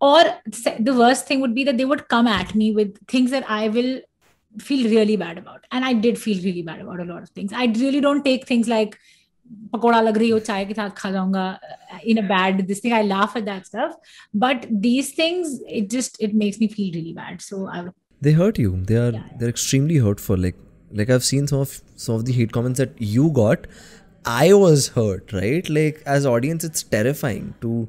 Or 0.00 0.22
the 0.78 0.94
worst 0.94 1.26
thing 1.26 1.40
would 1.40 1.54
be 1.54 1.64
that 1.64 1.76
they 1.76 1.84
would 1.84 2.08
come 2.08 2.26
at 2.26 2.54
me 2.54 2.72
with 2.72 2.96
things 3.06 3.32
that 3.32 3.50
I 3.50 3.68
will 3.68 4.00
feel 4.58 4.88
really 4.88 5.16
bad 5.16 5.36
about. 5.36 5.64
And 5.70 5.84
I 5.84 5.92
did 5.92 6.18
feel 6.18 6.42
really 6.42 6.62
bad 6.62 6.80
about 6.80 7.00
a 7.00 7.04
lot 7.04 7.22
of 7.22 7.30
things. 7.30 7.52
I 7.52 7.66
really 7.66 8.00
don't 8.00 8.24
take 8.24 8.46
things 8.46 8.68
like 8.68 8.98
pakoda 9.72 10.02
lag 10.04 10.20
rahi 10.22 10.30
ho 10.36 10.40
chai 10.48 10.58
ke 10.70 10.76
sath 10.80 10.94
kha 11.00 11.10
jaunga 11.16 11.44
in 12.14 12.20
a 12.22 12.26
bad 12.30 12.62
this 12.70 12.80
thing 12.84 12.96
i 12.98 13.02
laugh 13.02 13.36
at 13.40 13.44
that 13.50 13.66
stuff. 13.66 13.94
But 14.34 14.66
these 14.86 15.12
things 15.12 15.60
it 15.80 15.90
just 15.90 16.20
it 16.28 16.34
makes 16.34 16.60
me 16.64 16.68
feel 16.68 16.92
really 16.94 17.14
bad. 17.20 17.42
So 17.42 17.66
i 17.68 17.84
they 18.20 18.32
hurt 18.32 18.58
you. 18.58 18.76
They 18.90 18.96
are 18.96 19.12
yeah. 19.12 19.24
they're 19.38 19.54
extremely 19.56 19.96
hurtful. 19.96 20.44
Like 20.48 20.60
like 21.00 21.10
i've 21.16 21.24
seen 21.24 21.46
some 21.46 21.60
of 21.60 21.80
some 21.96 22.20
of 22.20 22.24
the 22.26 22.36
hate 22.40 22.52
comments 22.52 22.84
that 22.84 23.00
you 23.16 23.30
got. 23.40 23.66
I 24.24 24.52
was 24.52 24.88
hurt 25.00 25.32
right? 25.32 25.68
Like 25.80 26.02
as 26.14 26.30
audience 26.34 26.64
it's 26.70 26.82
terrifying 26.82 27.50
to 27.66 27.88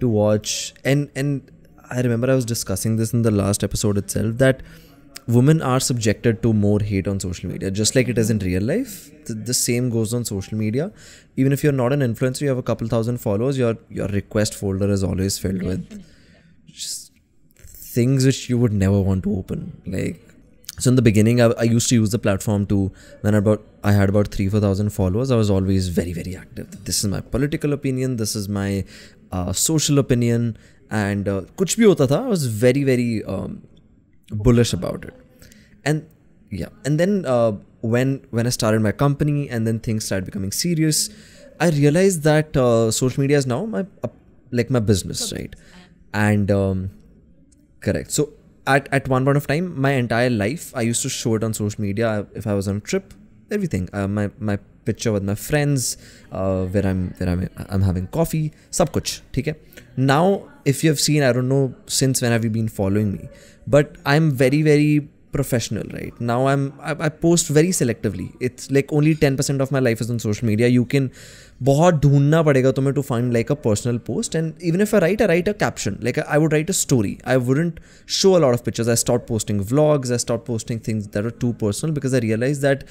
to 0.00 0.08
watch. 0.08 0.74
And 0.84 1.10
and 1.14 1.52
i 1.94 2.00
remember 2.04 2.28
i 2.32 2.34
was 2.34 2.44
discussing 2.50 2.94
this 3.00 3.12
in 3.16 3.20
the 3.24 3.30
last 3.30 3.62
episode 3.64 3.98
itself 3.98 4.38
that 4.38 4.62
women 5.26 5.60
are 5.60 5.80
subjected 5.80 6.42
to 6.42 6.52
more 6.52 6.80
hate 6.80 7.08
on 7.08 7.18
social 7.20 7.50
media, 7.50 7.70
just 7.70 7.96
like 7.96 8.08
it 8.08 8.18
is 8.18 8.30
in 8.30 8.38
real 8.38 8.62
life. 8.62 9.10
The, 9.26 9.34
the, 9.34 9.54
same 9.54 9.90
goes 9.90 10.14
on 10.14 10.24
social 10.24 10.56
media. 10.56 10.92
Even 11.36 11.52
if 11.52 11.64
you're 11.64 11.72
not 11.72 11.92
an 11.92 12.00
influencer, 12.00 12.42
you 12.42 12.48
have 12.48 12.58
a 12.58 12.62
couple 12.62 12.86
thousand 12.86 13.18
followers, 13.18 13.58
your 13.58 13.76
your 13.88 14.08
request 14.08 14.54
folder 14.54 14.90
is 14.90 15.02
always 15.02 15.38
filled 15.38 15.62
with 15.62 16.04
just 16.66 17.12
things 17.56 18.24
which 18.24 18.48
you 18.48 18.58
would 18.58 18.72
never 18.72 19.00
want 19.00 19.24
to 19.24 19.36
open. 19.36 19.82
Like 19.86 20.22
so 20.78 20.90
in 20.90 20.96
the 20.96 21.02
beginning 21.02 21.40
I, 21.40 21.46
I 21.46 21.62
used 21.62 21.88
to 21.88 21.94
use 21.94 22.10
the 22.10 22.18
platform 22.18 22.66
to 22.66 22.92
when 23.22 23.34
I 23.34 23.38
about 23.38 23.64
I 23.82 23.92
had 23.92 24.08
about 24.08 24.28
three 24.28 24.48
four 24.48 24.60
thousand 24.60 24.90
followers 24.90 25.30
I 25.30 25.36
was 25.36 25.50
always 25.50 25.88
very 25.88 26.12
very 26.12 26.36
active 26.36 26.84
this 26.84 27.02
is 27.02 27.10
my 27.10 27.20
political 27.20 27.72
opinion 27.72 28.16
this 28.16 28.36
is 28.36 28.48
my 28.48 28.84
uh, 29.32 29.52
social 29.52 29.98
opinion 29.98 30.58
and 30.90 31.28
uh, 31.28 31.40
kuch 31.56 31.76
bhi 31.78 31.88
hota 31.92 32.06
tha 32.06 32.18
I 32.18 32.28
was 32.34 32.46
very 32.64 32.84
very 32.84 33.24
um, 33.24 33.62
bullish 34.30 34.72
about 34.72 35.04
it. 35.04 35.14
And 35.84 36.06
yeah 36.50 36.68
and 36.84 37.00
then 37.00 37.24
uh, 37.26 37.52
when 37.80 38.24
when 38.30 38.46
i 38.46 38.50
started 38.50 38.80
my 38.80 38.92
company 38.92 39.48
and 39.48 39.66
then 39.66 39.78
things 39.80 40.04
started 40.04 40.24
becoming 40.24 40.52
serious 40.52 41.10
i 41.60 41.68
realized 41.70 42.22
that 42.22 42.56
uh, 42.56 42.90
social 42.90 43.20
media 43.20 43.36
is 43.36 43.46
now 43.46 43.64
my 43.64 43.84
uh, 44.04 44.08
like 44.52 44.70
my 44.70 44.78
business 44.78 45.32
right? 45.32 45.54
And 46.14 46.50
um, 46.50 46.90
correct. 47.80 48.10
So 48.10 48.30
at, 48.66 48.88
at 48.90 49.06
one 49.06 49.24
point 49.24 49.36
of 49.36 49.46
time 49.46 49.78
my 49.78 49.92
entire 49.92 50.30
life 50.30 50.72
i 50.74 50.80
used 50.80 51.02
to 51.02 51.08
show 51.08 51.34
it 51.34 51.44
on 51.44 51.52
social 51.52 51.82
media 51.82 52.26
if 52.34 52.46
i 52.46 52.54
was 52.54 52.68
on 52.68 52.76
a 52.76 52.80
trip 52.80 53.12
everything. 53.50 53.88
Uh, 53.92 54.08
my 54.08 54.30
my 54.38 54.58
picture 54.84 55.12
with 55.12 55.24
my 55.24 55.34
friends 55.34 55.96
uh, 56.32 56.64
where 56.64 56.86
i'm 56.86 57.12
where 57.18 57.28
i'm 57.28 57.48
i'm 57.68 57.82
having 57.82 58.06
coffee 58.06 58.52
sab 58.70 58.92
kuch 58.92 59.20
okay 59.36 59.54
now 59.96 60.48
if 60.64 60.82
you 60.84 60.90
have 60.90 61.00
seen 61.00 61.22
i 61.22 61.32
don't 61.32 61.48
know 61.48 61.74
since 61.86 62.22
when 62.22 62.32
have 62.32 62.44
you 62.44 62.50
been 62.50 62.68
following 62.68 63.12
me 63.12 63.28
but 63.67 63.97
i'm 64.05 64.31
very 64.31 64.61
very 64.61 65.07
professional 65.31 65.83
right 65.93 66.19
now 66.19 66.45
i'm 66.47 66.73
I, 66.81 66.95
I, 66.99 67.09
post 67.09 67.47
very 67.47 67.69
selectively 67.69 68.35
it's 68.41 68.69
like 68.69 68.91
only 68.91 69.15
10% 69.15 69.61
of 69.61 69.71
my 69.71 69.79
life 69.79 70.01
is 70.01 70.09
on 70.09 70.19
social 70.19 70.45
media 70.45 70.67
you 70.67 70.85
can 70.85 71.09
बहुत 71.63 72.01
ढूंढना 72.03 72.41
पड़ेगा 72.43 72.71
तुम्हें 72.77 72.93
to 72.95 73.03
find 73.07 73.33
like 73.33 73.51
a 73.53 73.55
personal 73.55 73.99
post 73.99 74.35
and 74.35 74.63
even 74.69 74.81
if 74.85 74.93
I 74.95 74.99
write 75.03 75.21
I 75.21 75.27
write 75.31 75.47
a 75.47 75.53
caption 75.53 75.97
like 76.01 76.17
I 76.17 76.39
would 76.43 76.53
write 76.53 76.71
a 76.71 76.73
story 76.73 77.11
I 77.23 77.37
wouldn't 77.37 77.79
show 78.05 78.35
a 78.37 78.41
lot 78.45 78.55
of 78.55 78.63
pictures 78.65 78.87
I 78.87 78.95
stopped 78.95 79.27
posting 79.27 79.63
vlogs 79.63 80.11
I 80.11 80.17
stopped 80.17 80.45
posting 80.45 80.79
things 80.79 81.07
that 81.09 81.23
are 81.23 81.35
too 81.43 81.53
personal 81.53 81.93
because 81.93 82.15
I 82.15 82.23
realized 82.25 82.63
that 82.63 82.83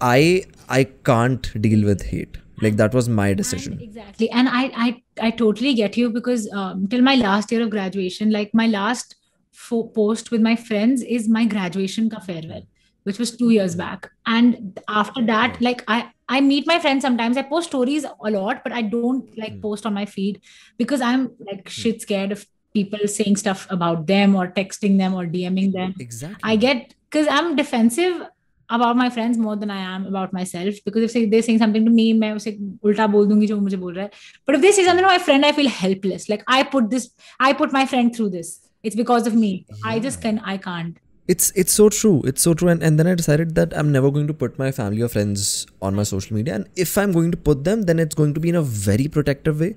I 0.00 0.44
I 0.68 0.84
can't 1.10 1.50
deal 1.60 1.84
with 1.84 2.06
hate 2.14 2.38
like 2.62 2.76
that 2.76 2.94
was 2.94 3.08
my 3.08 3.28
decision 3.34 3.74
and 3.74 3.82
exactly 3.82 4.30
and 4.30 4.48
I 4.48 4.64
I 4.86 4.88
I 5.28 5.30
totally 5.30 5.74
get 5.74 5.96
you 5.96 6.10
because 6.10 6.50
um, 6.52 6.88
till 6.88 7.02
my 7.02 7.16
last 7.16 7.52
year 7.52 7.62
of 7.62 7.70
graduation 7.70 8.30
like 8.30 8.54
my 8.54 8.66
last 8.66 9.14
fo- 9.52 9.88
post 9.88 10.30
with 10.30 10.40
my 10.40 10.56
friends 10.56 11.02
is 11.02 11.28
my 11.28 11.44
graduation 11.54 12.10
ka 12.10 12.20
farewell 12.28 12.66
which 13.04 13.18
was 13.18 13.34
two 13.40 13.50
years 13.50 13.74
back 13.74 14.10
and 14.26 14.80
after 15.00 15.24
that 15.32 15.58
like 15.66 15.82
i 15.96 15.98
i 16.36 16.40
meet 16.40 16.70
my 16.70 16.78
friends 16.78 17.08
sometimes 17.08 17.42
i 17.42 17.42
post 17.42 17.68
stories 17.72 18.06
a 18.30 18.30
lot 18.36 18.62
but 18.64 18.72
i 18.80 18.82
don't 18.94 19.36
like 19.42 19.54
hmm. 19.54 19.60
post 19.66 19.90
on 19.90 19.94
my 19.94 20.06
feed 20.14 20.40
because 20.76 21.00
i'm 21.10 21.28
like 21.50 21.62
hmm. 21.62 21.76
shit 21.80 22.02
scared 22.06 22.32
of 22.38 22.46
people 22.74 23.06
saying 23.18 23.36
stuff 23.44 23.66
about 23.76 24.06
them 24.06 24.34
or 24.40 24.48
texting 24.48 24.98
them 24.98 25.14
or 25.20 25.26
dming 25.36 25.72
them 25.76 25.94
exactly 26.06 26.50
i 26.54 26.56
get 26.66 26.94
because 27.10 27.30
i'm 27.38 27.56
defensive 27.62 28.26
about 28.70 28.96
my 28.96 29.08
friends 29.08 29.38
more 29.38 29.56
than 29.56 29.70
I 29.70 29.78
am 29.80 30.04
about 30.04 30.32
myself 30.32 30.74
because 30.84 31.14
if 31.14 31.30
they're 31.30 31.40
saying 31.42 31.58
something 31.58 31.84
to 31.84 31.90
me, 31.90 32.12
मैं 32.12 32.32
उसे 32.32 32.50
उल्टा 32.84 33.06
बोल 33.12 33.26
दूंगी 33.26 33.46
जो 33.46 33.58
मुझे 33.60 33.76
बोल 33.76 33.94
रहा 33.94 34.04
है. 34.04 34.10
But 34.46 34.56
if 34.56 34.60
they 34.60 34.72
say 34.72 34.84
something 34.84 35.04
to 35.04 35.10
my 35.10 35.18
friend, 35.18 35.46
I 35.46 35.52
feel 35.52 35.68
helpless. 35.68 36.28
Like 36.28 36.42
I 36.46 36.62
put 36.64 36.90
this, 36.90 37.08
I 37.40 37.54
put 37.54 37.72
my 37.72 37.86
friend 37.86 38.14
through 38.14 38.28
this 38.34 38.61
it's 38.83 38.95
because 38.95 39.27
of 39.27 39.35
me. 39.35 39.65
Yeah. 39.69 39.89
i 39.93 39.99
just 39.99 40.21
can 40.21 40.39
i 40.53 40.57
can't. 40.57 40.99
It's 41.33 41.51
it's 41.61 41.71
so 41.79 41.87
true. 41.87 42.21
It's 42.29 42.41
so 42.41 42.53
true. 42.53 42.67
And, 42.67 42.83
and 42.83 42.99
then 42.99 43.07
i 43.07 43.15
decided 43.15 43.55
that 43.55 43.75
i'm 43.81 43.91
never 43.91 44.11
going 44.11 44.27
to 44.27 44.33
put 44.33 44.59
my 44.59 44.71
family 44.71 45.01
or 45.01 45.07
friends 45.07 45.65
on 45.81 45.95
my 45.95 46.03
social 46.03 46.35
media. 46.35 46.55
And 46.55 46.67
if 46.75 46.97
i'm 46.97 47.13
going 47.13 47.31
to 47.31 47.37
put 47.37 47.63
them 47.63 47.83
then 47.83 47.99
it's 47.99 48.15
going 48.21 48.33
to 48.33 48.41
be 48.45 48.49
in 48.49 48.55
a 48.55 48.61
very 48.61 49.07
protective 49.07 49.59
way. 49.59 49.75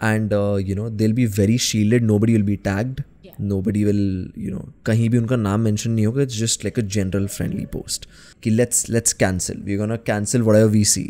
And 0.00 0.32
uh, 0.32 0.54
you 0.54 0.74
know 0.74 0.88
they'll 0.88 1.12
be 1.12 1.26
very 1.26 1.56
shielded. 1.56 2.02
Nobody 2.02 2.36
will 2.36 2.48
be 2.50 2.56
tagged. 2.56 3.04
Nobody 3.40 3.84
will 3.84 4.04
you 4.44 4.50
know 4.52 4.68
kahin 4.84 5.10
bhi 5.14 5.20
unka 5.22 5.38
naam 5.46 5.62
mention 5.62 5.96
nahi 5.96 6.06
hoga. 6.10 6.22
It's 6.28 6.36
just 6.36 6.64
like 6.64 6.78
a 6.78 6.84
general 6.96 7.28
friendly 7.36 7.66
post. 7.66 8.06
Ki 8.46 8.52
let's 8.60 8.88
let's 8.96 9.12
cancel. 9.24 9.60
We're 9.68 9.80
going 9.82 9.94
to 9.96 9.98
cancel 9.98 10.46
whatever 10.48 10.68
we 10.78 10.84
see 10.94 11.06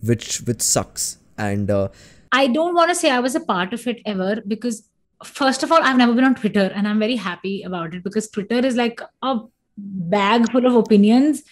which 0.00 0.42
which 0.50 0.62
sucks. 0.62 1.18
And 1.38 1.70
uh, 1.70 1.88
i 2.32 2.46
don't 2.46 2.74
want 2.74 2.90
to 2.90 2.94
say 2.94 3.10
i 3.10 3.20
was 3.20 3.34
a 3.34 3.40
part 3.40 3.72
of 3.72 3.86
it 3.86 4.00
ever 4.12 4.42
because 4.52 4.82
first 5.24 5.62
of 5.62 5.72
all, 5.72 5.82
I've 5.82 5.96
never 5.96 6.12
been 6.14 6.24
on 6.24 6.34
Twitter 6.34 6.70
and 6.74 6.86
I'm 6.86 6.98
very 6.98 7.16
happy 7.16 7.62
about 7.62 7.94
it 7.94 8.02
because 8.02 8.28
Twitter 8.28 8.58
is 8.58 8.76
like 8.76 9.00
a 9.22 9.40
bag 9.76 10.50
full 10.50 10.66
of 10.66 10.74
opinions 10.74 11.42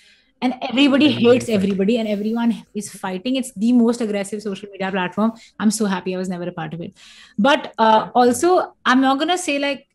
and 0.42 0.54
everybody 0.62 1.10
hates 1.10 1.48
everybody 1.48 1.96
and 1.98 2.06
everyone 2.08 2.64
is 2.74 2.90
fighting. 2.92 3.36
It's 3.36 3.52
the 3.52 3.72
most 3.72 4.00
aggressive 4.00 4.42
social 4.42 4.68
media 4.70 4.90
platform. 4.90 5.32
I'm 5.58 5.70
so 5.70 5.86
happy 5.86 6.14
I 6.14 6.18
was 6.18 6.28
never 6.28 6.44
a 6.44 6.52
part 6.52 6.74
of 6.74 6.80
it. 6.80 6.96
But 7.38 7.72
uh, 7.78 8.10
also, 8.14 8.74
I'm 8.84 9.00
not 9.00 9.16
going 9.18 9.30
to 9.30 9.38
say 9.38 9.58
like, 9.58 9.86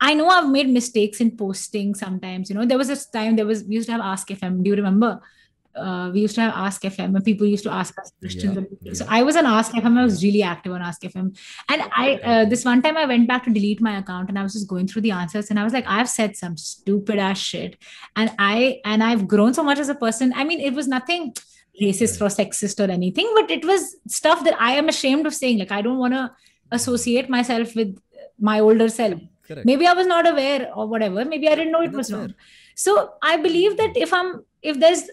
I 0.00 0.14
know 0.14 0.28
I've 0.28 0.50
made 0.50 0.68
mistakes 0.68 1.20
in 1.20 1.36
posting 1.36 1.94
sometimes. 1.94 2.50
You 2.50 2.56
know, 2.56 2.66
there 2.66 2.78
was 2.78 2.88
this 2.88 3.06
time 3.06 3.36
there 3.36 3.46
was 3.46 3.64
we 3.64 3.74
used 3.76 3.86
to 3.86 3.92
have 3.92 4.00
Ask 4.00 4.28
FM. 4.28 4.62
Do 4.62 4.70
you 4.70 4.76
remember? 4.76 5.20
Uh, 5.76 6.10
we 6.12 6.20
used 6.20 6.34
to 6.36 6.40
have 6.40 6.54
Ask 6.54 6.82
FM 6.82 7.16
and 7.16 7.24
people 7.24 7.46
used 7.46 7.64
to 7.64 7.72
ask 7.72 7.98
us 7.98 8.12
questions. 8.20 8.66
Yeah, 8.82 8.92
So 8.92 9.06
I 9.08 9.22
was 9.22 9.36
on 9.36 9.46
Ask 9.46 9.72
FM. 9.72 9.98
I 9.98 10.04
was 10.04 10.22
really 10.22 10.42
active 10.42 10.72
on 10.72 10.82
Ask 10.82 11.02
FM. 11.02 11.36
And 11.68 11.82
I, 11.96 12.20
uh, 12.22 12.44
this 12.44 12.64
one 12.64 12.82
time 12.82 12.96
I 12.96 13.06
went 13.06 13.26
back 13.28 13.44
to 13.44 13.50
delete 13.50 13.80
my 13.80 13.98
account 13.98 14.28
and 14.28 14.38
I 14.38 14.42
was 14.42 14.52
just 14.52 14.68
going 14.68 14.86
through 14.86 15.02
the 15.02 15.10
answers 15.10 15.50
and 15.50 15.58
I 15.58 15.64
was 15.64 15.72
like, 15.72 15.84
I've 15.86 16.08
said 16.08 16.36
some 16.36 16.56
stupid 16.56 17.18
ass 17.18 17.38
shit. 17.38 17.76
And 18.16 18.32
I, 18.38 18.80
and 18.84 19.02
I've 19.02 19.26
grown 19.26 19.54
so 19.54 19.64
much 19.64 19.78
as 19.78 19.88
a 19.88 19.94
person. 19.94 20.32
I 20.36 20.44
mean, 20.44 20.60
it 20.60 20.74
was 20.74 20.86
nothing 20.86 21.34
racist 21.80 22.20
or 22.20 22.26
sexist 22.26 22.86
or 22.86 22.90
anything, 22.90 23.30
but 23.34 23.50
it 23.50 23.64
was 23.64 23.96
stuff 24.06 24.44
that 24.44 24.60
I 24.60 24.72
am 24.72 24.88
ashamed 24.88 25.26
of 25.26 25.34
saying. 25.34 25.58
Like, 25.58 25.72
I 25.72 25.82
don't 25.82 25.98
want 25.98 26.14
to 26.14 26.30
associate 26.70 27.28
myself 27.28 27.74
with 27.74 27.98
my 28.38 28.60
older 28.60 28.88
self. 28.88 29.20
Correct. 29.46 29.66
Maybe 29.66 29.86
I 29.86 29.92
was 29.92 30.06
not 30.06 30.26
aware 30.26 30.70
or 30.74 30.86
whatever. 30.86 31.24
Maybe 31.24 31.48
I 31.48 31.54
didn't 31.54 31.72
know 31.72 31.82
it 31.82 31.86
That's 31.86 31.96
was 31.96 32.10
fair. 32.10 32.18
wrong. 32.20 32.34
So 32.76 33.14
I 33.22 33.36
believe 33.36 33.76
that 33.76 33.96
if 33.96 34.12
I'm, 34.12 34.44
if 34.62 34.80
there's 34.80 35.10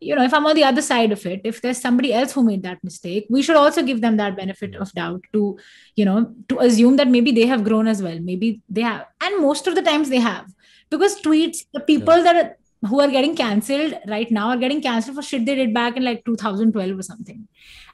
you 0.00 0.14
know 0.14 0.22
if 0.22 0.32
i'm 0.32 0.46
on 0.46 0.54
the 0.54 0.64
other 0.64 0.82
side 0.82 1.12
of 1.12 1.24
it 1.26 1.40
if 1.44 1.60
there's 1.60 1.80
somebody 1.80 2.12
else 2.12 2.32
who 2.32 2.42
made 2.44 2.62
that 2.62 2.82
mistake 2.84 3.26
we 3.28 3.42
should 3.42 3.56
also 3.56 3.82
give 3.82 4.00
them 4.00 4.16
that 4.16 4.36
benefit 4.36 4.74
of 4.76 4.92
doubt 4.92 5.22
to 5.32 5.58
you 5.96 6.04
know 6.04 6.32
to 6.48 6.58
assume 6.60 6.96
that 6.96 7.08
maybe 7.08 7.32
they 7.32 7.46
have 7.46 7.64
grown 7.64 7.86
as 7.86 8.02
well. 8.02 8.18
Maybe 8.20 8.60
they 8.68 8.82
have 8.82 9.06
and 9.20 9.40
most 9.40 9.66
of 9.66 9.74
the 9.74 9.82
times 9.82 10.08
they 10.08 10.18
have. 10.18 10.52
Because 10.90 11.20
tweets 11.20 11.64
the 11.72 11.80
people 11.80 12.22
that 12.22 12.36
are, 12.36 12.56
who 12.88 13.00
are 13.00 13.08
getting 13.08 13.34
cancelled 13.34 13.94
right 14.06 14.30
now 14.30 14.48
are 14.48 14.56
getting 14.56 14.82
cancelled 14.82 15.16
for 15.16 15.22
shit 15.22 15.46
they 15.46 15.54
did 15.54 15.74
back 15.74 15.96
in 15.96 16.04
like 16.04 16.24
2012 16.24 16.98
or 16.98 17.02
something. 17.02 17.48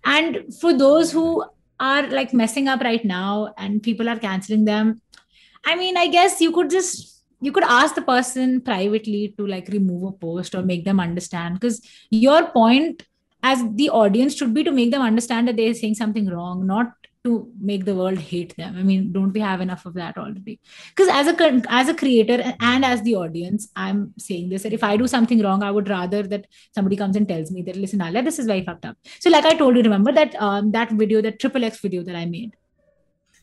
And 0.05 0.55
for 0.61 0.76
those 0.76 1.12
who 1.12 1.45
are 1.78 2.07
like 2.09 2.35
messing 2.35 2.68
up 2.68 2.81
right 2.81 3.05
now 3.05 3.55
and 3.57 3.83
people 3.83 4.09
are 4.09 4.18
canceling 4.18 4.66
them 4.66 5.01
i 5.64 5.74
mean 5.74 5.97
i 5.97 6.07
guess 6.07 6.41
you 6.41 6.53
could 6.53 6.68
just 6.68 7.20
you 7.41 7.53
could 7.53 7.64
ask 7.64 7.95
the 7.95 8.03
person 8.03 8.61
privately 8.61 9.34
to 9.38 9.47
like 9.47 9.68
remove 9.68 10.05
a 10.05 10.12
post 10.12 10.55
or 10.55 10.62
make 10.62 10.84
them 10.84 11.01
understand 11.01 11.55
because 11.55 11.80
your 12.11 12.49
point 12.49 13.03
as 13.43 13.62
the 13.74 13.88
audience 13.91 14.34
should 14.36 14.53
be 14.53 14.64
to 14.64 14.70
make 14.70 14.91
them 14.91 15.03
understand 15.03 15.49
that 15.49 15.57
they're 15.57 15.74
saying 15.74 15.95
something 15.95 16.28
wrong 16.28 16.66
not 16.66 16.93
to 17.22 17.53
make 17.61 17.84
the 17.84 17.95
world 17.95 18.18
hate 18.18 18.57
them. 18.57 18.76
I 18.78 18.82
mean 18.82 19.12
don't 19.12 19.32
we 19.32 19.41
have 19.41 19.61
enough 19.61 19.84
of 19.84 19.95
that 19.95 20.16
already? 20.16 20.59
Because 20.95 21.09
as 21.09 21.26
a 21.28 21.62
as 21.68 21.88
a 21.88 21.95
creator 21.95 22.55
and 22.61 22.84
as 22.84 23.03
the 23.03 23.16
audience 23.16 23.68
i'm 23.76 24.14
saying 24.18 24.49
this 24.49 24.62
that 24.62 24.72
if 24.72 24.82
i 24.82 24.97
do 24.97 25.07
something 25.07 25.43
wrong 25.43 25.62
i 25.62 25.70
would 25.70 25.88
rather 25.88 26.22
that 26.22 26.47
somebody 26.74 26.97
comes 26.97 27.16
and 27.16 27.28
tells 27.28 27.51
me 27.51 27.62
that 27.62 27.76
listen 27.76 28.01
Alia, 28.01 28.22
this 28.22 28.38
is 28.38 28.47
very 28.47 28.64
fucked 28.64 28.86
up. 28.86 28.97
So 29.18 29.30
like 29.30 29.45
i 29.45 29.55
told 29.55 29.76
you 29.76 29.82
remember 29.82 30.12
that 30.12 30.34
um 30.36 30.72
that 30.72 30.93
video 30.93 31.20
that 31.20 31.38
triple 31.38 31.64
x 31.64 31.80
video 31.80 32.03
that 32.03 32.16
i 32.16 32.24
made 32.24 32.57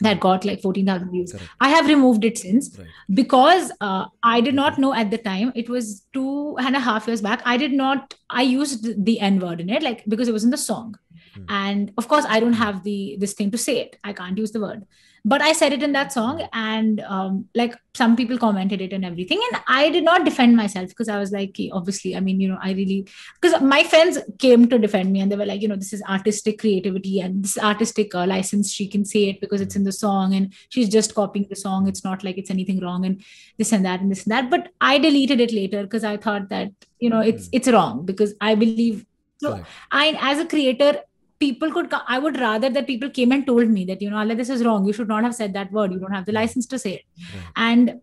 that 0.01 0.19
got 0.19 0.45
like 0.45 0.61
14,000 0.61 1.09
views. 1.11 1.31
Correct. 1.31 1.49
I 1.59 1.69
have 1.69 1.87
removed 1.87 2.23
it 2.23 2.37
since 2.37 2.77
Right. 2.77 2.87
because 3.13 3.71
uh, 3.81 4.05
I 4.23 4.41
did 4.41 4.53
not 4.55 4.77
know 4.77 4.93
at 4.93 5.09
the 5.11 5.17
time. 5.17 5.51
It 5.55 5.69
was 5.69 6.05
two 6.13 6.55
and 6.59 6.75
a 6.75 6.79
half 6.79 7.07
years 7.07 7.21
back. 7.21 7.41
I 7.45 7.57
did 7.57 7.73
not. 7.73 8.13
I 8.29 8.43
used 8.43 9.05
the 9.05 9.19
N 9.19 9.39
word 9.39 9.59
in 9.61 9.69
it, 9.69 9.81
like 9.81 10.03
because 10.07 10.27
it 10.27 10.33
was 10.33 10.43
in 10.43 10.51
the 10.51 10.57
song, 10.57 10.95
Hmm. 11.35 11.43
and 11.49 11.91
of 11.97 12.07
course 12.07 12.25
I 12.27 12.39
don't 12.39 12.53
have 12.53 12.83
the 12.83 13.17
this 13.19 13.33
thing 13.33 13.49
to 13.51 13.57
say 13.57 13.79
it. 13.79 13.97
I 14.03 14.13
can't 14.13 14.37
use 14.37 14.51
the 14.51 14.61
word, 14.61 14.85
but 15.27 15.41
I 15.41 15.51
said 15.51 15.73
it 15.73 15.83
in 15.83 15.91
that 15.91 16.13
song, 16.13 16.47
and 16.53 17.01
um, 17.01 17.49
like 17.53 17.75
some 17.93 18.15
people 18.15 18.37
commented 18.37 18.79
it 18.79 18.93
and 18.93 19.03
everything, 19.03 19.41
and 19.51 19.61
I 19.67 19.89
did 19.89 20.05
not 20.05 20.23
defend 20.23 20.55
myself 20.55 20.87
because 20.87 21.09
I 21.09 21.19
was 21.19 21.33
like, 21.33 21.49
"Okay, 21.49 21.69
obviously, 21.69 22.15
I 22.15 22.21
mean, 22.21 22.39
you 22.39 22.47
know, 22.47 22.59
I 22.61 22.71
really 22.71 23.05
because 23.41 23.61
my 23.61 23.83
friends 23.83 24.19
came 24.39 24.69
to 24.69 24.79
defend 24.79 25.11
me 25.11 25.19
and 25.19 25.29
they 25.29 25.35
were 25.35 25.49
like, 25.49 25.61
you 25.61 25.67
know, 25.67 25.75
this 25.75 25.91
is 25.91 26.01
artistic 26.03 26.59
creativity 26.59 27.19
and 27.19 27.43
this 27.43 27.57
artistic 27.57 28.15
uh, 28.15 28.25
license. 28.25 28.71
She 28.71 28.87
can 28.87 29.03
say 29.03 29.25
it 29.31 29.41
because 29.41 29.59
it's 29.59 29.75
in 29.75 29.83
the 29.83 29.91
song 29.91 30.33
and 30.33 30.53
she's 30.69 30.87
just 30.87 31.13
copying 31.13 31.47
the 31.49 31.57
song. 31.57 31.89
It's 31.89 32.05
not 32.05 32.23
like 32.23 32.37
it's 32.37 32.49
anything 32.49 32.79
wrong 32.79 33.05
and 33.05 33.21
this 33.57 33.73
and 33.73 33.83
that 33.83 33.99
and 33.99 34.09
this 34.09 34.23
and 34.23 34.31
that. 34.31 34.49
But 34.49 34.69
I 34.79 34.97
deleted 34.97 35.41
it 35.41 35.51
later 35.51 35.83
because 35.83 36.05
I 36.05 36.15
thought 36.15 36.47
that 36.55 36.71
you 36.99 37.09
know 37.09 37.19
it's 37.19 37.49
it's 37.51 37.67
wrong 37.67 38.05
because 38.05 38.33
I 38.39 38.55
believe 38.55 39.05
so. 39.39 39.61
I 39.91 40.17
as 40.21 40.39
a 40.39 40.45
creator. 40.45 41.01
People 41.39 41.71
could. 41.71 41.89
co- 41.91 42.01
I 42.07 42.19
would 42.19 42.39
rather 42.39 42.69
that 42.69 42.87
people 42.87 43.09
came 43.09 43.31
and 43.31 43.45
told 43.45 43.69
me 43.69 43.85
that 43.85 44.01
you 44.01 44.09
know, 44.09 44.19
Alia, 44.19 44.35
this 44.35 44.49
is 44.49 44.63
wrong. 44.65 44.85
You 44.85 44.93
should 44.93 45.07
not 45.07 45.23
have 45.23 45.35
said 45.35 45.53
that 45.53 45.71
word. 45.71 45.91
You 45.91 45.99
don't 45.99 46.13
have 46.13 46.25
the 46.25 46.31
license 46.31 46.65
to 46.67 46.79
say 46.79 46.93
it. 46.95 47.01
Right. 47.17 47.51
And 47.55 48.01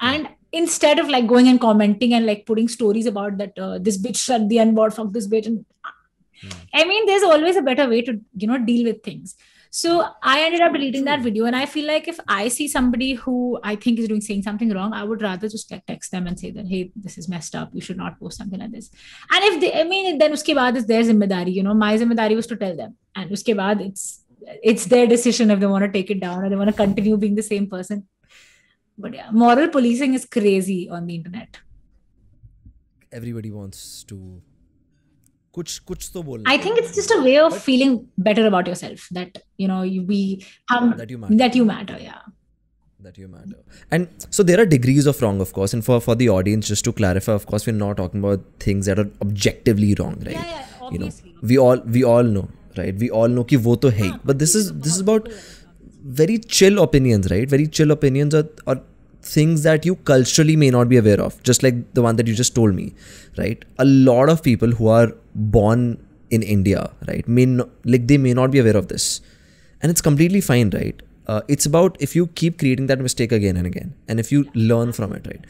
and 0.00 0.28
instead 0.52 0.98
of 0.98 1.08
like 1.08 1.26
going 1.26 1.48
and 1.48 1.60
commenting 1.60 2.12
and 2.12 2.26
like 2.26 2.44
putting 2.44 2.68
stories 2.68 3.06
about 3.06 3.38
that 3.38 3.58
uh, 3.58 3.78
this 3.78 3.98
bitch 3.98 4.16
said 4.16 4.48
the 4.48 4.58
n 4.58 4.74
word 4.74 4.92
fuck 4.92 5.12
this 5.12 5.26
bitch 5.26 5.46
and 5.46 5.64
i 6.74 6.84
mean 6.84 7.06
there's 7.06 7.22
always 7.22 7.56
a 7.56 7.62
better 7.62 7.88
way 7.88 8.02
to 8.02 8.20
you 8.36 8.46
know 8.46 8.58
deal 8.58 8.84
with 8.84 9.02
things 9.02 9.36
so 9.80 9.90
i 10.30 10.40
ended 10.44 10.62
up 10.64 10.72
deleting 10.74 11.04
that 11.04 11.22
video 11.26 11.46
and 11.50 11.56
i 11.56 11.64
feel 11.74 11.86
like 11.90 12.08
if 12.12 12.18
i 12.28 12.46
see 12.56 12.66
somebody 12.72 13.14
who 13.20 13.36
i 13.70 13.74
think 13.74 13.98
is 13.98 14.08
doing 14.10 14.20
saying 14.26 14.42
something 14.48 14.72
wrong 14.76 14.92
i 14.98 15.02
would 15.10 15.22
rather 15.26 15.48
just 15.54 15.70
like 15.74 15.84
text 15.92 16.10
them 16.14 16.26
and 16.26 16.38
say 16.42 16.50
that 16.56 16.66
hey 16.72 16.82
this 16.94 17.16
is 17.16 17.28
messed 17.28 17.54
up. 17.54 17.70
You 17.72 17.80
should 17.80 17.96
not 17.96 18.18
post 18.20 18.38
something 18.38 18.60
like 18.60 18.72
this. 18.72 18.90
And 19.30 19.44
if 19.48 19.60
they 19.62 19.72
i 19.80 19.84
mean 19.92 20.18
then 20.18 20.36
uske 20.36 20.52
baad 20.58 20.76
is 20.80 20.86
their 20.92 21.02
zimmedari 21.08 21.54
you 21.58 21.62
know. 21.62 21.74
My 21.74 21.96
zimmedari 22.02 22.36
was 22.40 22.48
to 22.52 22.56
tell 22.56 22.76
them. 22.76 22.92
And 23.16 23.34
uske 23.36 23.52
baad 23.62 23.80
it's 23.88 24.04
it's 24.70 24.86
their 24.92 25.06
decision 25.06 25.50
if 25.50 25.60
they 25.60 25.70
want 25.74 25.84
to 25.86 25.92
take 25.98 26.10
it 26.14 26.20
down 26.20 26.44
or 26.44 26.48
they 26.50 26.60
want 26.62 26.72
to 26.74 26.80
continue 26.84 27.16
being 27.24 27.36
the 27.42 27.48
same 27.50 27.66
person. 27.74 28.06
But 28.98 29.14
yeah, 29.14 29.30
moral 29.30 29.68
policing 29.68 30.14
is 30.14 30.26
crazy 30.38 30.80
on 30.90 31.06
the 31.06 31.14
internet. 31.20 31.62
everybody 33.12 33.50
wants 33.50 34.04
to 34.04 34.16
कुछ 35.57 35.77
कुछ 35.91 36.09
तो 36.13 36.23
बोलना 36.23 36.51
I 36.53 36.57
think 36.63 36.79
it's 36.83 36.95
just 36.95 37.13
a 37.17 37.19
way 37.27 37.35
of 37.43 37.57
feeling 37.67 37.93
better 38.29 38.45
about 38.49 38.67
yourself 38.71 39.05
that 39.19 39.39
you 39.63 39.67
know 39.73 39.81
you 39.91 40.01
be 40.09 40.19
um, 40.75 40.91
that 41.03 41.13
you 41.15 41.21
matter 41.23 41.37
that 41.43 41.55
you 41.61 41.65
matter. 41.75 41.99
Yeah. 42.07 42.25
that 43.05 43.17
you 43.21 43.27
matter 43.31 43.57
and 43.95 44.23
so 44.35 44.43
there 44.49 44.59
are 44.61 44.65
degrees 44.69 45.05
of 45.09 45.19
wrong 45.23 45.41
of 45.43 45.51
course 45.57 45.73
and 45.75 45.83
for 45.87 45.97
for 46.05 46.13
the 46.21 46.27
audience 46.35 46.69
just 46.71 46.85
to 46.87 46.93
clarify 46.99 47.35
of 47.39 47.43
course 47.51 47.67
we're 47.69 47.75
not 47.81 47.99
talking 47.99 48.23
about 48.23 48.47
things 48.65 48.87
that 48.91 49.01
are 49.03 49.05
objectively 49.25 49.89
wrong 49.99 50.15
right 50.29 50.37
Yeah, 50.37 50.47
yeah, 50.53 50.89
you 50.95 50.99
know 51.03 51.09
obviously. 51.11 51.35
we 51.51 51.59
all 51.65 51.83
we 51.97 52.03
all 52.13 52.31
know 52.37 52.43
right 52.79 53.03
we 53.05 53.09
all 53.19 53.35
know 53.37 53.43
कि 53.51 53.59
वो 53.67 53.75
तो 53.85 53.89
है 53.99 54.03
ही 54.07 54.11
but 54.31 54.41
this 54.43 54.55
is 54.61 54.71
this 54.87 54.97
is 54.97 55.05
about 55.05 55.29
very 56.21 56.37
chill 56.57 56.81
opinions 56.87 57.29
right 57.35 57.53
very 57.55 57.67
chill 57.79 57.95
opinions 57.97 58.39
or, 58.41 58.43
or 58.73 58.77
things 59.21 59.63
that 59.63 59.85
you 59.85 59.95
culturally 60.11 60.55
may 60.55 60.69
not 60.69 60.89
be 60.89 60.97
aware 60.97 61.21
of 61.21 61.41
just 61.43 61.63
like 61.63 61.93
the 61.93 62.01
one 62.01 62.15
that 62.15 62.27
you 62.27 62.35
just 62.41 62.55
told 62.55 62.75
me 62.75 62.93
right 63.37 63.65
a 63.79 63.85
lot 63.85 64.29
of 64.29 64.43
people 64.43 64.71
who 64.71 64.87
are 64.87 65.09
born 65.33 65.97
in 66.29 66.41
india 66.43 66.89
right 67.07 67.27
may 67.27 67.45
not, 67.45 67.69
like 67.83 68.07
they 68.07 68.17
may 68.17 68.33
not 68.33 68.51
be 68.51 68.59
aware 68.59 68.77
of 68.77 68.87
this 68.87 69.21
and 69.81 69.91
it's 69.91 70.01
completely 70.01 70.41
fine 70.41 70.69
right 70.69 71.01
uh, 71.27 71.41
it's 71.47 71.65
about 71.65 71.97
if 71.99 72.15
you 72.15 72.27
keep 72.27 72.57
creating 72.59 72.87
that 72.87 72.99
mistake 72.99 73.31
again 73.31 73.57
and 73.57 73.67
again 73.67 73.93
and 74.07 74.19
if 74.19 74.31
you 74.31 74.45
learn 74.53 74.91
from 74.91 75.13
it 75.13 75.27
right 75.27 75.45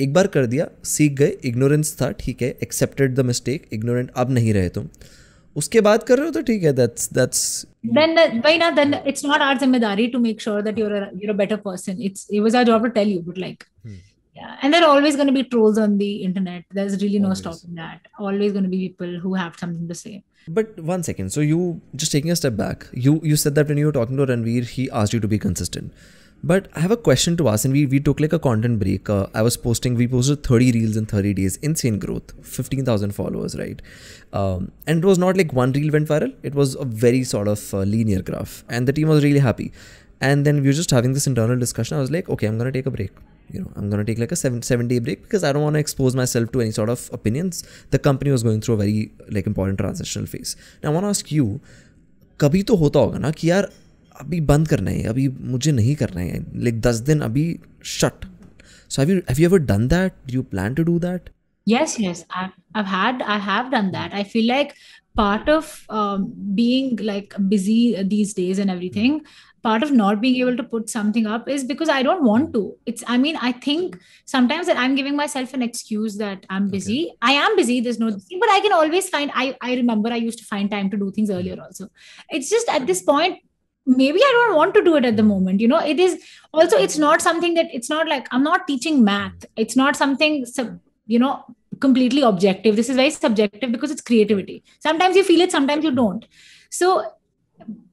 एक 0.00 0.12
बार 0.12 0.26
कर 0.34 0.46
दिया 0.46 0.66
सीख 0.84 1.12
गए 1.12 1.36
ignorance 1.44 1.96
था 2.00 2.10
ठीक 2.20 2.42
है 2.42 2.48
accepted 2.62 3.14
the 3.14 3.20
mistake 3.26 3.68
ignorant 3.72 4.10
अब 4.22 4.30
नहीं 4.30 4.52
रहे 4.54 4.68
तुम 4.76 4.86
उसके 5.57 5.81
बाद 5.81 6.03
कर 6.03 6.17
रहे 6.17 6.25
हो 6.25 6.31
तो 6.31 6.41
ठीक 6.49 6.63
है 6.63 6.73
that's 6.81 7.13
that's 7.13 7.65
Then 7.97 8.15
the, 8.15 8.23
why 8.45 8.57
not? 8.61 8.75
Then 8.75 8.95
it's 9.11 9.23
not 9.23 9.41
our 9.41 9.55
zimmedari 9.59 10.11
to 10.13 10.19
make 10.19 10.41
sure 10.45 10.61
that 10.61 10.79
you're 10.81 10.95
a 10.95 11.05
you're 11.19 11.33
a 11.33 11.37
better 11.41 11.57
person. 11.57 12.01
It's 12.07 12.25
it 12.39 12.41
was 12.47 12.57
our 12.61 12.69
job 12.69 12.87
to 12.87 12.93
tell 12.99 13.15
you, 13.15 13.21
but 13.31 13.41
like. 13.47 13.67
Yeah, 14.39 14.57
and 14.61 14.75
there 14.75 14.83
are 14.85 14.89
always 14.95 15.15
going 15.19 15.29
to 15.29 15.33
be 15.35 15.43
trolls 15.51 15.77
on 15.83 15.93
the 15.99 16.09
internet. 16.25 16.65
There's 16.79 16.97
really 17.03 17.19
always. 17.19 17.43
no 17.45 17.53
stopping 17.53 17.75
that. 17.75 18.11
Always 18.19 18.51
going 18.57 18.65
to 18.65 18.69
be 18.73 18.81
people 18.81 19.15
who 19.23 19.31
have 19.33 19.55
something 19.61 19.87
to 19.93 19.95
say. 19.95 20.11
But 20.59 20.79
one 20.89 21.05
second. 21.07 21.31
So 21.37 21.41
you 21.41 21.81
just 21.95 22.11
taking 22.11 22.29
a 22.31 22.35
step 22.41 22.59
back. 22.59 22.85
You 23.07 23.15
you 23.31 23.39
said 23.45 23.55
that 23.55 23.73
when 23.73 23.81
you 23.83 23.87
were 23.87 23.95
talking 23.97 24.21
to 24.21 24.27
Ranveer, 24.33 24.67
he 24.75 24.85
asked 25.01 25.17
you 25.17 25.21
to 25.25 25.31
be 25.33 25.39
consistent. 25.47 25.91
But 26.44 26.68
I 26.74 26.80
have 26.80 26.90
a 26.90 26.96
question 26.96 27.36
to 27.36 27.48
ask, 27.48 27.64
and 27.64 27.72
we 27.72 27.86
we 27.86 28.00
took 28.00 28.18
like 28.18 28.32
a 28.32 28.38
content 28.38 28.80
break. 28.80 29.08
Uh, 29.08 29.26
I 29.32 29.42
was 29.42 29.56
posting. 29.56 29.94
We 29.94 30.08
posted 30.08 30.42
30 30.42 30.72
reels 30.76 30.96
in 30.96 31.06
30 31.06 31.34
days. 31.34 31.56
Insane 31.68 31.98
growth. 32.04 32.32
15,000 32.42 33.14
followers, 33.14 33.56
right? 33.56 33.80
Um, 34.32 34.72
and 34.88 35.04
it 35.04 35.06
was 35.06 35.18
not 35.18 35.36
like 35.36 35.52
one 35.52 35.72
reel 35.72 35.92
went 35.92 36.08
viral. 36.08 36.32
It 36.42 36.56
was 36.56 36.74
a 36.74 36.84
very 36.84 37.22
sort 37.22 37.46
of 37.46 37.62
uh, 37.72 37.84
linear 37.92 38.22
graph, 38.22 38.64
and 38.68 38.88
the 38.88 38.92
team 38.92 39.08
was 39.08 39.22
really 39.22 39.38
happy. 39.38 39.70
And 40.20 40.44
then 40.44 40.60
we 40.62 40.66
were 40.68 40.78
just 40.80 40.90
having 40.90 41.12
this 41.12 41.28
internal 41.28 41.58
discussion. 41.58 41.96
I 41.96 42.00
was 42.00 42.10
like, 42.10 42.28
okay, 42.28 42.48
I'm 42.48 42.58
gonna 42.58 42.72
take 42.72 42.86
a 42.86 42.90
break. 42.96 43.12
You 43.50 43.60
know, 43.60 43.70
I'm 43.76 43.88
gonna 43.90 44.04
take 44.04 44.18
like 44.18 44.32
a 44.32 44.36
seven 44.36 44.62
seven 44.62 44.88
day 44.88 44.98
break 44.98 45.22
because 45.22 45.44
I 45.44 45.52
don't 45.52 45.62
want 45.62 45.74
to 45.74 45.80
expose 45.80 46.16
myself 46.16 46.50
to 46.52 46.60
any 46.60 46.72
sort 46.72 46.88
of 46.88 47.08
opinions. 47.12 47.62
The 47.90 48.00
company 48.00 48.32
was 48.32 48.42
going 48.42 48.60
through 48.60 48.74
a 48.74 48.78
very 48.78 49.12
like 49.28 49.46
important 49.46 49.78
transitional 49.78 50.26
phase. 50.26 50.56
Now 50.82 50.90
I 50.90 50.92
want 50.94 51.04
to 51.04 51.14
ask 51.16 51.30
you, 51.38 51.60
कभी 52.40 52.62
तो 52.68 52.76
होता 52.76 53.00
होगा 53.00 53.18
ना 53.18 53.30
कि 53.30 53.50
यार 53.50 53.70
अभी 54.19 54.41
बंद 54.51 54.67
करना 54.67 54.91
है 54.91 55.03
अभी 55.13 55.27
मुझे 55.53 55.71
नहीं 55.71 55.95
करना 55.95 56.21
है 56.21 56.39
लाइक 56.63 56.81
दस 56.81 56.95
दिन 57.09 57.21
अभी 57.29 57.47
shut 57.95 58.25
so 58.89 59.01
have 59.01 59.11
you 59.11 59.17
have 59.29 59.39
you 59.41 59.49
ever 59.49 59.59
done 59.71 59.87
that 59.87 60.13
do 60.27 60.33
you 60.33 60.43
plan 60.53 60.75
to 60.75 60.83
do 60.83 60.99
that 60.99 61.29
Yes, 61.69 61.93
yes, 61.99 62.19
I've, 62.41 62.51
I've 62.79 62.85
had, 62.85 63.21
I 63.21 63.35
have 63.45 63.65
done 63.71 63.91
that. 63.93 64.13
I 64.13 64.23
feel 64.33 64.45
like 64.49 64.69
part 65.17 65.49
of 65.49 65.83
um, 65.89 66.33
being 66.59 66.95
like 67.09 67.33
busy 67.49 68.01
these 68.03 68.33
days 68.33 68.57
and 68.57 68.71
everything, 68.71 69.17
part 69.63 69.83
of 69.83 69.91
not 69.91 70.21
being 70.21 70.37
able 70.37 70.55
to 70.55 70.63
put 70.63 70.89
something 70.89 71.27
up 71.27 71.49
is 71.49 71.65
because 71.65 71.89
I 71.89 72.03
don't 72.03 72.23
want 72.23 72.53
to. 72.53 72.75
It's, 72.85 73.03
I 73.05 73.17
mean, 73.17 73.35
I 73.41 73.51
think 73.51 73.99
sometimes 74.25 74.67
that 74.67 74.77
I'm 74.77 74.95
giving 74.95 75.17
myself 75.17 75.53
an 75.53 75.61
excuse 75.61 76.15
that 76.17 76.45
I'm 76.49 76.69
busy. 76.69 77.07
okay. 77.07 77.17
I 77.21 77.33
am 77.33 77.57
busy, 77.57 77.81
there's 77.81 77.99
no, 77.99 78.11
but 78.11 78.49
I 78.49 78.61
can 78.61 78.71
always 78.71 79.09
find, 79.09 79.31
I, 79.35 79.57
I 79.61 79.75
remember 79.75 80.09
I 80.09 80.15
used 80.15 80.39
to 80.39 80.45
find 80.45 80.71
time 80.71 80.89
to 80.91 80.97
do 80.97 81.11
things 81.11 81.29
earlier 81.29 81.61
also. 81.61 81.89
It's 82.29 82.49
just 82.49 82.69
at 82.69 82.87
this 82.87 83.01
point, 83.01 83.39
maybe 83.87 84.19
I 84.19 84.31
don't 84.33 84.55
want 84.55 84.73
to 84.75 84.83
do 84.83 84.95
it 84.97 85.05
at 85.05 85.15
the 85.15 85.23
moment. 85.23 85.61
You 85.61 85.69
know, 85.69 85.79
it 85.79 85.99
is 85.99 86.21
also, 86.53 86.77
it's 86.77 86.97
not 86.97 87.21
something 87.21 87.53
that, 87.53 87.67
it's 87.73 87.89
not 87.89 88.07
like, 88.07 88.27
I'm 88.31 88.43
not 88.43 88.67
teaching 88.67 89.03
math. 89.03 89.45
It's 89.55 89.75
not 89.75 89.95
something, 89.95 90.45
you 91.05 91.19
know, 91.19 91.45
completely 91.79 92.21
objective. 92.21 92.75
This 92.75 92.89
is 92.89 92.97
very 92.97 93.11
subjective 93.11 93.71
because 93.71 93.89
it's 93.89 94.01
creativity. 94.01 94.63
Sometimes 94.79 95.15
you 95.15 95.23
feel 95.23 95.41
it, 95.41 95.51
sometimes 95.51 95.85
you 95.85 95.91
don't. 95.91 96.25
So 96.69 97.13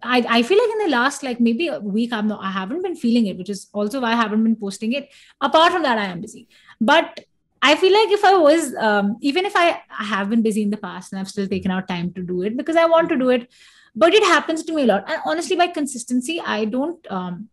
I, 0.02 0.24
I 0.28 0.42
feel 0.42 0.58
like 0.58 0.72
in 0.72 0.78
the 0.86 0.96
last 0.96 1.22
like 1.22 1.38
maybe 1.40 1.68
a 1.68 1.78
week 1.78 2.12
I'm 2.12 2.26
not, 2.26 2.42
I 2.42 2.50
haven't 2.50 2.82
been 2.82 2.96
feeling 2.96 3.26
it, 3.26 3.38
which 3.38 3.48
is 3.48 3.68
also 3.72 4.00
why 4.00 4.12
I 4.12 4.16
haven't 4.16 4.42
been 4.42 4.56
posting 4.56 4.92
it. 4.92 5.10
Apart 5.40 5.72
from 5.72 5.82
that, 5.84 5.98
I 5.98 6.06
am 6.06 6.20
busy. 6.20 6.48
But 6.80 7.24
I 7.62 7.76
feel 7.76 7.92
like 7.92 8.10
if 8.10 8.24
I 8.24 8.36
was 8.36 8.74
um, 8.74 9.16
even 9.22 9.46
if 9.46 9.54
I, 9.56 9.80
I 9.98 10.04
have 10.04 10.28
been 10.28 10.42
busy 10.42 10.62
in 10.62 10.70
the 10.70 10.76
past 10.76 11.12
and 11.12 11.20
I've 11.20 11.28
still 11.28 11.46
taken 11.46 11.70
out 11.70 11.88
time 11.88 12.12
to 12.12 12.22
do 12.22 12.42
it 12.42 12.56
because 12.56 12.76
I 12.76 12.84
want 12.84 13.08
to 13.08 13.16
do 13.16 13.30
it, 13.30 13.48
but 13.94 14.14
it 14.14 14.22
happens 14.24 14.62
to 14.64 14.74
me 14.74 14.82
a 14.82 14.86
lot. 14.86 15.04
And 15.08 15.20
honestly, 15.24 15.56
by 15.56 15.68
consistency, 15.68 16.40
I 16.40 16.64
don't 16.64 17.06
um, 17.10 17.48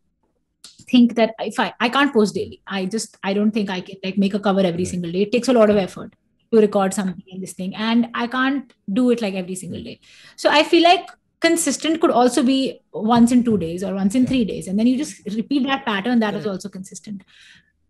think 0.90 1.16
that 1.16 1.36
if 1.40 1.60
I 1.60 1.74
I 1.80 1.90
can't 1.90 2.14
post 2.14 2.36
daily. 2.36 2.62
I 2.68 2.86
just 2.86 3.18
I 3.24 3.34
don't 3.34 3.52
think 3.52 3.70
I 3.70 3.82
can 3.82 3.98
like 4.04 4.18
make 4.18 4.34
a 4.34 4.40
cover 4.40 4.62
every 4.62 4.86
single 4.86 5.12
day. 5.12 5.24
It 5.24 5.32
takes 5.32 5.48
a 5.48 5.54
lot 5.54 5.70
of 5.70 5.78
effort 5.78 6.16
to 6.52 6.60
record 6.60 6.94
something 6.94 7.24
in 7.28 7.42
this 7.42 7.54
thing, 7.54 7.76
and 7.76 8.08
I 8.14 8.28
can't 8.28 8.74
do 8.92 9.10
it 9.12 9.22
like 9.22 9.36
every 9.36 9.56
single 9.56 9.84
day. 9.84 10.00
So 10.36 10.50
I 10.50 10.64
feel 10.64 10.84
like 10.84 11.08
consistent 11.40 12.00
could 12.02 12.12
also 12.12 12.44
be 12.44 12.82
once 12.94 13.32
in 13.32 13.44
two 13.44 13.58
days 13.58 13.84
or 13.84 13.94
once 13.96 14.16
in 14.16 14.28
three 14.28 14.46
days, 14.46 14.68
and 14.68 14.78
then 14.78 14.88
you 14.88 14.98
just 14.98 15.26
repeat 15.36 15.64
that 15.68 15.86
pattern. 15.86 16.20
That 16.20 16.34
is 16.34 16.48
also 16.48 16.70
consistent. 16.70 17.24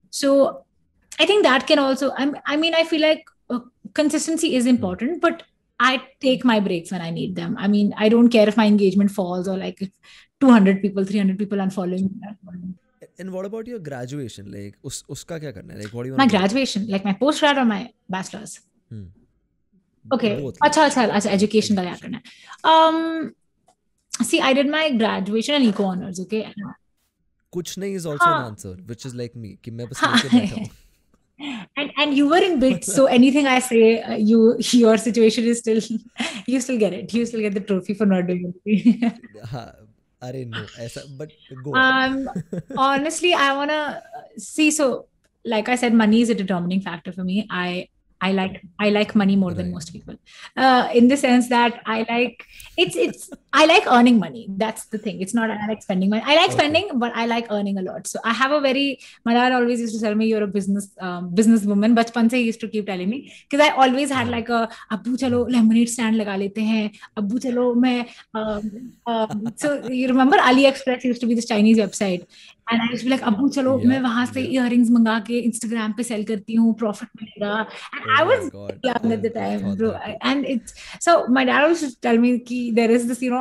So 0.09 0.65
I 1.19 1.25
think 1.25 1.43
that 1.43 1.67
can 1.67 1.79
also. 1.79 2.11
I'm, 2.17 2.35
I 2.45 2.57
mean, 2.57 2.75
I 2.75 2.83
feel 2.83 3.01
like 3.01 3.25
uh, 3.49 3.59
consistency 3.93 4.55
is 4.55 4.65
important, 4.65 5.21
but 5.21 5.43
I 5.80 6.02
take 6.20 6.44
my 6.44 6.60
breaks 6.60 6.90
when 6.90 7.02
I 7.02 7.10
need 7.10 7.36
them. 7.36 7.56
I 7.58 7.68
mean, 7.68 7.94
I 7.96 8.08
don't 8.08 8.28
care 8.28 8.48
if 8.48 8.56
my 8.56 8.66
engagement 8.66 9.10
falls 9.10 9.46
or 9.46 9.56
like 9.56 9.82
if 9.82 9.90
200 10.40 10.80
people, 10.80 11.04
300 11.04 11.38
people 11.38 11.58
unfollowing 11.58 12.10
me. 12.10 12.74
And 13.18 13.32
what 13.32 13.44
about 13.46 13.66
your 13.66 13.78
graduation? 13.78 14.50
Like, 14.52 14.76
us, 14.84 15.02
uska 15.08 15.40
kya 15.40 15.54
karna 15.54 15.74
hai? 15.74 15.80
Like, 15.80 15.94
what 15.94 16.02
do 16.02 16.08
you 16.10 16.16
My 16.16 16.24
want 16.24 16.30
graduation, 16.30 16.86
like 16.88 17.04
my 17.04 17.14
post 17.14 17.40
grad 17.40 17.58
or 17.58 17.64
my 17.64 17.92
bachelor's. 18.08 18.60
Hmm. 18.90 19.04
Okay. 20.12 20.40
Both. 20.40 20.58
Acha, 20.60 20.88
acha, 20.88 21.10
acha, 21.10 21.26
education 21.26 21.76
का 21.76 21.82
क्या 21.82 22.00
करना 22.02 22.16
है? 22.16 22.22
Um, 22.64 23.34
see, 24.22 24.40
I 24.40 24.52
did 24.52 24.68
my 24.68 24.90
graduation 24.90 25.54
and 25.54 25.64
eco 25.64 25.84
honors. 25.84 26.20
Okay. 26.20 26.52
कुछ 27.52 27.78
नहीं 27.78 27.96
is 27.96 28.06
also 28.06 28.24
an 28.24 28.32
हाँ. 28.32 28.50
answer, 28.50 28.74
which 28.86 29.06
is 29.06 29.14
like 29.14 29.34
me. 29.36 29.56
कि 29.64 29.70
मैं 29.70 29.88
बस 29.88 30.00
हाँ. 30.00 30.16
लेके 30.16 30.38
बैठा 30.38 30.54
हूँ. 30.54 30.68
and 31.77 31.91
and 31.97 32.13
you 32.15 32.27
were 32.29 32.43
in 32.49 32.59
bits 32.59 32.93
so 32.97 33.05
anything 33.05 33.47
i 33.47 33.59
say 33.59 34.01
uh, 34.01 34.15
you 34.15 34.57
your 34.71 34.97
situation 34.97 35.45
is 35.45 35.59
still 35.59 35.81
you 36.47 36.59
still 36.59 36.77
get 36.77 36.93
it 36.93 37.13
you 37.13 37.25
still 37.25 37.41
get 37.41 37.53
the 37.53 37.65
trophy 37.71 37.93
for 37.93 38.05
not 38.05 38.27
doing 38.27 38.53
it 38.65 39.13
no, 40.23 40.65
aisa, 40.79 41.01
but 41.17 41.31
go. 41.63 41.73
um 41.73 42.29
honestly 42.77 43.33
i 43.33 43.55
want 43.55 43.71
to 43.71 43.75
uh, 43.75 44.01
see 44.37 44.69
so 44.71 45.07
like 45.45 45.69
i 45.69 45.75
said 45.75 45.93
money 45.93 46.21
is 46.21 46.29
a 46.29 46.35
determining 46.35 46.81
factor 46.81 47.11
for 47.11 47.23
me 47.23 47.47
i 47.49 47.87
I 48.23 48.33
like 48.33 48.61
I 48.79 48.89
like 48.91 49.15
money 49.15 49.35
more 49.35 49.49
right. 49.49 49.57
than 49.57 49.71
most 49.71 49.91
people, 49.91 50.15
uh, 50.55 50.89
in 50.93 51.07
the 51.07 51.17
sense 51.17 51.49
that 51.49 51.81
I 51.87 52.05
like 52.07 52.45
it's 52.77 52.95
it's 52.95 53.31
i 53.52 53.64
like 53.70 53.86
earning 53.96 54.18
money 54.18 54.42
that's 54.62 54.84
the 54.94 54.98
thing 55.04 55.20
it's 55.24 55.34
not 55.38 55.50
i 55.50 55.66
like 55.70 55.82
spending 55.82 56.10
money 56.14 56.22
i 56.26 56.34
like 56.38 56.50
Okay. 56.50 56.56
spending 56.58 56.86
but 57.04 57.12
i 57.22 57.26
like 57.26 57.46
earning 57.50 57.78
a 57.78 57.84
lot 57.88 58.06
so 58.06 58.18
i 58.24 58.32
have 58.40 58.52
a 58.58 58.60
very 58.66 58.86
my 59.24 59.34
dad 59.38 59.52
always 59.58 59.80
used 59.84 59.94
to 59.96 60.00
tell 60.04 60.14
me 60.14 60.26
you're 60.32 60.42
a 60.48 60.52
business 60.58 60.88
um, 61.06 61.30
businesswoman 61.40 61.94
bachpan 62.00 62.30
se 62.34 62.38
he 62.42 62.44
used 62.50 62.60
to 62.64 62.68
keep 62.74 62.86
telling 62.92 63.10
me 63.14 63.20
because 63.44 63.64
i 63.68 63.70
always 63.86 64.10
had 64.18 64.28
like 64.36 64.50
a 64.58 64.62
abbu 64.98 65.14
chalo 65.24 65.40
lemonade 65.56 65.92
stand 65.94 66.20
laga 66.22 66.36
lete 66.44 66.62
hain 66.72 66.90
abbu 67.22 67.42
chalo 67.46 67.66
main 67.86 68.04
um, 68.34 68.68
um, 69.14 69.46
so 69.64 69.72
you 70.00 70.06
remember 70.14 70.38
aliexpress 70.50 71.08
used 71.12 71.20
to 71.26 71.30
be 71.32 71.40
this 71.40 71.50
chinese 71.54 71.82
website 71.86 72.28
and 72.68 72.82
I 72.82 72.86
used 72.90 73.02
to 73.02 73.06
be 73.06 73.10
like, 73.10 73.20
Abbu, 73.30 73.44
chalo, 73.56 73.72
Yeah, 73.80 73.88
मैं 73.88 74.00
वहां 74.04 74.24
से 74.26 74.42
yeah. 74.42 74.62
earrings 74.62 74.88
मंगा 74.90 75.12
के 75.26 75.36
Instagram 75.48 75.92
पे 75.96 76.04
sell 76.06 76.24
करती 76.30 76.54
हूँ, 76.54 76.72
profit 76.78 77.10
मिलेगा. 77.20 77.50
And 77.94 78.06
Oh 78.06 78.14
I 78.14 78.24
my 78.24 78.24
was 78.30 78.48
God. 78.54 78.80
young 78.86 79.12
at 79.16 79.22
the 79.26 79.30
Yeah, 79.34 79.44
I 79.44 79.50
time, 79.50 79.60
thought 79.66 79.78
bro. 79.82 79.90
that 79.92 80.06
too. 80.06 80.16
And 80.30 80.44
it's 80.54 80.74
so 81.06 81.14
my 81.28 81.44
dad 81.44 81.62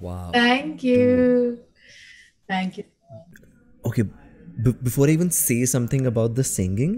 Wow. 0.00 0.30
Thank 0.32 0.84
you. 0.84 1.58
Thank 2.48 2.78
you. 2.78 2.84
okay 3.88 4.02
b- 4.64 4.78
before 4.86 5.04
i 5.08 5.12
even 5.16 5.30
say 5.34 5.56
something 5.72 6.06
about 6.10 6.34
the 6.38 6.44
singing 6.48 6.94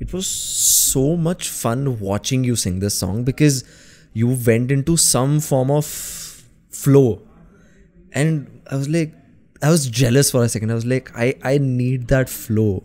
it 0.00 0.12
was 0.12 0.26
so 0.26 1.16
much 1.16 1.48
fun 1.48 1.98
watching 2.00 2.44
you 2.44 2.56
sing 2.56 2.80
this 2.80 2.98
song 2.98 3.24
because 3.24 3.64
you 4.12 4.28
went 4.46 4.70
into 4.70 4.96
some 4.96 5.40
form 5.40 5.70
of 5.70 5.86
flow. 6.70 7.22
And 8.12 8.62
i 8.70 8.76
was 8.76 8.88
like 8.88 9.12
i 9.62 9.70
was 9.70 9.88
jealous 9.88 10.30
for 10.30 10.44
a 10.44 10.48
second. 10.48 10.70
I 10.70 10.74
was 10.74 10.86
like 10.86 11.10
i 11.16 11.34
i 11.42 11.58
need 11.58 12.08
that 12.08 12.28
flow. 12.28 12.84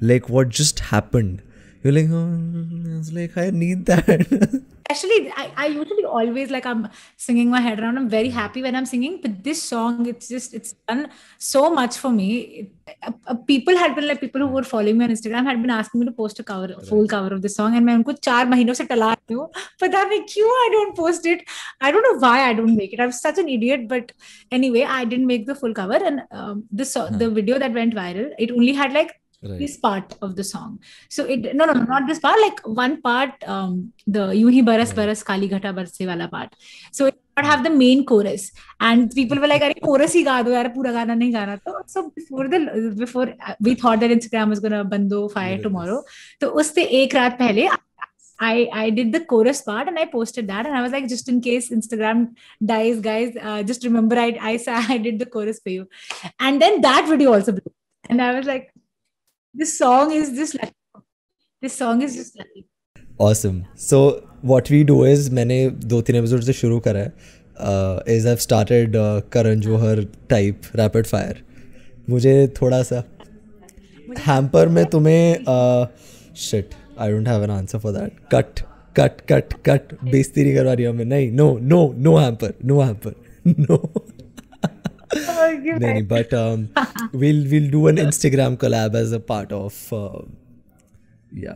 Like 0.00 0.28
what 0.28 0.48
just 0.48 0.80
happened? 0.80 1.42
You're 1.82 1.92
like 1.94 2.08
oh, 2.10 2.94
i 2.94 2.98
was 2.98 3.12
like 3.12 3.36
i 3.38 3.50
need 3.50 3.86
that 3.86 4.62
especially 4.90 5.32
I, 5.36 5.52
I 5.56 5.66
usually 5.66 6.04
always 6.04 6.50
like 6.50 6.66
i'm 6.66 6.88
singing 7.16 7.50
my 7.50 7.60
head 7.60 7.80
around. 7.80 7.98
I'm 7.98 8.08
very 8.08 8.30
hmm. 8.30 8.36
happy 8.36 8.62
when 8.62 8.74
i'm 8.74 8.86
singing 8.86 9.20
but 9.22 9.42
this 9.44 9.62
song 9.62 10.06
it's 10.06 10.28
just 10.28 10.54
it's 10.54 10.72
done 10.88 11.08
so 11.38 11.70
much 11.70 11.96
for 11.96 12.10
me. 12.10 12.30
It, 12.60 12.72
uh, 13.06 13.12
uh, 13.26 13.34
people 13.34 13.76
had 13.76 13.94
been 13.94 14.08
like 14.08 14.20
people 14.20 14.40
who 14.40 14.48
hmm. 14.48 14.54
were 14.54 14.62
following 14.62 14.98
me 14.98 15.04
on 15.04 15.10
instagram 15.10 15.44
had 15.44 15.60
been 15.62 15.70
asking 15.70 16.00
me 16.00 16.06
to 16.06 16.12
post 16.12 16.40
a 16.40 16.42
cover 16.42 16.68
full 16.88 17.06
cover 17.06 17.34
of 17.34 17.42
this 17.42 17.56
song 17.56 17.76
and 17.76 17.86
main 17.86 18.02
unko 18.02 18.16
4 18.30 18.46
mahino 18.54 18.74
se 18.80 18.86
tala 18.92 19.16
But 19.80 19.94
I'm 19.98 20.10
like, 20.12 20.34
you, 20.36 20.46
i 20.64 20.68
don't 20.72 20.96
post 20.96 21.24
it. 21.32 21.40
I 21.80 21.90
don't 21.92 22.04
know 22.06 22.18
why 22.24 22.36
i 22.48 22.52
don't 22.58 22.76
make 22.80 22.92
it. 22.94 23.00
I'm 23.00 23.12
such 23.12 23.38
an 23.42 23.48
idiot. 23.48 23.82
But 23.92 24.12
anyway 24.58 24.84
i 24.98 25.04
didn't 25.04 25.28
make 25.32 25.46
the 25.50 25.56
full 25.60 25.74
cover 25.80 26.00
and 26.10 26.22
um, 26.38 26.64
this 26.70 26.94
hmm. 26.94 27.18
the 27.22 27.30
video 27.30 27.58
that 27.58 27.72
went 27.80 27.94
viral 27.94 28.30
it 28.38 28.50
only 28.50 28.72
had 28.82 28.92
like 29.00 29.19
right. 29.42 29.58
this 29.58 29.76
part 29.76 30.14
of 30.22 30.36
the 30.36 30.44
song. 30.44 30.78
So 31.08 31.24
it 31.24 31.54
no 31.54 31.64
no 31.64 31.72
not 31.72 32.06
this 32.06 32.18
part 32.18 32.40
like 32.40 32.60
one 32.66 33.00
part 33.02 33.32
um 33.46 33.92
the 34.06 34.28
yuhi 34.42 34.64
baras 34.64 34.92
baras 34.92 35.22
kali 35.22 35.48
ghata 35.48 35.74
barse 35.74 36.00
wala 36.00 36.28
part. 36.28 36.54
So 36.92 37.06
it 37.06 37.20
not 37.36 37.46
have 37.46 37.64
the 37.64 37.70
main 37.70 38.04
chorus. 38.04 38.52
And 38.80 39.10
people 39.12 39.38
were 39.38 39.48
like 39.48 39.62
are 39.62 39.74
chorus 39.74 40.14
hi 40.14 40.22
ga 40.22 40.38
yaar 40.44 40.72
pura 40.74 40.92
gana 40.92 41.14
nahi 41.14 41.32
gana 41.32 41.60
to 41.66 41.82
so 41.86 42.10
before 42.10 42.48
the 42.48 42.94
before 42.96 43.28
uh, 43.46 43.54
we 43.60 43.74
thought 43.74 44.00
that 44.00 44.10
instagram 44.10 44.48
was 44.48 44.60
going 44.60 44.72
to 44.72 44.84
bando 44.84 45.28
fire 45.28 45.58
tomorrow 45.58 45.80
tomorrow. 45.80 46.02
Us 46.60 46.72
usse 46.72 46.84
ek 47.02 47.16
raat 47.20 47.38
pehle 47.38 47.64
I, 48.42 48.70
I 48.72 48.88
did 48.88 49.12
the 49.12 49.20
chorus 49.20 49.60
part 49.60 49.86
and 49.86 49.98
I 49.98 50.06
posted 50.06 50.48
that 50.48 50.66
and 50.66 50.74
I 50.74 50.80
was 50.80 50.92
like 50.92 51.08
just 51.08 51.28
in 51.28 51.42
case 51.42 51.70
Instagram 51.70 52.34
dies 52.64 52.98
guys 52.98 53.36
uh, 53.40 53.62
just 53.62 53.84
remember 53.84 54.16
I 54.16 54.28
I, 54.40 54.52
I 54.94 54.98
did 54.98 55.18
the 55.18 55.26
chorus 55.26 55.60
for 55.60 55.70
you. 55.70 55.88
And 56.38 56.62
then 56.62 56.80
that 56.80 57.06
video 57.08 57.34
also 57.34 57.52
blew 57.52 57.72
and 58.08 58.22
I 58.22 58.34
was 58.38 58.46
like 58.46 58.72
this 59.54 59.76
song 59.78 60.12
is 60.12 60.30
just 60.30 60.54
lucky. 60.54 61.04
This 61.62 61.74
song 61.74 62.02
is 62.02 62.16
just 62.16 62.38
lucky. 62.38 62.66
Awesome. 63.18 63.66
So 63.76 64.26
what 64.42 64.70
we 64.70 64.82
do 64.84 65.04
is 65.04 65.30
मैंने 65.30 65.68
दो 65.70 66.00
तीन 66.02 66.16
episode 66.16 66.42
से 66.42 66.52
शुरू 66.52 66.78
करा 66.80 67.00
है 67.00 67.12
is 68.08 68.26
I've 68.26 68.38
uh, 68.38 69.22
Karan 69.32 69.60
Johar 69.60 70.04
type 70.30 70.62
rapid 70.76 71.06
fire 71.06 71.42
मुझे 72.10 72.48
थोड़ा 72.62 72.82
सा 72.82 73.02
हैम्पर 74.18 74.68
में 74.68 74.84
तुम्हें 74.86 75.44
shit 76.36 76.74
I 76.98 77.10
don't 77.10 77.28
have 77.28 77.44
an 77.44 77.50
answer 77.50 77.78
for 77.78 77.92
that 77.92 78.12
cut 78.34 78.60
cut 78.98 79.20
cut 79.32 79.52
cut 79.68 79.94
बेइज्जती 80.04 80.44
नहीं 80.44 80.54
करवा 80.54 80.72
रही 80.72 80.84
हमें 80.84 81.04
नहीं 81.04 81.30
no 81.32 81.58
no 81.62 81.92
no 81.96 82.16
hamper 82.16 82.54
no 82.64 82.80
hamper 82.80 83.14
no 83.58 83.99
Nani, 85.78 86.02
but 86.02 86.32
um, 86.34 86.68
we'll 87.12 87.44
we'll 87.50 87.70
do 87.70 87.86
an 87.88 87.96
Instagram 87.96 88.56
collab 88.56 88.94
as 88.94 89.12
a 89.12 89.20
part 89.20 89.52
of 89.52 89.92
uh, 89.92 90.22
yeah. 91.32 91.54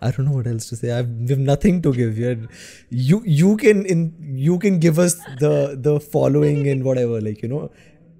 I 0.00 0.12
don't 0.12 0.26
know 0.26 0.32
what 0.32 0.46
else 0.46 0.68
to 0.68 0.76
say. 0.76 0.92
I've 0.92 1.08
we 1.08 1.28
have 1.28 1.38
nothing 1.38 1.82
to 1.82 1.92
give 1.92 2.18
you. 2.18 2.48
You 2.90 3.22
you 3.24 3.56
can 3.56 3.84
in 3.86 4.14
you 4.20 4.58
can 4.58 4.78
give 4.78 4.98
us 4.98 5.16
the 5.40 5.76
the 5.80 5.98
following 5.98 6.68
and 6.68 6.84
whatever 6.84 7.20
like 7.20 7.42
you 7.42 7.48
know 7.48 7.70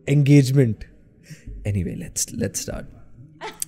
engagement. 0.08 0.84
Anyway, 1.64 1.94
let's 1.96 2.32
let's 2.32 2.60
start. 2.60 2.86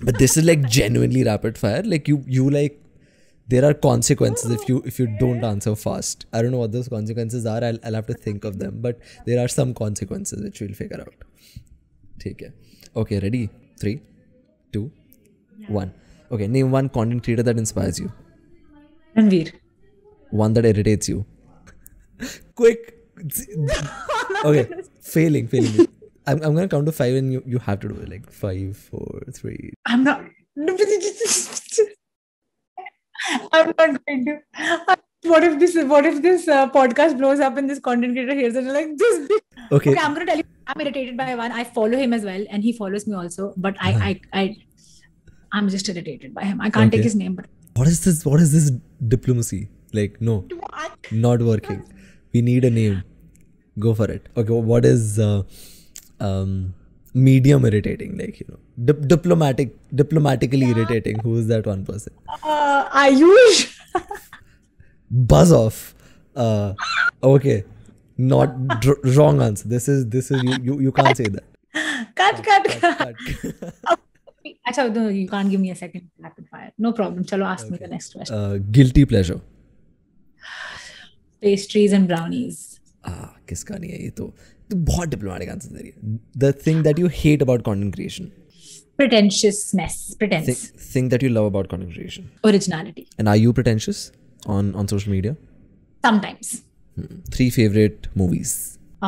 But 0.03 0.19
this 0.19 0.37
is 0.37 0.45
like 0.45 0.69
genuinely 0.69 1.23
rapid 1.25 1.57
fire. 1.57 1.83
Like 1.85 2.09
you 2.09 2.25
you 2.27 2.51
like 2.51 2.81
there 3.49 3.65
are 3.65 3.75
consequences 3.75 4.51
if 4.51 4.69
you 4.69 4.83
if 4.85 4.99
you 4.99 5.07
don't 5.19 5.45
answer 5.45 5.75
fast. 5.75 6.27
I 6.33 6.43
don't 6.43 6.53
know 6.53 6.59
what 6.59 6.73
those 6.73 6.89
consequences 6.89 7.47
are. 7.47 7.63
I'll, 7.65 7.79
I'll 7.85 7.95
have 7.95 8.07
to 8.07 8.15
think 8.15 8.45
of 8.45 8.59
them. 8.59 8.81
But 8.81 8.99
there 9.27 9.43
are 9.45 9.49
some 9.49 9.75
consequences 9.75 10.43
which 10.43 10.61
we'll 10.61 10.75
figure 10.75 11.01
out. 11.01 11.15
Take 12.19 12.39
care 12.39 12.55
okay 12.97 13.19
ready? 13.21 13.49
Three, 13.81 14.01
two, 14.73 14.91
yeah. 15.59 15.71
one. 15.81 15.95
okay 16.33 16.47
name 16.47 16.71
one 16.71 16.89
content 16.89 17.25
creator 17.25 17.43
that 17.49 17.59
inspires 17.59 17.99
you. 17.99 18.13
Ranveer. 19.17 19.53
One 20.31 20.53
that 20.55 20.67
irritates 20.67 21.09
you. 21.09 21.25
Quick. 22.55 22.95
Okay 24.45 24.69
failing 25.01 25.49
failing. 25.49 25.87
I'm, 26.27 26.43
I'm 26.43 26.55
gonna 26.55 26.69
count 26.69 26.87
to 26.87 26.93
five 26.93 27.15
and 27.15 27.33
you, 27.33 27.43
you 27.47 27.59
have 27.59 27.81
to 27.81 27.89
do 27.89 27.95
it. 27.95 28.09
Like 28.09 28.31
five 28.31 28.77
four 28.77 29.23
three. 29.33 29.73
I'm 29.87 30.05
not. 30.05 30.25
I'm 33.53 33.73
not 33.79 34.07
going 34.07 34.25
to. 34.27 34.97
What 35.25 35.43
if 35.43 35.59
this? 35.59 35.77
What 35.93 36.07
if 36.07 36.23
this 36.23 36.47
uh, 36.47 36.71
podcast 36.71 37.19
blows 37.19 37.41
up 37.41 37.57
and 37.57 37.69
this 37.69 37.81
content 37.81 38.15
creator 38.15 38.35
hears 38.35 38.55
it 38.55 38.65
and 38.65 38.73
like 38.73 38.97
this? 38.97 39.31
Okay. 39.73 39.91
Okay, 39.91 39.99
I'm 40.01 40.15
gonna 40.15 40.27
tell 40.27 40.37
you. 40.39 40.45
I'm 40.67 40.81
irritated 40.81 41.17
by 41.17 41.35
one. 41.35 41.51
I 41.51 41.65
follow 41.65 41.99
him 41.99 42.13
as 42.13 42.25
well, 42.25 42.45
and 42.51 42.63
he 42.63 42.73
follows 42.73 43.07
me 43.07 43.15
also. 43.15 43.53
But 43.57 43.77
I, 43.81 43.91
I, 44.09 44.21
I, 44.41 44.57
I'm 45.53 45.69
just 45.69 45.89
irritated 45.89 46.35
by 46.35 46.45
him. 46.45 46.61
I 46.61 46.71
can't 46.71 46.93
take 46.93 47.03
his 47.03 47.17
name, 47.17 47.35
but 47.35 47.47
What 47.75 47.89
is 47.89 48.05
this? 48.05 48.25
What 48.25 48.41
is 48.41 48.53
this 48.53 48.71
diplomacy? 49.17 49.69
Like, 49.93 50.21
no, 50.21 50.47
what? 50.61 51.11
not 51.11 51.43
working. 51.43 51.83
We 52.33 52.43
need 52.43 52.65
a 52.65 52.71
name. 52.71 53.03
Go 53.79 53.95
for 53.95 54.11
it. 54.11 54.29
Okay, 54.37 54.53
what 54.53 54.85
is 54.85 55.19
uh, 55.19 55.43
um, 56.21 56.75
medium 57.15 57.65
irritating? 57.65 58.17
Like, 58.19 58.41
you 58.41 58.47
know, 58.49 58.59
dip- 58.85 59.07
diplomatic, 59.09 59.75
diplomatically 59.95 60.71
irritating. 60.71 61.19
Who 61.21 61.37
is 61.39 61.47
that 61.49 61.67
one 61.67 61.85
person? 61.85 62.13
Uh, 62.43 62.89
Ayush. 62.91 63.77
Buzz 65.11 65.53
off. 65.53 65.95
Uh, 66.37 66.75
okay, 67.23 67.65
not 68.17 68.81
dr- 68.81 69.01
wrong 69.17 69.43
answer. 69.43 69.69
This 69.69 69.89
is 69.89 70.09
this 70.09 70.31
is 70.31 70.43
you 70.43 70.59
you, 70.63 70.81
you 70.81 70.93
can't 70.93 71.17
say 71.17 71.25
that. 71.25 71.45
cut, 72.15 72.43
cut, 72.45 72.69
cut. 72.81 72.99
Cut. 72.99 74.01
Achha, 74.69 74.95
no, 74.95 75.09
you 75.09 75.29
can't 75.29 75.51
give 75.51 75.61
me 75.61 75.71
a 75.71 75.75
second 75.75 76.11
rapid 76.19 76.49
fire. 76.49 76.73
No 76.79 76.93
problem. 76.93 77.25
Chalo, 77.25 77.47
ask 77.47 77.71
me 77.71 77.79
the 77.79 77.89
next 77.89 78.13
question. 78.15 78.37
Uh, 78.37 78.59
guilty 78.71 79.05
pleasure. 79.05 79.41
Pastries 81.43 81.93
and 81.93 82.09
brownies. 82.09 82.81
Ah, 83.05 83.35
किसका 83.49 83.77
नहीं 83.79 83.91
है 83.91 84.03
ये 84.03 84.11
तो 84.11 84.25
तो 84.71 84.77
बहुत 84.77 85.09
diplomatic 85.09 85.49
answer 85.49 85.71
दे 85.75 85.83
रही 85.83 85.91
है 85.91 86.19
the 86.39 86.53
thing 86.67 86.83
that 86.85 86.99
you 86.99 87.09
hate 87.15 87.43
about 87.43 87.63
content 87.67 87.95
creation 87.95 88.31
Pretentiousness. 89.01 89.97
Pretense. 90.23 90.63
Thing 90.95 91.11
that 91.11 91.23
you 91.23 91.29
love 91.31 91.47
about 91.47 91.67
content 91.71 91.93
creation 91.93 92.29
Originality. 92.51 93.05
And 93.21 93.29
are 93.29 93.37
you 93.37 93.53
pretentious 93.61 94.01
on 94.55 94.73
on 94.81 94.91
social 94.95 95.13
media 95.17 95.35
Sometimes. 96.05 96.51
Hmm. 96.97 97.17
three 97.37 97.51
favorite 97.59 98.07
movies 98.23 98.53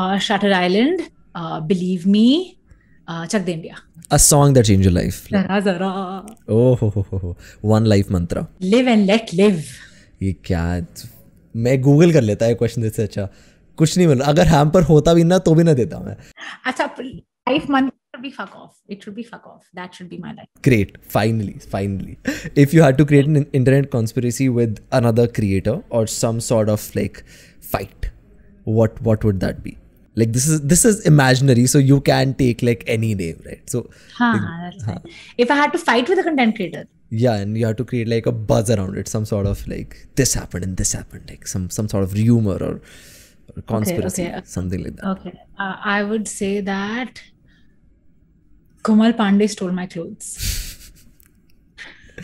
Uh, 0.01 0.17
Shutter 0.25 0.51
Island. 0.57 1.01
Uh, 1.41 1.61
Believe 1.71 2.05
Me. 2.17 2.25
Uh, 3.09 3.23
Chak 3.33 3.45
De 3.47 3.53
India. 3.59 3.79
a 4.17 4.19
song 4.25 4.53
that 4.57 4.67
changed 4.69 4.87
your 4.89 4.93
life 4.95 5.17
Zara, 5.33 5.57
zara. 5.69 5.89
oh 6.57 6.75
ho, 6.81 6.89
ho, 6.97 7.03
ho, 7.11 7.19
ho. 7.25 7.31
one 7.73 7.89
life 7.93 8.09
mantra 8.17 8.43
Live 8.75 8.91
and 8.95 9.07
let 9.13 9.33
live. 9.43 9.61
ये 10.23 10.33
क्या 10.51 10.65
मैं 11.55 11.81
Google 11.83 12.13
कर 12.13 12.23
लेता 12.23 12.47
है 12.47 12.55
question 12.63 12.85
इससे 12.85 13.03
अच्छा 13.03 13.29
कुछ 13.79 13.97
नहीं 13.99 14.07
मिल 14.09 14.21
अगर 14.33 14.47
हैम्पर 14.55 14.83
होता 14.93 15.15
भी 15.15 15.25
ना 15.25 15.39
तो 15.49 15.55
भी 15.55 15.65
ना 15.65 15.73
देता 15.81 16.01
मैं 16.07 16.17
Acha, 16.71 16.89
life 17.49 17.69
month 17.69 17.93
should 18.15 18.23
be 18.23 18.31
fuck 18.31 18.55
off. 18.57 18.77
It 18.89 19.03
should 19.03 19.15
be 19.15 19.23
fuck 19.23 19.47
off. 19.47 19.69
That 19.75 19.95
should 19.95 20.09
be 20.09 20.19
my 20.19 20.33
life. 20.33 20.49
great 20.63 20.97
finally 21.05 21.55
finally 21.75 22.19
if 22.65 22.75
you 22.75 22.83
had 22.83 22.99
to 22.99 23.05
create 23.05 23.27
an 23.27 23.45
internet 23.53 23.91
conspiracy 23.91 24.49
with 24.49 24.81
another 24.93 25.27
creator 25.29 25.83
or 25.91 26.07
some 26.07 26.41
sort 26.41 26.69
of 26.69 26.95
like 26.95 27.25
fight 27.61 28.11
what 28.65 29.01
what 29.03 29.25
would 29.25 29.41
that 29.41 29.63
be 29.63 29.77
like 30.17 30.33
this 30.33 30.47
is 30.49 30.61
this 30.73 30.85
is 30.85 31.05
imaginary 31.07 31.67
so 31.67 31.79
you 31.79 32.01
can 32.01 32.35
take 32.35 32.63
like 32.63 32.83
any 32.87 33.15
name 33.15 33.41
right 33.47 33.71
so 33.71 33.89
Huh, 34.17 34.39
that's 34.63 34.87
right. 34.87 34.99
If 35.39 35.51
I 35.51 35.55
had 35.55 35.73
to 35.73 35.79
fight 35.79 36.09
with 36.09 36.19
a 36.19 36.25
content 36.25 36.57
creator, 36.57 36.87
yeah 37.11 37.37
and 37.37 37.57
you 37.57 37.65
have 37.67 37.77
to 37.77 37.85
create 37.85 38.09
like 38.09 38.27
a 38.27 38.33
buzz 38.33 38.71
around 38.71 38.99
it 38.99 39.09
some 39.09 39.25
sort 39.25 39.47
of 39.47 39.67
like 39.69 39.97
this 40.17 40.35
happened 40.35 40.65
and 40.65 40.77
this 40.77 40.93
happened 40.93 41.25
like 41.31 41.47
some 41.47 41.71
some 41.71 41.89
sort 41.89 42.05
of 42.05 42.13
rumor 42.15 42.57
or, 42.57 42.75
or 42.75 42.81
conspiracy 43.63 44.27
okay. 44.27 44.41
something 44.45 44.83
like 44.83 44.97
that. 44.97 45.07
Okay, 45.11 45.41
uh, 45.59 45.77
I 45.85 46.03
would 46.03 46.29
say 46.29 46.61
that 46.61 47.23
Komal 48.83 49.13
Pandey 49.13 49.49
stole 49.49 49.73
my 49.73 49.87
clothes. 49.87 50.93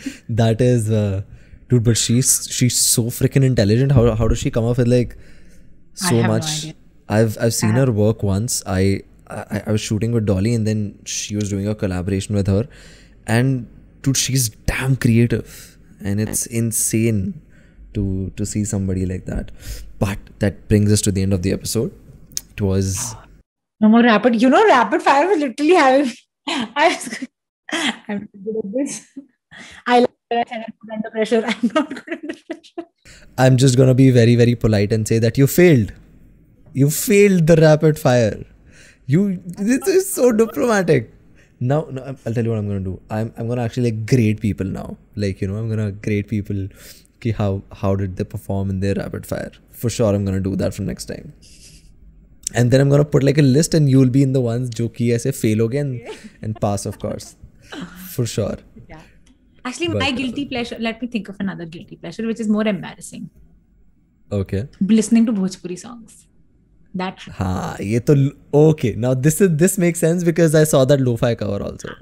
that 0.29 0.61
is 0.61 0.91
uh, 0.91 1.21
dude 1.69 1.83
but 1.83 1.97
she's 1.97 2.47
she's 2.51 2.77
so 2.77 3.03
freaking 3.03 3.43
intelligent. 3.43 3.91
How, 3.91 4.15
how 4.15 4.27
does 4.27 4.39
she 4.39 4.51
come 4.51 4.65
up 4.65 4.77
with 4.77 4.87
like 4.87 5.17
I 6.03 6.09
so 6.09 6.21
no 6.21 6.27
much? 6.27 6.59
idea. 6.59 6.73
i've 7.09 7.37
i've 7.39 7.53
seen 7.53 7.71
her 7.71 7.91
work 7.91 8.23
once. 8.23 8.63
I, 8.65 9.01
I 9.29 9.61
i 9.67 9.71
was 9.71 9.81
shooting 9.81 10.11
with 10.11 10.25
dolly 10.25 10.53
and 10.53 10.67
then 10.67 10.99
she 11.05 11.35
was 11.35 11.49
doing 11.49 11.67
a 11.67 11.75
collaboration 11.75 12.35
with 12.35 12.47
her. 12.47 12.67
And 13.25 13.67
dude 14.01 14.17
she's 14.17 14.49
damn 14.49 14.95
creative. 14.95 15.77
And 15.99 16.21
it's 16.21 16.45
insane 16.45 17.41
to 17.93 18.31
to 18.35 18.45
see 18.45 18.63
somebody 18.65 19.05
like 19.05 19.25
that 19.25 19.51
but 19.99 20.17
that 20.39 20.67
brings 20.67 20.91
us 20.91 21.01
to 21.01 21.11
the 21.11 21.21
end 21.21 21.33
of 21.33 21.41
the 21.41 21.51
episode 21.51 21.91
it 22.55 22.61
was 22.61 23.15
No 23.79 23.89
more 23.89 24.01
rapid. 24.03 24.41
You 24.41 24.49
know, 24.49 24.65
rapid 24.67 25.01
fire 25.03 25.27
was 25.27 25.39
literally 25.39 25.75
having. 25.75 26.11
I 26.47 26.87
was. 26.89 27.27
I'm 28.09 28.19
not 28.21 28.43
good 28.45 28.57
at 28.63 28.71
this. 28.73 29.07
I 29.85 29.99
like 29.99 30.09
when 30.29 30.39
I 30.39 30.45
said 30.49 30.63
I'm 30.65 30.73
good 30.81 30.93
under 30.95 31.11
pressure. 31.11 31.43
I'm 31.45 31.71
not 31.75 31.89
good 31.89 32.19
under 32.21 32.35
pressure. 32.49 32.87
i'm 33.37 33.57
just 33.57 33.77
gonna 33.79 33.93
be 33.93 34.09
very 34.11 34.35
very 34.35 34.55
polite 34.55 34.91
and 34.95 35.07
say 35.07 35.19
that 35.25 35.37
you 35.41 35.47
failed 35.47 35.91
you 36.73 36.89
failed 36.89 37.47
the 37.51 37.55
rapid 37.63 37.99
fire 37.99 38.45
you 39.05 39.21
this 39.69 39.87
is 39.87 40.11
so 40.13 40.31
diplomatic 40.31 41.13
now 41.59 41.79
no, 41.91 42.03
i'll 42.25 42.33
tell 42.33 42.43
you 42.43 42.51
what 42.51 42.59
i'm 42.59 42.67
gonna 42.67 42.87
do 42.89 42.99
i'm, 43.09 43.33
I'm 43.37 43.47
gonna 43.47 43.63
actually 43.63 43.91
like 43.91 44.05
grade 44.05 44.41
people 44.41 44.65
now 44.65 44.97
like 45.15 45.41
you 45.41 45.47
know 45.47 45.57
i'm 45.57 45.69
gonna 45.69 45.91
grade 45.91 46.27
people 46.27 46.67
Ki 47.20 47.32
how 47.40 47.50
how 47.82 47.94
did 48.02 48.16
they 48.16 48.24
perform 48.24 48.70
in 48.70 48.80
their 48.80 48.94
rapid 48.94 49.26
fire? 49.26 49.52
For 49.82 49.90
sure, 49.90 50.14
I'm 50.14 50.24
gonna 50.24 50.40
do 50.40 50.54
that 50.56 50.74
from 50.74 50.86
next 50.86 51.12
time. 51.12 51.32
And 52.54 52.70
then 52.70 52.80
I'm 52.80 52.90
gonna 52.90 53.04
put 53.04 53.22
like 53.22 53.38
a 53.38 53.42
list, 53.42 53.74
and 53.74 53.88
you'll 53.88 54.10
be 54.16 54.22
in 54.22 54.32
the 54.32 54.40
ones 54.46 54.74
जो 54.80 54.88
कि 54.96 55.12
ऐसे 55.12 55.32
fail 55.32 55.60
हो 55.60 55.68
गए 55.68 55.78
and, 55.78 56.00
and 56.42 56.60
pass, 56.64 56.86
of 56.86 56.98
course, 57.04 57.36
for 58.16 58.26
sure. 58.26 58.56
Yeah. 58.88 59.00
Actually, 59.64 59.88
my 59.88 59.94
But, 59.94 60.12
uh, 60.12 60.16
guilty 60.16 60.44
pleasure. 60.44 60.76
Let 60.88 61.00
me 61.02 61.08
think 61.08 61.28
of 61.28 61.36
another 61.46 61.66
guilty 61.76 61.96
pleasure, 61.96 62.26
which 62.26 62.40
is 62.40 62.48
more 62.48 62.66
embarrassing. 62.66 63.30
Okay. 64.32 64.68
Listening 64.80 65.26
to 65.26 65.32
Bhojpuri 65.32 65.78
songs. 65.78 66.26
That 67.00 67.22
हाँ 67.38 67.76
ये 67.80 68.00
तो 68.08 68.14
okay. 68.54 68.94
Now 69.04 69.14
this 69.14 69.40
is 69.40 69.56
this 69.62 69.78
makes 69.78 70.00
sense 70.00 70.24
because 70.24 70.54
I 70.54 70.64
saw 70.64 70.84
that 70.84 71.00
lo-fi 71.00 71.34
cover 71.34 71.62
also. 71.62 71.94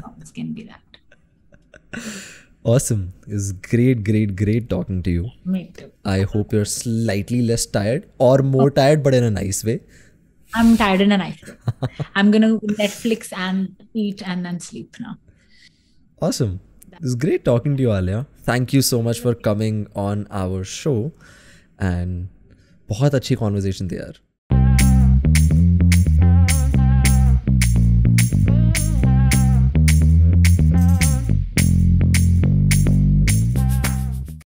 songs 0.00 0.30
can 0.38 0.54
be 0.54 0.70
that. 0.70 2.02
Awesome. 2.66 3.12
It's 3.26 3.50
great, 3.52 4.04
great, 4.04 4.36
great 4.36 4.70
talking 4.70 5.02
to 5.02 5.10
you. 5.10 5.30
Me 5.44 5.72
too. 5.76 5.90
I 6.04 6.20
hope 6.22 6.52
you're 6.52 6.64
slightly 6.64 7.42
less 7.42 7.66
tired 7.66 8.08
or 8.18 8.38
more 8.38 8.70
tired, 8.70 9.02
but 9.02 9.14
in 9.14 9.24
a 9.24 9.30
nice 9.30 9.64
way. 9.64 9.80
I'm 10.54 10.76
tired 10.76 11.00
in 11.00 11.10
a 11.12 11.16
nice 11.16 11.42
way. 11.42 11.56
I'm 12.14 12.30
gonna 12.30 12.58
Netflix 12.58 13.32
and 13.36 13.74
eat 13.94 14.22
and 14.26 14.44
then 14.44 14.60
sleep 14.60 14.96
now. 15.00 15.16
Awesome. 16.20 16.60
It's 17.00 17.14
great 17.14 17.44
talking 17.44 17.76
to 17.76 17.82
you, 17.82 17.92
Alia. 17.92 18.26
Thank 18.44 18.72
you 18.72 18.82
so 18.82 19.02
much 19.02 19.20
for 19.20 19.34
coming 19.34 19.86
on 19.96 20.26
our 20.30 20.62
show. 20.62 21.12
And 21.78 22.28
बहुत 22.88 23.14
अच्छी 23.14 23.36
conversation 23.36 23.90
थी 23.90 23.96
यार 23.96 24.18